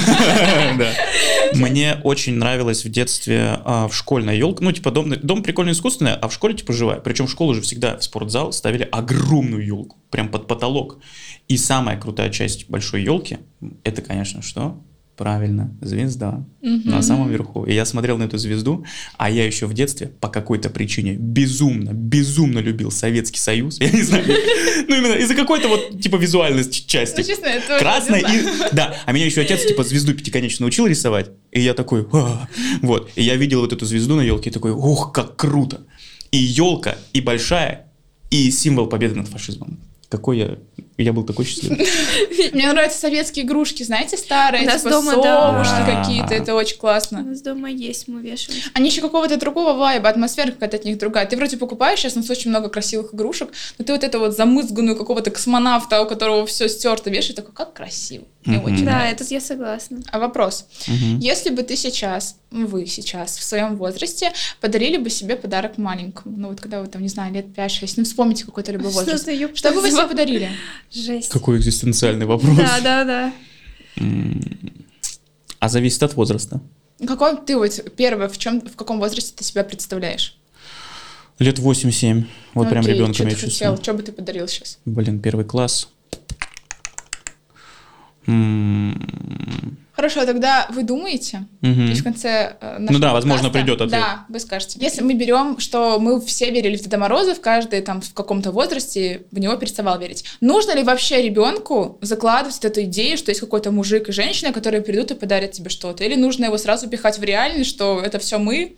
Мне 1.54 1.98
очень 2.04 2.36
нравилось 2.36 2.84
в 2.84 2.90
детстве 2.90 3.60
а, 3.64 3.88
в 3.88 3.96
школьная 3.96 4.36
елка. 4.36 4.64
Ну, 4.64 4.72
типа, 4.72 4.92
дом, 4.92 5.14
дом 5.22 5.44
прикольно 5.44 5.72
искусственная, 5.72 6.16
а 6.16 6.28
в 6.28 6.34
школе, 6.34 6.56
типа, 6.56 6.74
живая. 6.74 7.00
Причем 7.00 7.28
в 7.28 7.32
школу 7.32 7.54
же 7.54 7.62
всегда 7.62 7.98
в 7.98 8.04
спортзал 8.04 8.52
ставили 8.52 8.88
огромную 8.92 9.66
елку, 9.66 9.98
прям 10.10 10.30
под 10.30 10.48
потолок. 10.48 11.00
И 11.48 11.58
самая 11.86 12.02
крутая 12.02 12.32
часть 12.32 12.68
большой 12.68 13.04
елки, 13.04 13.38
это, 13.84 14.02
конечно, 14.02 14.42
что? 14.42 14.82
Правильно, 15.16 15.72
звезда 15.82 16.44
на 16.62 17.04
самом 17.04 17.30
верху. 17.30 17.64
И 17.64 17.74
я 17.74 17.86
смотрел 17.86 18.18
на 18.18 18.24
эту 18.24 18.40
звезду, 18.40 18.84
а 19.18 19.30
я 19.30 19.46
еще 19.46 19.68
в 19.68 19.74
детстве 19.74 20.08
по 20.08 20.28
какой-то 20.28 20.72
причине 20.72 21.14
безумно, 21.14 21.92
безумно 21.92 22.58
любил 22.58 22.90
Советский 22.90 23.40
Союз. 23.40 23.80
Я 23.80 23.92
не 23.92 24.02
знаю, 24.02 24.26
ну 24.88 24.96
именно 24.96 25.14
из-за 25.14 25.36
какой-то 25.36 25.68
вот 25.68 26.02
типа 26.02 26.16
визуальной 26.16 26.70
части. 26.70 27.22
Ну, 27.22 27.28
честно, 27.28 27.50
Красная 27.80 28.20
и... 28.20 28.74
Да, 28.74 28.96
а 29.06 29.12
меня 29.14 29.26
еще 29.26 29.42
отец 29.42 29.64
типа 29.66 29.84
звезду 29.84 30.16
пятиконечную 30.16 30.66
научил 30.66 30.88
рисовать. 30.88 31.30
И 31.52 31.62
я 31.62 31.76
такой, 31.76 32.06
«А». 32.12 32.50
вот. 32.82 33.12
И 33.16 33.22
я 33.22 33.36
видел 33.36 33.62
вот 33.62 33.72
эту 33.74 33.86
звезду 33.86 34.16
на 34.16 34.22
елке 34.22 34.50
и 34.50 34.54
такой, 34.54 34.72
ух, 34.72 35.14
как 35.14 35.36
круто. 35.38 35.86
И 36.32 36.38
елка, 36.38 36.98
и 37.14 37.22
большая, 37.22 37.86
и 38.32 38.50
символ 38.52 38.88
победы 38.88 39.16
над 39.16 39.28
фашизмом. 39.28 39.80
Какой 40.10 40.38
я... 40.38 40.58
Я 40.98 41.12
был 41.12 41.24
такой 41.26 41.44
счастливый. 41.44 41.86
Мне 42.54 42.72
нравятся 42.72 42.98
советские 43.00 43.44
игрушки, 43.46 43.84
знаете, 43.84 44.16
старые, 44.16 44.64
У 44.64 44.66
нас 44.66 44.82
типа 44.82 44.92
дома, 44.92 45.12
да. 45.22 45.52
совушки 45.52 45.86
Да. 45.86 46.02
какие-то, 46.04 46.34
это 46.34 46.56
очень 46.56 46.78
У 46.78 46.80
классно. 46.80 47.22
нас 47.22 47.42
дома 47.42 47.70
есть, 47.70 48.08
мы 48.08 48.22
вешаем. 48.22 48.60
Они 48.74 48.90
еще 48.90 49.02
какого-то 49.02 49.36
другого 49.38 49.74
вайба, 49.74 50.08
атмосфера 50.08 50.52
какая-то 50.52 50.78
от 50.78 50.86
них 50.86 50.98
другая. 50.98 51.26
Ты 51.26 51.36
вроде 51.36 51.58
покупаешь, 51.58 52.00
сейчас 52.00 52.14
у 52.16 52.20
нас 52.20 52.30
очень 52.30 52.50
много 52.50 52.70
красивых 52.70 53.14
игрушек, 53.14 53.50
но 53.78 53.84
ты 53.84 53.92
вот 53.92 54.06
это 54.06 54.20
вот 54.20 54.38
замызганную 54.38 54.96
какого-то 54.96 55.32
космонавта, 55.32 56.02
у 56.02 56.08
которого 56.08 56.46
все 56.46 56.70
стерто, 56.70 57.10
вешаешь, 57.10 57.36
такой, 57.36 57.54
как 57.54 57.74
красиво. 57.74 58.24
Мне 58.46 58.60
очень 58.60 58.86
Да, 58.86 58.92
нравится. 58.92 59.24
это 59.26 59.34
я 59.34 59.42
согласна. 59.42 60.00
А 60.12 60.20
вопрос. 60.20 60.66
Если 61.20 61.50
бы 61.50 61.64
ты 61.64 61.76
сейчас, 61.76 62.38
вы 62.52 62.86
сейчас 62.86 63.38
в 63.38 63.44
своем 63.44 63.76
возрасте 63.76 64.32
подарили 64.62 64.96
бы 64.98 65.10
себе 65.10 65.36
подарок 65.36 65.78
маленькому, 65.78 66.38
ну 66.38 66.48
вот 66.50 66.62
когда 66.62 66.80
вы 66.80 66.88
там, 66.88 67.02
не 67.02 67.10
знаю, 67.10 67.34
лет 67.34 67.48
5-6, 67.48 67.94
ну 67.98 68.04
вспомните 68.06 68.46
какой-то 68.46 68.72
любой 68.72 68.92
возраст. 68.92 69.28
Что 69.56 69.72
бы 69.72 69.82
вы 69.82 69.90
себе 69.96 70.08
твою 70.08 70.10
подарили? 70.10 70.50
Жесть. 70.92 71.30
Какой 71.32 71.58
экзистенциальный 71.58 72.26
вопрос. 72.26 72.56
Да, 72.58 72.80
да, 72.82 73.04
да. 73.04 73.34
М, 73.98 74.42
А 75.60 75.70
зависит 75.70 76.04
от 76.04 76.16
возраста. 76.16 76.62
Какой 77.06 77.38
ты 77.46 77.58
вот 77.58 77.72
первое, 77.98 78.28
в 78.30 78.38
чем, 78.38 78.62
в 78.62 78.76
каком 78.76 79.00
возрасте 79.00 79.34
ты 79.36 79.44
себя 79.44 79.64
представляешь? 79.64 80.38
Лет 81.40 81.60
8-7. 81.60 82.26
Вот 82.54 82.70
прям 82.70 82.82
Окей, 82.84 82.94
ребенком 82.94 83.28
я 83.28 83.36
чувствую. 83.36 83.78
Что 83.82 83.94
бы 83.94 84.04
ты 84.04 84.12
подарил 84.14 84.48
сейчас? 84.48 84.80
Блин, 84.86 85.20
первый 85.20 85.44
класс. 85.46 85.90
М, 88.28 89.78
Хорошо, 89.96 90.26
тогда 90.26 90.68
вы 90.72 90.84
думаете, 90.84 91.48
мгм. 91.62 91.92
и 91.92 91.94
в 91.96 92.04
конце 92.04 92.58
э, 92.60 92.78
Ну 92.80 93.00
да, 93.00 93.14
возможно, 93.14 93.50
подкаста- 93.50 93.52
придет 93.66 93.82
ответ. 93.82 93.92
Да, 94.02 94.26
вы 94.28 94.40
скажете. 94.40 94.78
Если 94.82 95.02
мы 95.02 95.14
берем, 95.14 95.58
что 95.60 96.00
мы 96.00 96.20
все 96.20 96.52
верили 96.52 96.76
в 96.76 96.82
Деда 96.82 96.98
Мороза, 96.98 97.34
в 97.34 97.40
каждый 97.42 97.82
там 97.82 98.02
в 98.02 98.14
каком-то 98.14 98.52
возрасте 98.52 99.24
в 99.32 99.40
него 99.40 99.56
переставал 99.56 99.98
верить. 99.98 100.26
Нужно 100.42 100.76
ли 100.76 100.84
вообще 100.84 101.22
ребенку 101.22 101.98
закладывать 102.02 102.56
вот 102.56 102.66
эту 102.66 102.84
идею, 102.84 103.18
что 103.18 103.32
есть 103.32 103.40
какой-то 103.40 103.72
мужик 103.72 104.10
и 104.10 104.12
женщина, 104.12 104.52
которые 104.52 104.82
придут 104.82 105.12
и 105.12 105.16
подарят 105.16 105.54
тебе 105.54 105.70
что-то? 105.70 106.04
Или 106.04 106.16
нужно 106.16 106.46
его 106.46 106.58
сразу 106.58 106.90
пихать 106.90 107.18
в 107.18 107.24
реальность, 107.24 107.70
что 107.70 108.02
это 108.04 108.20
все 108.20 108.38
мы, 108.38 108.76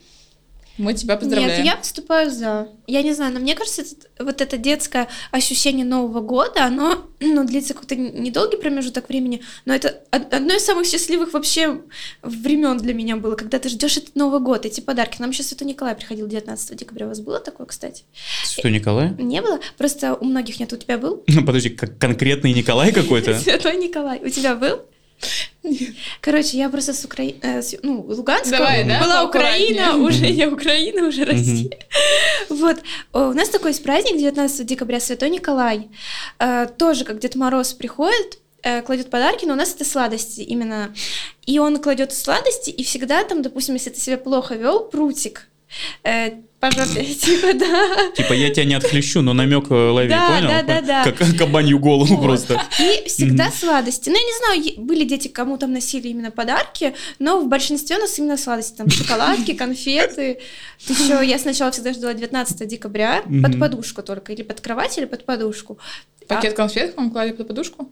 мы 0.77 0.93
тебя 0.93 1.17
поздравляем? 1.17 1.63
Нет, 1.63 1.73
я 1.73 1.75
выступаю 1.77 2.29
за. 2.31 2.69
Я 2.85 3.01
не 3.01 3.13
знаю, 3.13 3.33
но 3.33 3.39
мне 3.39 3.55
кажется, 3.55 3.83
вот 4.19 4.41
это 4.41 4.57
детское 4.57 5.07
ощущение 5.31 5.85
Нового 5.85 6.21
года, 6.21 6.65
оно 6.65 7.05
ну, 7.19 7.43
длится 7.45 7.73
какой-то 7.73 7.95
недолгий 7.95 8.57
промежуток 8.57 9.09
времени, 9.09 9.41
но 9.65 9.73
это 9.73 10.01
од- 10.11 10.33
одно 10.33 10.55
из 10.55 10.63
самых 10.65 10.85
счастливых 10.85 11.33
вообще 11.33 11.81
времен 12.21 12.77
для 12.77 12.93
меня 12.93 13.15
было, 13.15 13.35
когда 13.35 13.59
ты 13.59 13.69
ждешь 13.69 13.97
этот 13.97 14.15
Новый 14.15 14.39
год, 14.39 14.65
эти 14.65 14.81
подарки. 14.81 15.17
Нам 15.19 15.33
сейчас 15.33 15.47
Святой 15.47 15.67
Николай 15.67 15.95
приходил 15.95 16.27
19 16.27 16.75
декабря. 16.77 17.05
У 17.05 17.09
вас 17.09 17.19
было 17.19 17.39
такое, 17.39 17.67
кстати? 17.67 18.03
Святой 18.43 18.71
Николай? 18.71 19.09
Не 19.17 19.41
было? 19.41 19.59
Просто 19.77 20.15
у 20.15 20.25
многих 20.25 20.59
нет. 20.59 20.71
У 20.73 20.77
тебя 20.77 20.97
был? 20.97 21.23
Ну, 21.27 21.43
подожди, 21.45 21.69
как 21.69 21.97
конкретный 21.97 22.53
Николай 22.53 22.91
какой-то? 22.91 23.37
Святой 23.39 23.77
Николай. 23.77 24.19
У 24.23 24.29
тебя 24.29 24.55
был? 24.55 24.81
Короче, 26.21 26.57
я 26.57 26.69
просто 26.69 26.93
с 26.93 27.03
Украины, 27.03 27.39
ну, 27.83 28.01
Луганска, 28.07 28.57
Давай, 28.57 28.83
да, 28.85 29.01
была. 29.01 29.23
Украина, 29.23 29.97
уже 29.97 30.29
не 30.29 30.47
Украина, 30.47 31.07
уже 31.07 31.25
Россия. 31.25 31.69
Вот, 32.49 32.77
О, 33.11 33.29
у 33.29 33.33
нас 33.33 33.49
такой 33.49 33.71
есть 33.71 33.83
праздник 33.83 34.17
19 34.17 34.65
декабря, 34.65 34.99
Святой 34.99 35.29
Николай. 35.29 35.89
Э, 36.39 36.67
Тоже, 36.77 37.03
как 37.03 37.19
Дед 37.19 37.35
Мороз 37.35 37.73
приходит, 37.73 38.39
э, 38.63 38.81
кладет 38.81 39.09
подарки, 39.09 39.45
но 39.45 39.53
у 39.53 39.57
нас 39.57 39.73
это 39.73 39.83
сладости 39.85 40.41
именно. 40.41 40.93
И 41.45 41.59
он 41.59 41.77
кладет 41.79 42.13
сладости, 42.13 42.69
и 42.69 42.83
всегда 42.83 43.23
там, 43.23 43.41
допустим, 43.41 43.75
если 43.75 43.89
ты 43.89 43.99
себя 43.99 44.17
плохо 44.17 44.55
вел, 44.55 44.81
прутик, 44.85 45.47
э, 46.03 46.41
по 46.59 46.71
жопе, 46.71 47.03
типа, 47.13 47.53
да. 47.53 48.11
Типа 48.15 48.33
я 48.33 48.49
тебя 48.49 48.65
не 48.65 48.73
отхлещу, 48.73 49.21
но 49.21 49.33
намек 49.33 49.69
э, 49.69 49.73
лови, 49.73 50.09
Да, 50.09 50.27
понял? 50.29 50.47
да, 50.47 50.61
да, 50.63 50.81
да. 50.81 51.11
Как 51.11 51.37
кабанью 51.37 51.77
голову 51.79 52.15
Вот. 52.15 52.23
просто. 52.23 52.61
И 52.79 53.07
всегда 53.07 53.51
сладости. 53.51 54.09
Ну, 54.09 54.15
я 54.15 54.21
не 54.21 54.63
знаю, 54.65 54.85
были 54.85 55.03
дети, 55.03 55.27
кому 55.27 55.57
там 55.57 55.71
носили 55.71 56.07
именно 56.07 56.31
подарки, 56.31 56.95
но 57.19 57.39
в 57.39 57.47
большинстве 57.47 57.97
у 57.97 57.99
нас 57.99 58.17
именно 58.17 58.37
сладости. 58.37 58.75
Там 58.75 58.89
шоколадки, 58.89 59.53
конфеты. 59.55 60.39
Еще 60.87 61.25
я 61.25 61.37
сначала 61.37 61.71
всегда 61.71 61.93
ждала 61.93 62.13
19 62.13 62.67
декабря 62.67 63.21
под 63.43 63.59
подушку 63.59 64.01
только. 64.01 64.33
Или 64.33 64.41
под 64.41 64.59
кровать, 64.61 64.97
или 64.97 65.05
под 65.05 65.25
подушку. 65.25 65.77
Пакет 66.27 66.55
конфет 66.55 66.95
вам 66.97 67.11
клали 67.11 67.31
под 67.31 67.47
подушку? 67.47 67.89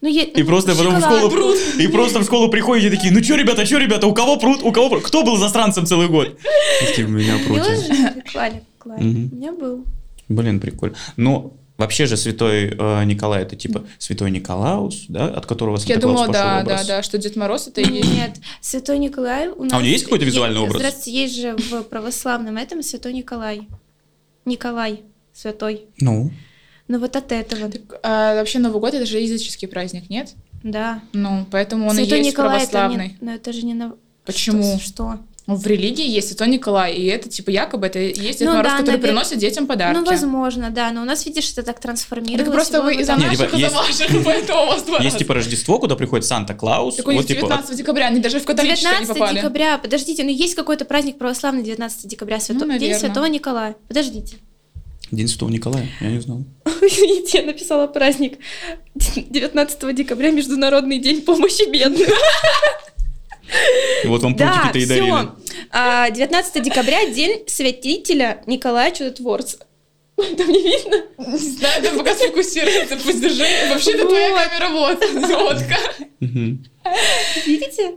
Ну, 0.00 0.08
е- 0.08 0.24
И 0.24 0.42
ну, 0.42 0.46
просто 0.46 0.74
потом 0.74 0.96
в 0.96 1.00
шоколад. 1.00 1.32
школу 1.32 1.54
и 1.78 1.88
просто 1.88 2.18
в 2.20 2.24
школу 2.24 2.48
приходите 2.48 2.90
такие, 2.90 3.12
ну 3.12 3.22
что, 3.22 3.34
ребята, 3.36 3.66
что, 3.66 3.78
ребята, 3.78 4.06
у 4.06 4.14
кого 4.14 4.36
пруд, 4.36 4.60
у 4.62 4.72
кого 4.72 4.88
пруд? 4.90 5.02
Кто 5.02 5.22
был 5.24 5.36
засранцем 5.36 5.86
целый 5.86 6.08
год? 6.08 6.38
У 6.98 7.10
меня 7.10 7.38
же? 7.64 8.22
Клали, 8.32 8.62
клали. 8.78 9.00
У 9.00 9.04
меня 9.36 9.52
был. 9.52 9.84
Блин, 10.28 10.60
прикольно. 10.60 10.96
Но 11.16 11.54
вообще 11.78 12.06
же 12.06 12.16
святой 12.16 12.74
э, 12.76 13.04
Николай 13.04 13.42
это 13.42 13.56
типа 13.56 13.84
святой 13.98 14.30
Николаус, 14.30 15.06
да, 15.08 15.26
от 15.26 15.46
которого 15.46 15.76
Я 15.76 15.80
Санта-Клаус 15.80 16.00
думала, 16.00 16.32
да, 16.32 16.60
образ. 16.60 16.86
да, 16.86 16.96
да, 16.96 17.02
что 17.02 17.18
Дед 17.18 17.36
Мороз 17.36 17.68
это 17.68 17.80
и 17.80 17.92
есть. 17.92 18.12
Нет, 18.12 18.36
Святой 18.60 18.98
Николай 18.98 19.48
у 19.48 19.64
нас... 19.64 19.72
А 19.72 19.76
у 19.78 19.80
него 19.80 19.90
есть 19.90 20.04
какой-то 20.04 20.24
визуальный 20.24 20.60
образ? 20.60 20.76
Здравствуйте, 20.76 21.12
есть 21.12 21.40
же 21.40 21.56
в 21.56 21.82
православном 21.84 22.56
этом 22.56 22.82
Святой 22.82 23.12
Николай. 23.12 23.68
Николай 24.44 25.02
Святой. 25.32 25.82
Ну, 26.00 26.30
Ну 26.88 26.98
вот 26.98 27.16
от 27.16 27.32
этого, 27.32 27.70
Так, 27.70 28.00
а, 28.02 28.34
вообще 28.34 28.58
Новый 28.58 28.80
год 28.80 28.94
это 28.94 29.04
же 29.06 29.18
языческий 29.18 29.68
праздник, 29.68 30.08
нет? 30.10 30.30
да. 30.62 31.00
Ну, 31.12 31.46
поэтому 31.50 31.88
он 31.88 31.94
Святой 31.94 32.18
и 32.18 32.22
есть 32.24 32.32
Николай 32.32 32.62
это 32.62 32.72
православный. 32.72 33.08
не... 33.08 33.16
Но 33.20 33.32
это 33.34 33.52
же 33.52 33.64
не 33.64 33.74
на... 33.74 33.94
Почему? 34.24 34.78
Что? 34.78 34.84
что? 34.84 35.18
Ну, 35.46 35.54
В 35.56 35.66
религии 35.66 36.06
есть 36.06 36.28
Святой 36.28 36.48
Николай, 36.48 36.92
и 36.94 37.06
это 37.06 37.30
типа 37.30 37.48
якобы 37.48 37.86
это 37.86 37.98
и 37.98 38.08
есть 38.20 38.40
Дед 38.40 38.48
Ну 38.48 38.54
Мороз, 38.56 38.72
да, 38.72 38.78
который 38.78 38.96
навер- 38.96 39.00
приносит 39.00 39.38
детям 39.38 39.66
подарки. 39.66 39.98
Ну, 39.98 40.04
возможно, 40.04 40.68
да, 40.68 40.90
но 40.90 41.00
у 41.00 41.04
нас, 41.06 41.24
видишь, 41.24 41.50
это 41.52 41.62
так 41.62 41.80
трансформировалось. 41.80 42.44
Так 42.44 42.52
просто 42.52 42.82
вы 42.82 42.96
из-за 42.96 43.16
наших, 43.16 43.30
типа, 43.30 43.44
из-за 43.44 43.56
есть- 43.56 43.74
ваших, 43.74 44.24
поэтому 44.26 44.62
у 44.62 44.66
вас 44.66 44.82
два 44.82 44.98
есть 44.98 45.16
типа 45.16 45.32
Рождество, 45.32 45.78
куда 45.78 45.96
приходит 45.96 46.26
Санта-Клаус. 46.26 46.96
Так 46.96 47.06
у 47.08 47.12
них 47.12 47.20
вот 47.22 47.28
типа 47.28 47.46
19 47.46 47.76
декабря, 47.78 48.08
они 48.08 48.20
даже 48.20 48.40
в 48.40 48.44
католическое 48.44 48.92
не 48.92 49.06
19 49.06 49.18
попали. 49.18 49.36
декабря, 49.36 49.78
подождите, 49.78 50.22
ну 50.22 50.30
есть 50.30 50.54
какой-то 50.54 50.84
праздник 50.84 51.16
православный 51.16 51.62
19 51.62 52.06
декабря. 52.06 52.38
Ну, 52.48 52.78
День. 52.78 52.94
Святого 52.94 53.24
Николая. 53.24 53.76
Подождите. 53.88 54.36
День 55.10 55.28
Святого 55.28 55.50
Николая, 55.50 55.86
я 56.00 56.08
не 56.10 56.20
знал. 56.20 56.44
Извините, 56.82 57.38
я 57.38 57.44
написала 57.44 57.86
праздник 57.86 58.38
19 58.94 59.94
декабря, 59.94 60.30
Международный 60.30 60.98
день 60.98 61.22
помощи 61.22 61.68
бедным. 61.70 62.08
Вот 64.04 64.22
вам 64.22 64.36
Да, 64.36 64.70
пультики-то 64.72 64.78
и 64.78 64.86
дарили. 64.86 65.10
все. 65.10 66.12
19 66.14 66.62
декабря, 66.62 67.06
день 67.08 67.44
святителя 67.46 68.42
Николая 68.46 68.90
Чудотворца. 68.90 69.58
Там 70.16 70.48
не 70.48 70.62
видно? 70.62 70.96
Не 71.16 71.38
знаю, 71.38 71.82
да 71.82 71.90
пока 71.96 72.14
сфокусируется, 72.14 72.96
пусть 72.96 73.20
держи. 73.20 73.44
Вообще-то 73.70 74.06
твоя 74.06 74.34
камера 74.34 74.68
вот. 74.72 75.04
Мгм. 76.20 76.64
Видите? 77.46 77.92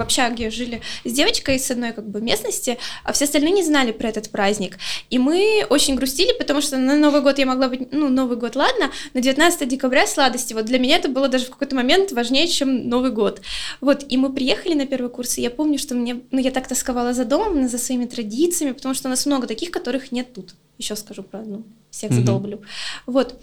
В 0.00 0.02
общаге 0.02 0.48
жили 0.48 0.80
с 1.04 1.12
девочкой 1.12 1.58
с 1.58 1.70
одной 1.70 1.92
как 1.92 2.08
бы 2.08 2.22
местности, 2.22 2.78
а 3.04 3.12
все 3.12 3.26
остальные 3.26 3.52
не 3.52 3.62
знали 3.62 3.92
про 3.92 4.08
этот 4.08 4.30
праздник. 4.30 4.78
И 5.10 5.18
мы 5.18 5.66
очень 5.68 5.94
грустили, 5.94 6.32
потому 6.38 6.62
что 6.62 6.78
на 6.78 6.96
Новый 6.96 7.20
год 7.20 7.38
я 7.38 7.44
могла 7.44 7.68
быть, 7.68 7.92
ну, 7.92 8.08
Новый 8.08 8.38
год, 8.38 8.56
ладно, 8.56 8.90
но 9.12 9.20
19 9.20 9.68
декабря 9.68 10.06
сладости. 10.06 10.54
Вот 10.54 10.64
для 10.64 10.78
меня 10.78 10.96
это 10.96 11.10
было 11.10 11.28
даже 11.28 11.44
в 11.44 11.50
какой-то 11.50 11.76
момент 11.76 12.12
важнее, 12.12 12.48
чем 12.48 12.88
Новый 12.88 13.10
год. 13.10 13.42
Вот, 13.82 14.06
и 14.08 14.16
мы 14.16 14.32
приехали 14.32 14.72
на 14.72 14.86
первый 14.86 15.10
курс, 15.10 15.36
и 15.36 15.42
я 15.42 15.50
помню, 15.50 15.78
что 15.78 15.94
мне, 15.94 16.22
ну, 16.30 16.40
я 16.40 16.50
так 16.50 16.66
тосковала 16.66 17.12
за 17.12 17.26
домом, 17.26 17.68
за 17.68 17.76
своими 17.76 18.06
традициями, 18.06 18.72
потому 18.72 18.94
что 18.94 19.08
у 19.08 19.10
нас 19.10 19.26
много 19.26 19.46
таких, 19.46 19.70
которых 19.70 20.12
нет 20.12 20.32
тут. 20.32 20.54
Еще 20.80 20.96
скажу 20.96 21.22
про 21.22 21.40
одну. 21.40 21.64
Всех 21.90 22.10
задолблю. 22.10 22.62
Вот. 23.04 23.38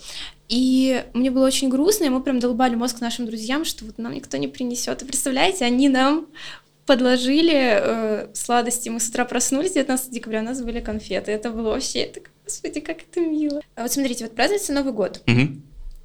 И 0.49 1.03
мне 1.13 1.29
было 1.29 1.45
очень 1.45 1.69
грустно, 1.69 2.05
и 2.05 2.09
мы 2.09 2.23
прям 2.23 2.39
долбали 2.39 2.73
мозг 2.73 2.99
нашим 2.99 3.27
друзьям, 3.27 3.63
что 3.63 3.85
вот 3.85 3.99
нам 3.99 4.13
никто 4.13 4.38
не 4.38 4.47
принесет. 4.47 5.03
И 5.03 5.05
представляете, 5.05 5.63
они 5.65 5.88
нам 5.88 6.25
подложили 6.88 7.53
э, 7.53 8.27
сладости. 8.33 8.89
Мы 8.89 8.99
с 8.99 9.09
утра 9.09 9.23
проснулись 9.25 9.73
19 9.73 10.09
декабря, 10.09 10.39
у 10.39 10.45
нас 10.45 10.63
были 10.63 10.79
конфеты. 10.79 11.31
Это 11.31 11.51
было 11.51 11.69
вообще, 11.69 11.99
это, 11.99 12.21
господи, 12.43 12.79
как 12.79 13.03
это 13.03 13.19
мило. 13.19 13.61
А 13.75 13.83
вот 13.83 13.91
смотрите, 13.91 14.23
вот 14.23 14.33
празднуется 14.33 14.73
Новый 14.73 14.93
год. 14.93 15.21
Мгм. 15.27 15.61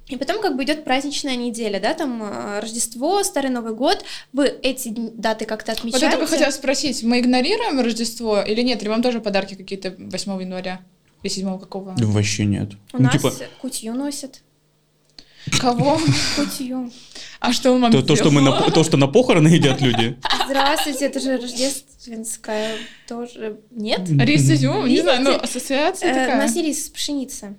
И 0.09 0.17
потом 0.17 0.39
как 0.39 0.55
бы 0.55 0.63
идет 0.65 0.83
праздничная 0.83 1.37
неделя, 1.37 1.79
да, 1.79 1.95
там 1.95 2.21
э, 2.21 2.59
Рождество, 2.59 3.23
Старый 3.23 3.49
Новый 3.49 3.73
год. 3.73 4.03
Вы 4.33 4.47
эти 4.61 4.93
даты 4.93 5.45
как-то 5.45 5.71
Вот 5.71 5.79
отмечаете? 5.79 6.05
я 6.05 6.11
только 6.11 6.27
хотела 6.27 6.51
спросить, 6.51 7.01
мы 7.01 7.21
игнорируем 7.21 7.79
Рождество 7.79 8.41
или 8.41 8.61
нет? 8.61 8.81
Или 8.83 8.89
вам 8.89 9.01
тоже 9.01 9.21
подарки 9.21 9.55
какие-то 9.55 9.95
8 9.97 10.41
января? 10.41 10.81
Или 11.23 11.31
7 11.31 11.59
какого? 11.59 11.93
Да 11.97 12.05
Вообще 12.05 12.45
нет. 12.45 12.73
У 12.93 12.97
Ну, 12.97 13.03
нас 13.05 13.13
типа, 13.13 13.33
кутью 13.61 13.93
носят. 13.93 14.41
Кого? 15.59 15.99
Кутью. 16.37 16.91
А 17.41 17.51
что 17.51 17.73
мама 17.77 17.91
то, 17.91 18.01
то, 18.01 18.15
что 18.15 18.31
мы 18.31 18.39
на, 18.41 18.71
то, 18.71 18.83
что 18.83 18.95
на 18.97 19.07
похороны 19.07 19.47
едят 19.49 19.81
люди. 19.81 20.17
Здравствуйте, 20.45 21.05
это 21.05 21.19
же 21.19 21.37
рождественская 21.37 22.75
тоже. 23.07 23.59
Нет? 23.71 24.01
Рис 24.09 24.43
с 24.47 24.51
изюмом? 24.51 24.87
Не 24.87 25.01
знаю, 25.01 25.21
ну, 25.21 25.31
Видите? 25.31 25.45
ассоциация 25.45 26.09
Э, 26.09 26.11
у 26.11 26.15
такая. 26.15 26.37
нас 26.37 26.55
не 26.55 26.61
рис, 26.61 26.89
пшеница. 26.89 27.55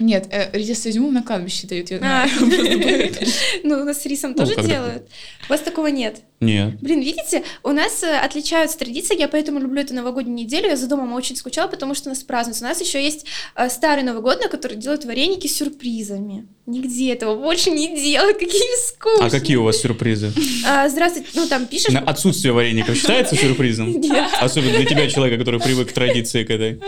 Нет, 0.00 0.26
э, 0.30 0.50
рис 0.52 0.82
с 0.82 0.86
изюмом 0.88 1.14
на 1.14 1.22
кладбище 1.22 1.66
дают, 1.68 1.90
я 1.90 1.98
А. 2.02 2.28
знаю. 2.38 3.12
Ну, 3.62 3.80
у 3.80 3.84
нас 3.84 4.02
с 4.02 4.06
рисом 4.06 4.34
тоже 4.34 4.56
делают. 4.56 5.08
У 5.48 5.52
вас 5.52 5.60
такого 5.60 5.86
нет. 5.86 6.22
Нет. 6.40 6.80
Блин, 6.80 7.00
видите, 7.00 7.44
у 7.62 7.70
нас 7.70 8.02
э, 8.02 8.18
отличаются 8.18 8.76
традиции, 8.78 9.18
я 9.18 9.28
поэтому 9.28 9.60
люблю 9.60 9.80
эту 9.80 9.94
новогоднюю 9.94 10.36
неделю. 10.36 10.68
Я 10.68 10.76
за 10.76 10.88
домом 10.88 11.12
очень 11.12 11.36
скучала, 11.36 11.68
потому 11.68 11.94
что 11.94 12.08
у 12.08 12.12
нас 12.12 12.22
празднуется. 12.22 12.64
У 12.64 12.68
нас 12.68 12.80
еще 12.80 13.02
есть 13.02 13.24
э, 13.54 13.68
старый 13.70 14.02
Новый 14.02 14.20
год, 14.20 14.42
на 14.42 14.48
который 14.48 14.76
делают 14.76 15.04
вареники 15.04 15.46
с 15.46 15.56
сюрпризами. 15.56 16.46
Нигде 16.66 17.12
этого 17.12 17.36
больше 17.36 17.70
не 17.70 17.94
делают. 17.96 18.38
Какие 18.40 18.86
скучные. 18.88 19.26
А 19.28 19.30
какие 19.30 19.56
у 19.56 19.62
вас 19.62 19.80
сюрпризы? 19.80 20.32
А, 20.66 20.88
здравствуйте, 20.88 21.28
ну 21.34 21.46
там 21.46 21.66
пишешь... 21.66 21.94
Отсутствие 22.06 22.52
вареников 22.52 22.96
считается 22.96 23.36
сюрпризом? 23.36 23.94
Особенно 24.40 24.76
для 24.76 24.84
тебя, 24.86 25.08
человека, 25.08 25.38
который 25.38 25.60
привык 25.60 25.90
к 25.90 25.92
традиции 25.92 26.42
к 26.44 26.50
этой. 26.50 26.80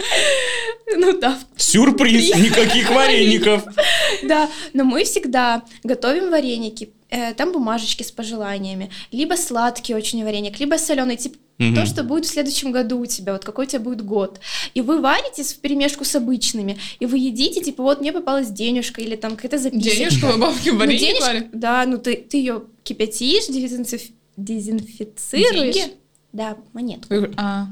Ну 0.96 1.18
да, 1.18 1.38
Сюрприз! 1.56 2.36
Никаких 2.36 2.90
вареников! 2.96 3.62
Да, 4.28 4.48
но 4.72 4.84
мы 4.84 5.04
всегда 5.04 5.62
готовим 5.84 6.30
вареники. 6.30 6.90
э, 7.10 7.34
Там 7.34 7.52
бумажечки 7.52 8.02
с 8.02 8.10
пожеланиями. 8.10 8.90
Либо 9.12 9.34
сладкий 9.34 9.94
очень 9.94 10.24
вареник, 10.24 10.58
либо 10.60 10.76
соленый. 10.78 11.16
Типа 11.16 11.36
то, 11.74 11.86
что 11.86 12.02
будет 12.02 12.26
в 12.26 12.28
следующем 12.28 12.70
году 12.72 12.98
у 13.00 13.06
тебя, 13.06 13.32
вот 13.32 13.44
какой 13.44 13.64
у 13.64 13.68
тебя 13.68 13.80
будет 13.80 14.02
год. 14.04 14.40
И 14.74 14.82
вы 14.82 15.00
варите 15.00 15.42
в 15.42 15.56
перемешку 15.60 16.04
с 16.04 16.14
обычными, 16.14 16.76
и 17.00 17.06
вы 17.06 17.16
едите, 17.18 17.62
типа, 17.62 17.82
вот 17.82 18.00
мне 18.02 18.12
попалась 18.12 18.48
денежка 18.50 19.00
или 19.00 19.16
там 19.16 19.36
какая-то 19.36 19.56
записка. 19.58 19.90
Денежку 19.90 20.26
вы 20.26 20.36
бабки 20.38 20.68
Ну, 20.68 20.78
варенье 20.78 20.98
денежка- 20.98 21.18
клали? 21.18 21.48
Да, 21.54 21.84
ну 21.86 21.96
ты, 21.98 22.16
ты 22.16 22.36
ее 22.36 22.62
кипятишь, 22.84 23.48
дезинфи- 23.48 24.12
дезинфицируешь. 24.36 25.74
Деньги? 25.74 25.92
Да, 26.32 26.56
монетку. 26.72 27.14
А, 27.36 27.66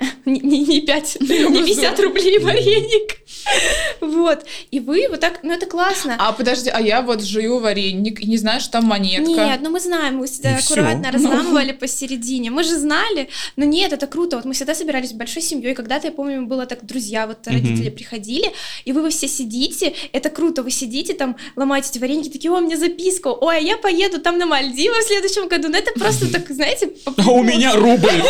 Не, 0.24 0.40
не, 0.40 0.60
не 0.60 0.80
5, 0.80 1.18
не 1.20 1.26
просто- 1.26 1.64
50 1.64 2.00
рублей 2.00 2.38
вареник. 2.38 3.16
Вот. 4.00 4.44
И 4.70 4.80
вы 4.80 5.06
вот 5.10 5.20
так, 5.20 5.40
ну 5.42 5.52
это 5.52 5.66
классно. 5.66 6.16
а 6.18 6.32
подожди, 6.32 6.70
а 6.70 6.80
я 6.80 7.00
вот 7.02 7.22
жую 7.22 7.58
вареник 7.58 8.20
и 8.22 8.26
не 8.26 8.36
знаю, 8.36 8.60
что 8.60 8.72
там 8.72 8.84
монетка. 8.84 9.30
Нет, 9.30 9.60
ну 9.62 9.70
мы 9.70 9.80
знаем, 9.80 10.18
мы 10.18 10.26
всегда 10.26 10.56
И 10.56 10.60
всё. 10.60 10.74
аккуратно 10.74 11.10
разламывали 11.10 11.72
посередине. 11.72 12.50
Мы 12.50 12.64
же 12.64 12.76
знали, 12.78 13.28
но 13.56 13.64
нет, 13.64 13.92
это 13.92 14.06
круто. 14.06 14.36
Вот 14.36 14.44
мы 14.44 14.52
всегда 14.54 14.74
собирались 14.74 15.12
большой 15.12 15.42
семьей. 15.42 15.74
Когда-то, 15.74 16.08
я 16.08 16.12
помню, 16.12 16.42
было 16.46 16.66
так, 16.66 16.84
друзья, 16.84 17.26
вот 17.26 17.46
родители 17.46 17.90
приходили, 17.90 18.50
и 18.84 18.92
вы, 18.92 19.02
вы 19.02 19.10
все 19.10 19.26
сидите, 19.28 19.94
это 20.12 20.28
круто, 20.30 20.62
вы 20.62 20.70
сидите 20.70 21.14
там, 21.14 21.36
ломаете 21.56 21.90
эти 21.90 21.98
вареники, 21.98 22.28
такие, 22.28 22.52
о, 22.52 22.60
мне 22.60 22.76
записка, 22.76 23.28
ой, 23.28 23.56
а 23.56 23.60
я 23.60 23.76
поеду 23.78 24.20
там 24.20 24.38
на 24.38 24.46
Мальдивы 24.46 25.00
в 25.00 25.04
следующем 25.04 25.48
году. 25.48 25.68
Ну 25.68 25.76
это 25.76 25.92
просто 25.98 26.30
так, 26.30 26.48
знаете, 26.50 26.90
А 27.16 27.30
у 27.30 27.42
меня 27.42 27.74
рубль! 27.74 28.22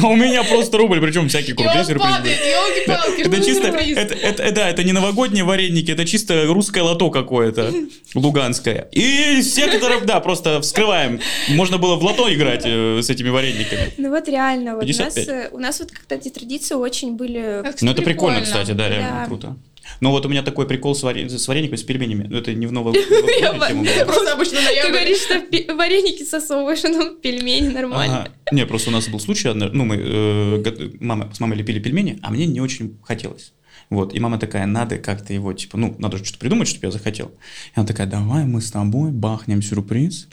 А 0.00 0.06
у 0.06 0.16
меня 0.16 0.44
просто 0.44 0.78
рубль, 0.78 1.00
причем 1.08 1.28
всякие 1.28 1.56
крутые 1.56 1.84
сюрпризы. 1.84 2.28
елки-палки, 2.28 3.20
Это 3.22 3.42
чисто, 3.42 3.68
это, 3.68 4.14
это, 4.14 4.52
да, 4.52 4.68
это 4.68 4.84
не 4.84 4.92
новогодние 4.92 5.44
вареники, 5.44 5.90
это 5.90 6.04
чисто 6.04 6.44
русское 6.46 6.82
лото 6.82 7.10
какое-то, 7.10 7.72
луганское. 8.14 8.88
И 8.92 9.40
секторов, 9.42 10.04
да, 10.04 10.20
просто 10.20 10.60
вскрываем. 10.60 11.20
Можно 11.48 11.78
было 11.78 11.96
в 11.96 12.04
лото 12.04 12.32
играть 12.32 12.62
э, 12.66 13.00
с 13.02 13.08
этими 13.08 13.30
варениками. 13.30 13.92
Ну 13.96 14.10
вот 14.10 14.28
реально, 14.28 14.74
вот 14.74 14.84
у 14.84 14.86
нас, 14.86 15.14
55. 15.14 15.28
э, 15.28 15.48
у 15.52 15.58
нас 15.58 15.80
вот 15.80 15.90
как-то 15.90 16.16
эти 16.16 16.28
традиции 16.28 16.74
очень 16.74 17.16
были... 17.16 17.62
Ну, 17.80 17.90
это 17.90 18.02
прикольно, 18.02 18.42
кстати, 18.42 18.72
да, 18.72 18.88
реально 18.88 19.24
круто. 19.26 19.56
Но 20.00 20.10
вот 20.10 20.26
у 20.26 20.28
меня 20.28 20.42
такой 20.42 20.66
прикол 20.66 20.94
с, 20.94 21.02
варе- 21.02 21.28
с 21.28 21.48
варениками, 21.48 21.76
с 21.76 21.82
пельменями. 21.82 22.26
Ну, 22.28 22.38
это 22.38 22.52
не 22.54 22.66
в 22.66 22.72
было. 22.72 24.04
просто 24.06 24.32
обычно 24.32 24.58
Ты 24.82 24.88
говоришь, 24.88 25.18
что 25.18 25.74
вареники 25.74 26.22
сосовываешь, 26.22 26.82
ну 26.84 27.14
пельмени 27.16 27.68
нормально. 27.68 28.28
Не, 28.52 28.66
просто 28.66 28.90
у 28.90 28.92
нас 28.92 29.08
был 29.08 29.20
случай, 29.20 29.52
ну, 29.52 29.84
мы 29.84 29.96
э, 29.96 30.90
мама, 31.00 31.30
с 31.34 31.40
мамой 31.40 31.58
лепили 31.58 31.78
пельмени, 31.80 32.18
а 32.22 32.30
мне 32.30 32.46
не 32.46 32.60
очень 32.60 32.96
хотелось. 33.02 33.52
Вот, 33.90 34.14
и 34.14 34.20
мама 34.20 34.38
такая, 34.38 34.66
надо 34.66 34.98
как-то 34.98 35.32
его, 35.32 35.52
типа, 35.54 35.78
ну, 35.78 35.94
надо 35.98 36.18
же 36.18 36.24
что-то 36.24 36.40
придумать, 36.40 36.68
чтобы 36.68 36.86
я 36.86 36.90
захотел. 36.90 37.28
И 37.28 37.80
она 37.80 37.86
такая, 37.86 38.06
давай 38.06 38.44
мы 38.44 38.60
с 38.60 38.70
тобой 38.70 39.10
бахнем 39.12 39.62
сюрприз 39.62 40.28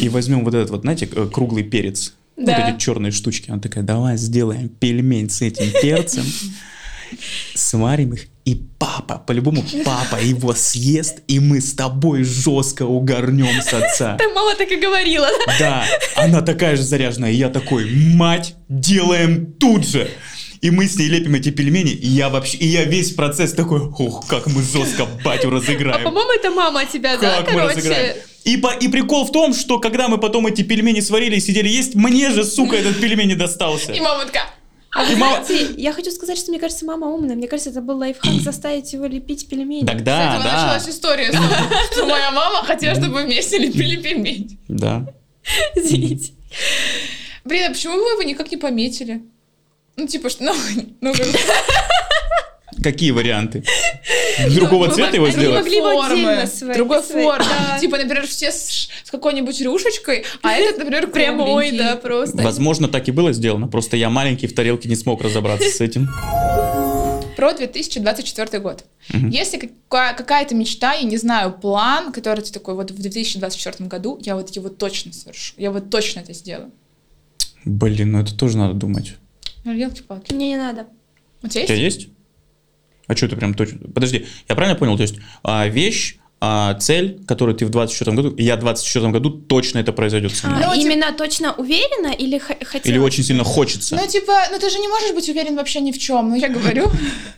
и 0.00 0.08
возьмем 0.08 0.44
вот 0.44 0.54
этот 0.54 0.70
вот, 0.70 0.82
знаете, 0.82 1.08
э, 1.12 1.28
круглый 1.32 1.64
перец. 1.64 2.14
Вот 2.36 2.48
эти 2.48 2.78
черные 2.78 3.12
штучки. 3.12 3.50
Она 3.50 3.60
такая, 3.60 3.84
давай 3.84 4.16
сделаем 4.16 4.68
пельмень 4.68 5.28
с 5.28 5.42
этим 5.42 5.70
перцем, 5.82 6.24
сварим 7.54 8.14
их, 8.14 8.26
и 8.44 8.60
папа, 8.78 9.18
по-любому 9.18 9.64
папа 9.84 10.16
его 10.20 10.52
съест, 10.54 11.18
и 11.28 11.38
мы 11.38 11.60
с 11.60 11.74
тобой 11.74 12.24
жестко 12.24 12.82
угорнем 12.84 13.60
с 13.62 13.72
отца. 13.72 14.16
Там 14.16 14.34
мама 14.34 14.54
так 14.56 14.70
и 14.70 14.76
говорила. 14.76 15.28
Да, 15.58 15.84
она 16.16 16.40
такая 16.42 16.76
же 16.76 16.82
заряженная, 16.82 17.30
и 17.30 17.36
я 17.36 17.48
такой, 17.50 17.88
мать, 17.94 18.54
делаем 18.68 19.52
тут 19.58 19.86
же. 19.86 20.10
И 20.60 20.70
мы 20.70 20.86
с 20.86 20.96
ней 20.96 21.08
лепим 21.08 21.34
эти 21.34 21.50
пельмени, 21.50 21.90
и 21.90 22.06
я 22.06 22.28
вообще, 22.28 22.56
и 22.56 22.66
я 22.66 22.84
весь 22.84 23.10
процесс 23.12 23.52
такой, 23.52 23.80
ух, 23.80 24.26
как 24.28 24.46
мы 24.46 24.62
жестко 24.62 25.06
батю 25.24 25.48
А 25.48 25.50
разыграем. 25.52 26.04
по-моему, 26.04 26.30
это 26.32 26.50
мама 26.52 26.84
тебя, 26.84 27.16
да, 27.18 27.42
Как 27.42 27.52
мы 27.54 27.62
разыграем. 27.62 28.12
короче. 28.14 28.26
И, 28.44 28.56
по- 28.56 28.74
и 28.74 28.88
прикол 28.88 29.24
в 29.24 29.32
том, 29.32 29.54
что 29.54 29.78
когда 29.80 30.06
мы 30.08 30.18
потом 30.18 30.46
эти 30.46 30.62
пельмени 30.62 31.00
сварили 31.00 31.36
и 31.36 31.40
сидели 31.40 31.68
есть, 31.68 31.94
мне 31.96 32.30
же, 32.30 32.44
сука, 32.44 32.76
этот 32.76 33.00
пельмень 33.00 33.28
не 33.28 33.34
достался. 33.34 33.92
И 33.92 34.00
мама 34.00 34.24
такая, 34.24 34.44
А 34.94 35.04
вы 35.04 35.16
мама- 35.16 35.42
знаете, 35.44 35.74
я 35.80 35.92
хочу 35.92 36.10
сказать, 36.10 36.36
что 36.38 36.50
мне 36.50 36.60
кажется, 36.60 36.84
мама 36.84 37.06
умная. 37.06 37.34
Мне 37.34 37.48
кажется, 37.48 37.70
это 37.70 37.80
был 37.80 37.96
лайфхак 37.96 38.34
заставить 38.42 38.92
его 38.92 39.06
лепить 39.06 39.48
пельмени. 39.48 39.86
Так 39.86 40.00
С 40.00 40.02
да, 40.02 40.38
началась 40.38 40.88
история, 40.88 41.32
что 41.92 42.04
моя 42.06 42.30
мама 42.30 42.62
хотела, 42.64 42.94
чтобы 42.94 43.14
мы 43.14 43.22
вместе 43.24 43.58
лепили 43.58 43.96
пельмени. 44.02 44.58
Да. 44.68 45.06
Извините. 45.74 46.32
Блин, 47.44 47.70
а 47.70 47.72
почему 47.72 47.94
вы 47.94 48.10
его 48.12 48.22
никак 48.22 48.50
не 48.50 48.56
пометили? 48.58 49.22
Ну, 49.96 50.06
типа, 50.06 50.28
что, 50.30 50.44
ну, 50.44 50.54
ну, 51.00 51.12
Какие 52.82 53.10
варианты? 53.10 53.64
Другого 54.54 54.86
Ну, 54.86 54.92
цвета 54.94 55.16
его 55.16 55.26
они 55.26 55.34
сделать? 55.34 55.60
могли 55.64 55.80
бы 55.80 55.92
формы, 55.92 56.04
отдельно 56.32 56.46
свои- 56.46 56.74
другой 56.74 57.02
свои- 57.02 57.24
формы. 57.24 57.44
да. 57.48 57.78
Типа, 57.80 57.98
например, 57.98 58.26
все 58.26 58.50
с, 58.50 58.88
с 59.04 59.10
какой-нибудь 59.10 59.60
рюшечкой, 59.60 60.24
а 60.42 60.52
этот, 60.54 60.78
например, 60.78 61.06
Прямой, 61.12 61.70
да, 61.72 61.96
просто. 61.96 62.38
Возможно, 62.42 62.88
так 62.88 63.08
и 63.08 63.12
было 63.12 63.32
сделано. 63.32 63.68
Просто 63.68 63.96
я 63.96 64.08
маленький 64.10 64.46
в 64.46 64.54
тарелке 64.54 64.88
не 64.88 64.96
смог 64.96 65.20
разобраться 65.22 65.68
с 65.68 65.80
этим. 65.80 66.08
Про 67.36 67.54
2024 67.54 68.58
год. 68.60 68.84
Мгм. 69.12 69.30
Если 69.30 69.56
какая- 69.58 70.14
какая-то 70.14 70.54
мечта, 70.54 70.92
я 70.94 71.02
не 71.02 71.16
знаю, 71.16 71.52
план, 71.52 72.12
который 72.12 72.42
ты 72.42 72.52
такой, 72.52 72.74
вот 72.74 72.90
в 72.90 73.00
2024 73.00 73.88
году 73.88 74.18
я 74.22 74.36
вот 74.36 74.50
его 74.50 74.68
точно 74.68 75.12
совершу, 75.12 75.54
я 75.56 75.70
вот 75.70 75.90
точно 75.90 76.20
это 76.20 76.32
сделаю. 76.34 76.70
Блин, 77.64 78.12
ну 78.12 78.20
это 78.20 78.36
тоже 78.36 78.58
надо 78.58 78.74
думать. 78.74 79.14
Ну, 79.64 79.72
елки-палки. 79.72 80.32
Мне 80.34 80.48
не 80.50 80.56
надо. 80.56 80.86
У 81.42 81.48
тебя 81.48 81.62
У 81.64 81.66
тебя 81.66 81.76
есть? 81.76 82.08
А 83.06 83.16
что 83.16 83.28
ты 83.28 83.36
прям 83.36 83.54
точно... 83.54 83.78
Подожди, 83.92 84.26
я 84.48 84.54
правильно 84.54 84.78
понял? 84.78 84.96
То 84.96 85.02
есть 85.02 85.16
а, 85.42 85.66
вещь, 85.66 86.16
а, 86.40 86.74
цель, 86.74 87.20
которую 87.26 87.56
ты 87.56 87.66
в 87.66 87.70
24 87.70 88.16
году... 88.16 88.30
и 88.30 88.42
Я 88.44 88.56
в 88.56 88.60
24 88.60 89.08
году 89.10 89.30
точно 89.30 89.78
это 89.78 89.92
произойдет 89.92 90.34
со 90.34 90.48
мной. 90.48 90.64
А, 90.64 90.66
Ну, 90.68 90.74
типа- 90.74 90.86
именно 90.86 91.12
точно 91.12 91.52
уверена 91.52 92.12
или 92.12 92.38
х- 92.38 92.56
хотела? 92.64 92.92
Или 92.92 92.98
очень 92.98 93.22
сильно 93.24 93.44
хочется. 93.44 93.96
Ну, 93.96 94.06
типа, 94.06 94.32
ну 94.50 94.58
ты 94.58 94.70
же 94.70 94.78
не 94.78 94.88
можешь 94.88 95.12
быть 95.14 95.28
уверен 95.28 95.56
вообще 95.56 95.80
ни 95.80 95.92
в 95.92 95.98
чем. 95.98 96.30
Ну, 96.30 96.36
я 96.36 96.48
говорю, 96.48 96.90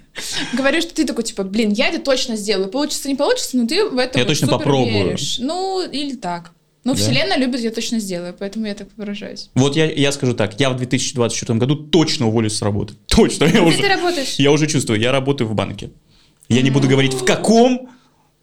говорю, 0.53 0.81
что 0.81 0.95
ты 0.95 1.05
такой, 1.05 1.25
типа, 1.25 1.45
блин, 1.45 1.73
я 1.73 1.89
это 1.89 1.99
точно 2.01 2.37
сделаю. 2.37 2.69
Получится, 2.69 3.09
не 3.09 3.15
получится, 3.15 3.57
но 3.57 3.67
ты 3.67 3.85
в 3.89 3.99
это 3.99 4.19
Я 4.19 4.25
точно 4.25 4.49
попробую. 4.49 5.17
Ну, 5.39 5.87
или 5.87 6.15
так. 6.15 6.53
Ну, 6.85 6.93
Да. 6.95 6.99
вселенная 7.01 7.39
любит, 7.39 7.61
я 7.61 7.71
точно 7.71 7.99
сделаю, 7.99 8.35
поэтому 8.39 8.67
я 8.67 8.75
так 8.75 8.89
выражаюсь. 8.97 9.51
Вот 9.55 9.75
я, 9.75 9.91
я 9.91 10.13
скажу 10.13 10.35
так, 10.35 10.61
я 10.61 10.69
в 10.71 10.77
2024 10.77 11.59
году 11.59 11.77
точно 11.77 12.29
уволюсь 12.29 12.55
с 12.57 12.63
работы. 12.63 12.95
Точно, 13.07 13.45
я 13.45 13.63
уже, 13.63 13.79
ты 13.79 13.89
работаешь? 13.89 14.35
я 14.39 14.53
уже 14.53 14.67
чувствую, 14.67 15.01
я 15.01 15.11
работаю 15.11 15.49
в 15.49 15.55
банке. 15.55 15.91
Я 16.49 16.61
не 16.63 16.71
буду 16.71 16.87
говорить 16.89 17.15
в 17.15 17.25
каком, 17.25 17.89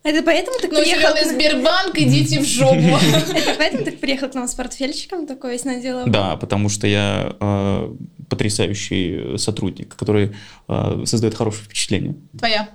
Это 0.04 0.24
поэтому 0.24 0.58
ты 0.60 0.68
Ну, 0.68 0.82
приехал? 0.82 1.16
зеленый 1.16 1.30
Сбербанк, 1.30 1.96
идите 1.96 2.40
в 2.40 2.46
жопу. 2.46 2.76
Это 3.36 3.54
поэтому 3.56 3.86
ты 3.86 3.92
приехал 3.92 4.30
к 4.30 4.34
нам 4.34 4.48
с 4.48 4.56
портфельчиком 4.56 5.28
такой 5.28 5.52
весь 5.52 5.64
надела? 5.64 6.08
Да, 6.08 6.36
потому 6.38 6.70
что 6.70 6.88
я 6.88 7.36
э, 7.40 7.96
потрясающий 8.28 9.38
сотрудник, 9.38 9.96
который 9.96 10.32
э, 10.68 11.04
создает 11.06 11.36
хорошее 11.36 11.66
впечатление. 11.66 12.16
Твоя. 12.36 12.70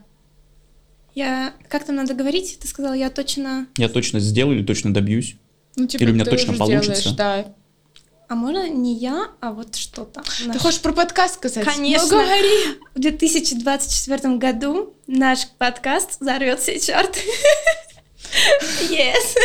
Я... 1.17 1.55
Как 1.69 1.85
там 1.85 1.97
надо 1.97 2.15
говорить? 2.15 2.59
Ты 2.61 2.69
сказала, 2.69 2.93
я 2.95 3.11
точно... 3.11 3.67
Я 3.77 3.89
точно 3.89 4.21
сделаю 4.21 4.59
или 4.59 4.65
точно 4.65 4.95
добьюсь. 4.95 5.35
Ну, 5.77 5.87
типа, 5.87 6.03
Или 6.03 6.11
у 6.11 6.15
меня 6.15 6.25
ты 6.25 6.31
точно 6.31 6.51
уже 6.53 6.59
получится? 6.59 7.03
делаешь, 7.03 7.17
да. 7.17 7.55
А 8.29 8.35
можно 8.35 8.69
не 8.69 8.95
я, 8.95 9.29
а 9.41 9.53
вот 9.53 9.77
что-то? 9.77 10.23
Ты 10.39 10.49
Наш- 10.49 10.57
хочешь 10.59 10.81
про 10.81 10.93
подкаст 10.93 11.35
сказать? 11.35 11.65
Конечно. 11.65 12.07
Ну, 12.17 12.23
говори. 12.25 12.79
В 12.95 12.99
2024 12.99 14.37
году 14.37 14.95
наш 15.07 15.47
подкаст 15.59 16.21
взорвет 16.21 16.59
все 16.61 16.81
чарты. 16.81 17.21
Yes. 18.91 19.37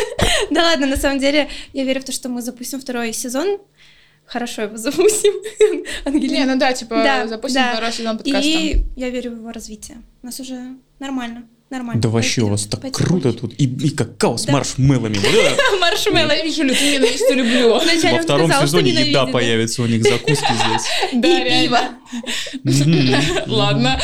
Да 0.50 0.64
ладно, 0.64 0.88
на 0.88 0.98
самом 0.98 1.20
деле, 1.20 1.50
я 1.74 1.84
верю 1.84 2.02
в 2.02 2.06
то, 2.06 2.12
что 2.12 2.30
мы 2.30 2.42
запустим 2.42 2.80
второй 2.82 3.14
сезон. 3.14 3.60
Хорошо 4.26 4.64
его 4.64 4.78
запустим. 4.78 5.34
Не, 5.60 5.86
Ангелина. 6.06 6.54
ну 6.54 6.60
да, 6.60 6.74
типа, 6.74 6.96
Да, 6.96 7.28
запустим 7.28 7.62
да. 7.62 7.74
второй 7.74 7.92
сезон 7.92 8.18
подкаста. 8.18 8.40
И 8.48 8.84
я 8.96 9.10
верю 9.10 9.32
в 9.32 9.36
его 9.36 9.52
развитие. 9.52 10.02
У 10.24 10.26
нас 10.26 10.40
уже 10.40 10.76
нормально. 11.00 11.48
Нормально. 11.72 12.02
Да 12.02 12.10
вообще 12.10 12.42
у 12.42 12.50
вас 12.50 12.66
так 12.66 12.92
круто 12.92 13.32
тут. 13.32 13.54
И, 13.58 13.64
и 13.64 13.92
какао 13.92 14.36
с 14.36 14.46
маршмеллами. 14.50 15.16
Вот 15.16 15.34
это. 15.34 15.58
Маршмелло. 15.80 16.34
Ненавижу 16.34 16.64
Лю, 16.64 16.76
ты 16.76 16.92
ненависть 16.92 17.32
люблю. 17.32 17.70
Во 18.12 18.22
втором 18.22 18.52
сезоне 18.52 18.92
еда 18.92 19.26
появится 19.26 19.82
у 19.82 19.86
них, 19.86 20.04
закуски 20.04 20.34
здесь. 20.34 20.86
И 21.14 21.22
пиво. 21.22 21.80
Ладно. 23.48 24.02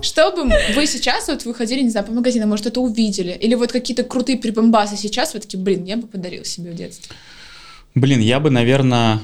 Что 0.00 0.30
бы 0.30 0.48
вы 0.76 0.86
сейчас, 0.86 1.26
вот 1.26 1.44
вы 1.44 1.54
ходили, 1.54 1.80
не 1.80 1.90
знаю, 1.90 2.06
по 2.06 2.12
магазинам, 2.12 2.50
может, 2.50 2.66
это 2.66 2.80
увидели? 2.80 3.32
Или 3.32 3.56
вот 3.56 3.72
какие-то 3.72 4.04
крутые 4.04 4.38
прибамбасы 4.38 4.96
сейчас, 4.96 5.34
вы 5.34 5.40
такие, 5.40 5.58
блин, 5.58 5.84
я 5.84 5.96
бы 5.96 6.06
подарил 6.06 6.44
себе 6.44 6.70
в 6.70 6.74
детстве. 6.76 7.16
Блин, 7.96 8.20
я 8.20 8.38
бы, 8.38 8.50
наверное, 8.50 9.18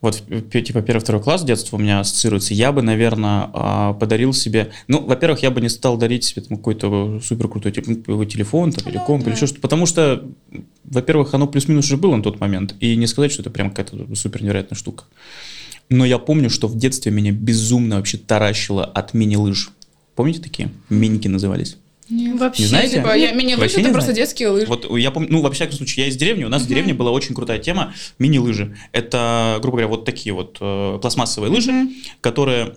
вот 0.00 0.22
типа 0.50 0.82
первый-второй 0.82 1.22
класс 1.22 1.44
детства 1.44 1.76
у 1.76 1.80
меня 1.80 2.00
ассоциируется, 2.00 2.54
я 2.54 2.72
бы, 2.72 2.82
наверное, 2.82 3.92
подарил 3.94 4.32
себе, 4.32 4.70
ну, 4.88 5.04
во-первых, 5.04 5.42
я 5.42 5.50
бы 5.50 5.60
не 5.60 5.68
стал 5.68 5.96
дарить 5.96 6.24
себе 6.24 6.42
какой-то 6.42 7.20
супер 7.22 7.48
крутой 7.48 7.72
телефон 7.72 8.72
там, 8.72 8.88
или 8.88 8.96
Ну, 8.98 9.04
комп, 9.04 9.26
или 9.26 9.34
что-то, 9.34 9.60
потому 9.60 9.86
что, 9.86 10.24
во-первых, 10.84 11.34
оно 11.34 11.46
плюс-минус 11.46 11.86
уже 11.86 11.96
было 11.96 12.16
на 12.16 12.22
тот 12.22 12.40
момент, 12.40 12.74
и 12.80 12.96
не 12.96 13.06
сказать, 13.06 13.32
что 13.32 13.42
это 13.42 13.50
прям 13.50 13.70
какая-то 13.70 14.14
супер 14.14 14.42
невероятная 14.42 14.78
штука. 14.78 15.04
Но 15.88 16.04
я 16.04 16.18
помню, 16.18 16.50
что 16.50 16.68
в 16.68 16.78
детстве 16.78 17.10
меня 17.10 17.32
безумно 17.32 17.96
вообще 17.96 18.16
таращило 18.16 18.84
от 18.84 19.12
мини-лыж. 19.12 19.70
Помните 20.14 20.40
такие? 20.40 20.70
Миники 20.88 21.28
назывались. 21.28 21.76
Вообще. 22.10 22.62
Не 22.62 22.68
знаете? 22.68 22.96
Типа, 22.96 23.16
я, 23.16 23.32
мини-лыжи 23.32 23.60
Вообще 23.60 23.76
это 23.80 23.88
не 23.88 23.92
просто 23.92 24.12
знаете? 24.12 24.22
детские 24.22 24.48
лыжи. 24.48 24.66
Вот 24.66 24.98
я 24.98 25.10
помню, 25.10 25.28
ну, 25.30 25.40
во 25.42 25.50
всяком 25.50 25.76
случае, 25.76 26.06
я 26.06 26.10
из 26.10 26.16
деревни, 26.16 26.44
у 26.44 26.48
нас 26.48 26.62
в 26.62 26.66
деревне 26.66 26.92
была 26.94 27.10
очень 27.12 27.34
крутая 27.34 27.58
тема 27.58 27.94
мини-лыжи. 28.18 28.76
Это, 28.92 29.58
грубо 29.62 29.76
говоря, 29.78 29.88
вот 29.88 30.04
такие 30.04 30.32
вот 30.34 30.58
э, 30.60 30.98
пластмассовые 31.00 31.50
лыжи, 31.50 31.70
Мгм. 31.72 31.94
которые 32.20 32.74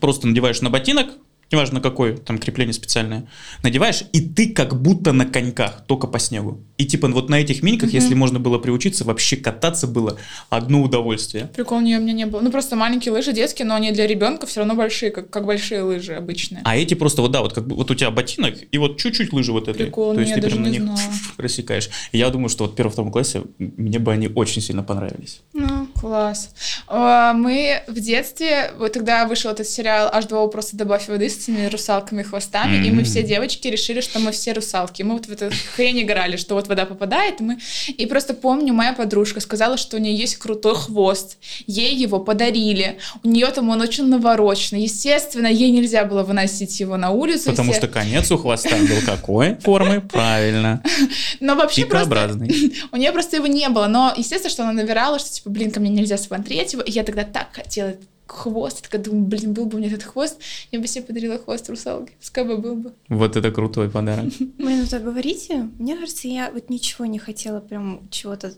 просто 0.00 0.26
надеваешь 0.26 0.60
на 0.60 0.70
ботинок, 0.70 1.08
неважно 1.50 1.80
какое, 1.80 2.16
там 2.16 2.38
крепление 2.38 2.72
специальное, 2.74 3.26
надеваешь, 3.62 4.04
и 4.12 4.20
ты 4.20 4.50
как 4.50 4.80
будто 4.80 5.12
на 5.12 5.26
коньках, 5.26 5.84
только 5.86 6.06
по 6.06 6.18
снегу. 6.18 6.60
И 6.78 6.84
типа 6.84 7.08
вот 7.08 7.28
на 7.28 7.36
этих 7.40 7.62
миниках, 7.62 7.92
если 7.92 8.14
можно 8.14 8.38
было 8.38 8.58
приучиться, 8.58 9.04
вообще 9.04 9.36
кататься 9.36 9.86
было 9.86 10.18
одно 10.50 10.82
удовольствие. 10.82 11.46
Прикол, 11.54 11.80
не, 11.80 11.96
у 11.96 12.00
меня 12.00 12.12
не 12.12 12.26
было. 12.26 12.40
Ну, 12.40 12.50
просто 12.50 12.76
маленькие 12.76 13.12
лыжи 13.12 13.32
детские, 13.32 13.66
но 13.66 13.74
они 13.74 13.92
для 13.92 14.06
ребенка 14.06 14.46
все 14.46 14.60
равно 14.60 14.74
большие, 14.74 15.10
как, 15.10 15.30
как 15.30 15.46
большие 15.46 15.82
лыжи 15.82 16.14
обычные. 16.14 16.62
А 16.64 16.76
эти 16.76 16.94
просто 16.94 17.22
вот, 17.22 17.30
да, 17.30 17.42
вот 17.42 17.52
как 17.52 17.66
бы 17.66 17.76
вот 17.76 17.90
у 17.90 17.94
тебя 17.94 18.10
ботинок, 18.10 18.54
и 18.70 18.78
вот 18.78 18.98
чуть-чуть 18.98 19.32
лыжи 19.32 19.52
вот 19.52 19.68
этой. 19.68 19.86
Прикол, 19.86 20.14
То 20.14 20.20
есть 20.20 20.30
я 20.30 20.36
ты 20.36 20.42
даже 20.42 20.56
прям 20.56 20.64
на 20.64 20.70
них 20.70 20.82
знала. 20.82 20.98
рассекаешь. 21.38 21.88
И 22.12 22.18
я 22.18 22.30
думаю, 22.30 22.48
что 22.48 22.64
вот 22.64 22.72
в 22.72 22.76
первом-втором 22.76 23.12
классе 23.12 23.42
мне 23.58 23.98
бы 23.98 24.12
они 24.12 24.28
очень 24.28 24.60
сильно 24.60 24.82
понравились. 24.82 25.40
Ну, 25.52 25.86
Класс. 25.94 26.50
А, 26.88 27.32
Мы 27.32 27.82
в 27.86 28.00
детстве, 28.00 28.72
вот 28.78 28.92
тогда 28.92 29.26
вышел 29.26 29.50
этот 29.50 29.66
сериал 29.66 30.10
H2O 30.12 30.50
просто 30.50 30.76
добавь 30.76 31.08
воды 31.08 31.28
с 31.36 31.44
этими 31.44 31.66
русалками 31.66 32.22
хвостами, 32.22 32.86
и 32.86 32.90
мы 32.90 33.04
все 33.04 33.22
девочки 33.22 33.68
решили, 33.68 34.00
что 34.00 34.18
мы 34.18 34.32
все 34.32 34.52
русалки. 34.52 35.02
Мы 35.02 35.14
вот 35.14 35.26
в 35.26 35.32
эту 35.32 35.50
хрень 35.74 36.02
играли, 36.02 36.36
что 36.36 36.54
вот 36.54 36.68
вода 36.68 36.86
попадает, 36.86 37.40
и 37.40 37.44
мы... 37.44 37.58
И 37.88 38.06
просто 38.06 38.34
помню, 38.34 38.72
моя 38.72 38.92
подружка 38.92 39.40
сказала, 39.40 39.76
что 39.76 39.96
у 39.96 40.00
нее 40.00 40.16
есть 40.16 40.36
крутой 40.36 40.74
хвост. 40.74 41.38
Ей 41.66 41.94
его 41.94 42.18
подарили. 42.18 42.98
У 43.22 43.28
нее 43.28 43.46
там 43.48 43.68
он 43.68 43.80
очень 43.80 44.06
навороченный. 44.06 44.82
Естественно, 44.82 45.46
ей 45.46 45.70
нельзя 45.70 46.04
было 46.04 46.22
выносить 46.22 46.78
его 46.80 46.96
на 46.96 47.10
улицу. 47.10 47.50
Потому 47.50 47.72
все- 47.72 47.80
что 47.80 47.88
конец 47.88 48.30
у 48.30 48.38
хвоста 48.38 48.76
был 48.76 49.00
какой 49.04 49.56
формы? 49.56 50.00
Правильно. 50.00 50.82
Но 51.40 51.54
вообще 51.54 51.86
просто... 51.86 52.06
У 52.92 52.96
нее 52.96 53.12
просто 53.12 53.36
его 53.36 53.46
не 53.46 53.68
было, 53.68 53.86
но 53.86 54.12
естественно, 54.16 54.50
что 54.50 54.62
она 54.62 54.72
наверяла, 54.72 55.18
что 55.18 55.30
типа, 55.30 55.50
блин, 55.50 55.70
ко 55.70 55.80
мне 55.80 55.90
нельзя 55.90 56.18
смотреть 56.18 56.72
его, 56.72 56.82
и 56.82 56.90
я 56.90 57.02
тогда 57.02 57.24
так 57.24 57.48
хотела 57.52 57.94
хвост, 58.26 58.78
я 58.78 58.82
такая 58.82 59.00
думаю, 59.02 59.24
блин, 59.24 59.52
был 59.52 59.66
бы 59.66 59.76
у 59.76 59.78
меня 59.78 59.88
этот 59.88 60.02
хвост, 60.04 60.38
я 60.72 60.80
бы 60.80 60.86
себе 60.86 61.04
подарила 61.04 61.38
хвост 61.38 61.68
русалки, 61.68 62.12
пускай 62.18 62.44
бы 62.44 62.56
был 62.56 62.76
бы. 62.76 62.92
Вот 63.08 63.36
это 63.36 63.50
крутой 63.50 63.90
подарок. 63.90 64.32
Блин, 64.38 64.80
ну 64.80 64.86
так 64.86 65.04
говорите. 65.04 65.68
Мне 65.78 65.96
кажется, 65.96 66.28
я 66.28 66.50
вот 66.50 66.70
ничего 66.70 67.06
не 67.06 67.18
хотела 67.18 67.60
прям 67.60 68.08
чего-то. 68.10 68.52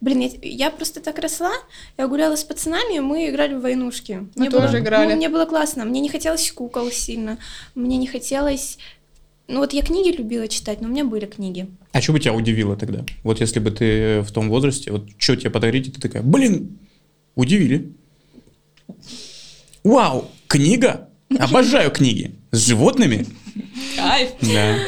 Блин, 0.00 0.20
я, 0.20 0.30
я 0.42 0.70
просто 0.70 1.00
так 1.00 1.18
росла, 1.18 1.52
я 1.98 2.08
гуляла 2.08 2.36
с 2.36 2.44
пацанами, 2.44 2.98
мы 2.98 3.28
играли 3.28 3.54
в 3.54 3.60
войнушки. 3.60 4.28
Мы 4.34 4.42
Мне 4.42 4.50
тоже 4.50 4.68
было, 4.68 4.78
играли. 4.80 5.10
ну, 5.10 5.16
мне 5.16 5.28
было 5.28 5.46
классно. 5.46 5.84
Мне 5.84 6.00
не 6.00 6.08
хотелось 6.08 6.50
кукол 6.52 6.90
сильно. 6.90 7.38
Мне 7.74 7.96
не 7.96 8.06
хотелось... 8.06 8.78
Ну 9.48 9.58
вот 9.58 9.72
я 9.72 9.82
книги 9.82 10.16
любила 10.16 10.48
читать, 10.48 10.80
но 10.80 10.88
у 10.88 10.90
меня 10.90 11.04
были 11.04 11.26
книги. 11.26 11.68
А 11.92 12.00
что 12.00 12.12
бы 12.12 12.20
тебя 12.20 12.32
удивило 12.32 12.76
тогда? 12.76 13.04
Вот 13.22 13.40
если 13.40 13.60
бы 13.60 13.70
ты 13.70 14.20
в 14.22 14.30
том 14.30 14.48
возрасте, 14.48 14.92
вот 14.92 15.08
что 15.18 15.36
тебе 15.36 15.50
подарить, 15.50 15.88
и 15.88 15.90
ты 15.90 16.00
такая, 16.00 16.22
блин, 16.22 16.78
удивили. 17.34 17.92
Вау, 19.84 20.30
книга? 20.46 21.08
Обожаю 21.38 21.90
книги. 21.90 22.34
С 22.50 22.66
животными? 22.66 23.26
Кайф! 23.96 24.30
Да. 24.40 24.78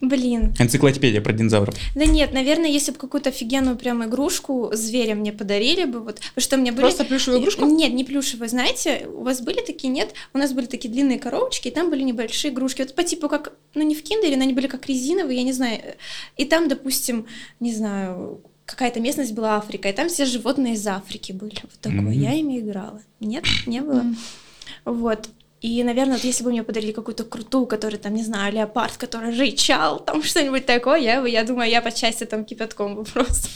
Блин. 0.00 0.54
Энциклопедия 0.58 1.20
про 1.20 1.34
динозавров. 1.34 1.74
Да 1.94 2.06
нет, 2.06 2.32
наверное, 2.32 2.70
если 2.70 2.90
бы 2.90 2.96
какую-то 2.96 3.28
офигенную 3.28 3.76
прям 3.76 4.02
игрушку 4.02 4.70
зверя 4.72 5.14
мне 5.14 5.30
подарили 5.30 5.84
бы, 5.84 6.00
вот, 6.00 6.16
потому 6.16 6.42
что 6.42 6.56
у 6.56 6.58
меня 6.58 6.72
были... 6.72 6.82
Просто 6.82 7.04
плюшевую 7.04 7.42
игрушку? 7.42 7.66
Нет, 7.66 7.92
не 7.92 8.04
плюшевые, 8.04 8.48
знаете, 8.48 9.06
у 9.12 9.22
вас 9.22 9.42
были 9.42 9.60
такие, 9.60 9.90
нет? 9.90 10.14
У 10.32 10.38
нас 10.38 10.54
были 10.54 10.64
такие 10.64 10.90
длинные 10.90 11.18
коробочки, 11.18 11.68
и 11.68 11.70
там 11.70 11.90
были 11.90 12.02
небольшие 12.02 12.50
игрушки, 12.50 12.80
вот 12.80 12.94
по 12.94 13.02
типу 13.02 13.28
как, 13.28 13.52
ну 13.74 13.82
не 13.82 13.94
в 13.94 14.02
киндере, 14.02 14.36
но 14.36 14.44
они 14.44 14.54
были 14.54 14.68
как 14.68 14.86
резиновые, 14.86 15.38
я 15.38 15.44
не 15.44 15.52
знаю. 15.52 15.80
И 16.38 16.46
там, 16.46 16.68
допустим, 16.68 17.26
не 17.60 17.74
знаю, 17.74 18.40
какая-то 18.70 19.00
местность 19.00 19.32
была 19.34 19.56
Африка, 19.56 19.88
и 19.88 19.92
там 19.92 20.08
все 20.08 20.24
животные 20.24 20.74
из 20.74 20.86
Африки 20.86 21.32
были. 21.32 21.56
Вот 21.62 21.80
такое. 21.80 22.00
Мгм. 22.00 22.10
Я 22.12 22.32
ими 22.34 22.58
играла. 22.60 23.00
Нет, 23.20 23.44
не 23.66 23.80
было. 23.80 24.04
Вот. 24.84 25.28
И, 25.60 25.82
наверное, 25.84 26.14
вот 26.14 26.24
если 26.24 26.42
бы 26.42 26.50
мне 26.50 26.62
подарили 26.62 26.92
какую-то 26.92 27.24
крутую, 27.24 27.66
который 27.66 27.98
там, 27.98 28.14
не 28.14 28.24
знаю, 28.24 28.52
леопард, 28.54 28.96
который 28.96 29.36
рычал, 29.38 30.00
там 30.00 30.22
что-нибудь 30.22 30.64
такое, 30.64 30.98
я, 31.00 31.20
бы- 31.20 31.28
я 31.28 31.44
думаю, 31.44 31.68
я 31.70 31.82
по 31.82 31.90
части 31.92 32.24
там 32.24 32.44
кипятком 32.46 32.94
бы 32.94 33.04
просто. 33.12 33.48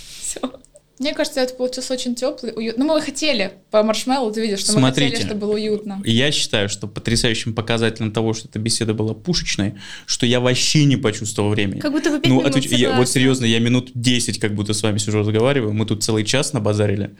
Мне 1.01 1.12
кажется, 1.12 1.40
это 1.40 1.55
получился 1.55 1.92
очень 1.92 2.14
теплый, 2.14 2.53
уютный. 2.55 2.84
Ну, 2.84 2.95
мы 2.95 3.01
хотели 3.01 3.55
по 3.72 3.82
маршмеллоу, 3.82 4.30
ты 4.30 4.40
видишь, 4.42 4.61
что 4.61 4.74
мы 4.74 4.78
Смотрите. 4.78 5.11
хотели, 5.11 5.26
чтобы 5.28 5.40
было 5.40 5.55
уютно. 5.55 6.01
Я 6.05 6.30
считаю, 6.30 6.68
что 6.68 6.86
потрясающим 6.86 7.53
показателем 7.53 8.12
того, 8.12 8.32
что 8.32 8.47
эта 8.49 8.61
беседа 8.61 8.95
была 8.95 9.12
пушечной, 9.12 9.74
что 10.07 10.24
я 10.24 10.38
вообще 10.38 10.84
не 10.84 10.97
почувствовал 10.97 11.51
времени. 11.51 11.80
Как 11.80 11.90
будто 11.90 12.11
бы 12.11 12.20
пять 12.20 12.30
Ну, 12.30 12.40
минут, 12.40 12.55
отвеч- 12.57 12.74
я- 12.76 12.92
вот 12.97 13.09
серьезно, 13.09 13.45
я 13.45 13.59
минут 13.59 13.90
10 13.95 14.38
как 14.38 14.55
будто 14.55 14.72
с 14.72 14.82
вами 14.84 14.99
сижу 14.99 15.18
разговариваю, 15.18 15.72
мы 15.72 15.84
тут 15.84 16.05
целый 16.05 16.22
час 16.24 16.53
набазарили. 16.53 17.16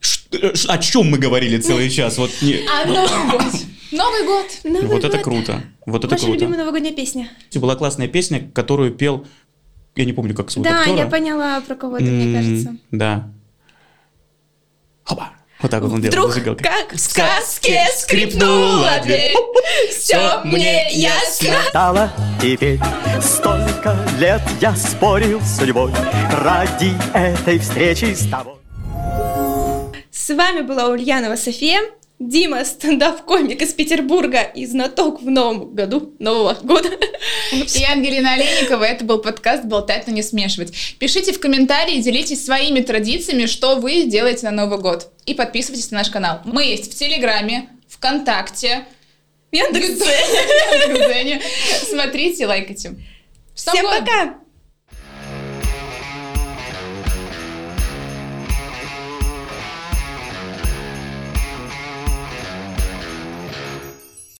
Ш- 0.00 0.72
О 0.72 0.78
чем 0.78 1.10
мы 1.10 1.18
говорили 1.18 1.58
целый 1.58 1.90
час? 1.90 2.16
Вот, 2.18 2.30
не- 2.40 2.60
А 2.68 2.86
Новый 2.86 3.30
год! 3.32 3.52
Новый 3.90 4.26
год! 4.26 4.46
Новый 4.64 4.86
вот 4.86 5.04
это 5.04 5.16
год. 5.16 5.24
круто. 5.24 5.62
Вот 5.86 6.04
это 6.04 6.14
Ваша 6.14 6.24
круто. 6.24 6.38
любимая 6.40 6.58
новогодняя 6.60 6.94
песня? 6.94 7.30
Была 7.54 7.74
классная 7.76 8.06
песня, 8.08 8.50
которую 8.54 8.92
пел, 8.92 9.26
я 9.94 10.04
не 10.04 10.12
помню, 10.12 10.34
как 10.34 10.50
зовут 10.50 10.68
да, 10.68 10.80
актера. 10.80 10.96
я 10.98 11.06
поняла, 11.06 11.60
про 11.60 11.74
кого 11.74 11.96
это, 11.96 12.04
мне 12.06 12.26
М, 12.26 12.34
кажется. 12.34 12.76
Да. 12.90 13.28
Хоба. 15.04 15.30
Вот 15.60 15.70
так 15.72 15.82
вот 15.82 15.92
он 15.92 16.00
делал 16.00 16.12
Вдруг, 16.12 16.30
зажигалкой. 16.32 16.64
как 16.68 16.92
в 16.92 17.00
сказке, 17.00 17.84
скрипнула 17.96 19.00
дверь. 19.02 19.34
Все 19.90 20.40
мне 20.44 20.88
ясно. 20.92 21.54
Стало 21.68 22.12
теперь 22.40 22.78
столько 23.20 23.96
лет 24.20 24.40
я 24.60 24.76
спорил 24.76 25.40
с 25.40 25.58
судьбой 25.58 25.92
ради 26.32 26.92
этой 27.12 27.58
встречи 27.58 28.14
с 28.14 28.28
тобой. 28.28 28.54
С 30.12 30.30
вами 30.32 30.60
была 30.60 30.88
Ульянова 30.88 31.34
София, 31.36 31.80
Дима, 32.18 32.64
стендап-комик 32.64 33.62
из 33.62 33.72
Петербурга 33.74 34.42
и 34.42 34.66
знаток 34.66 35.22
в 35.22 35.30
новом 35.30 35.72
году, 35.74 36.14
Нового 36.18 36.54
года. 36.62 36.88
И 37.52 37.84
Ангелина 37.84 38.32
Олейникова. 38.32 38.82
Это 38.82 39.04
был 39.04 39.18
подкаст 39.18 39.64
«Болтать, 39.64 40.08
но 40.08 40.12
не 40.12 40.22
смешивать». 40.22 40.72
Пишите 40.98 41.32
в 41.32 41.38
комментарии, 41.38 42.02
делитесь 42.02 42.44
своими 42.44 42.80
традициями, 42.80 43.46
что 43.46 43.76
вы 43.76 44.04
делаете 44.04 44.50
на 44.50 44.64
Новый 44.64 44.80
год. 44.80 45.12
И 45.26 45.34
подписывайтесь 45.34 45.92
на 45.92 45.98
наш 45.98 46.10
канал. 46.10 46.40
Мы 46.44 46.64
есть 46.64 46.92
в 46.92 46.98
Телеграме, 46.98 47.68
ВКонтакте, 47.88 48.86
Яндекс. 49.52 49.88
Яндекс.Дзене. 49.88 51.40
Смотрите, 51.88 52.46
лайкайте. 52.46 52.96
Всем 53.54 53.86
пока! 53.86 54.38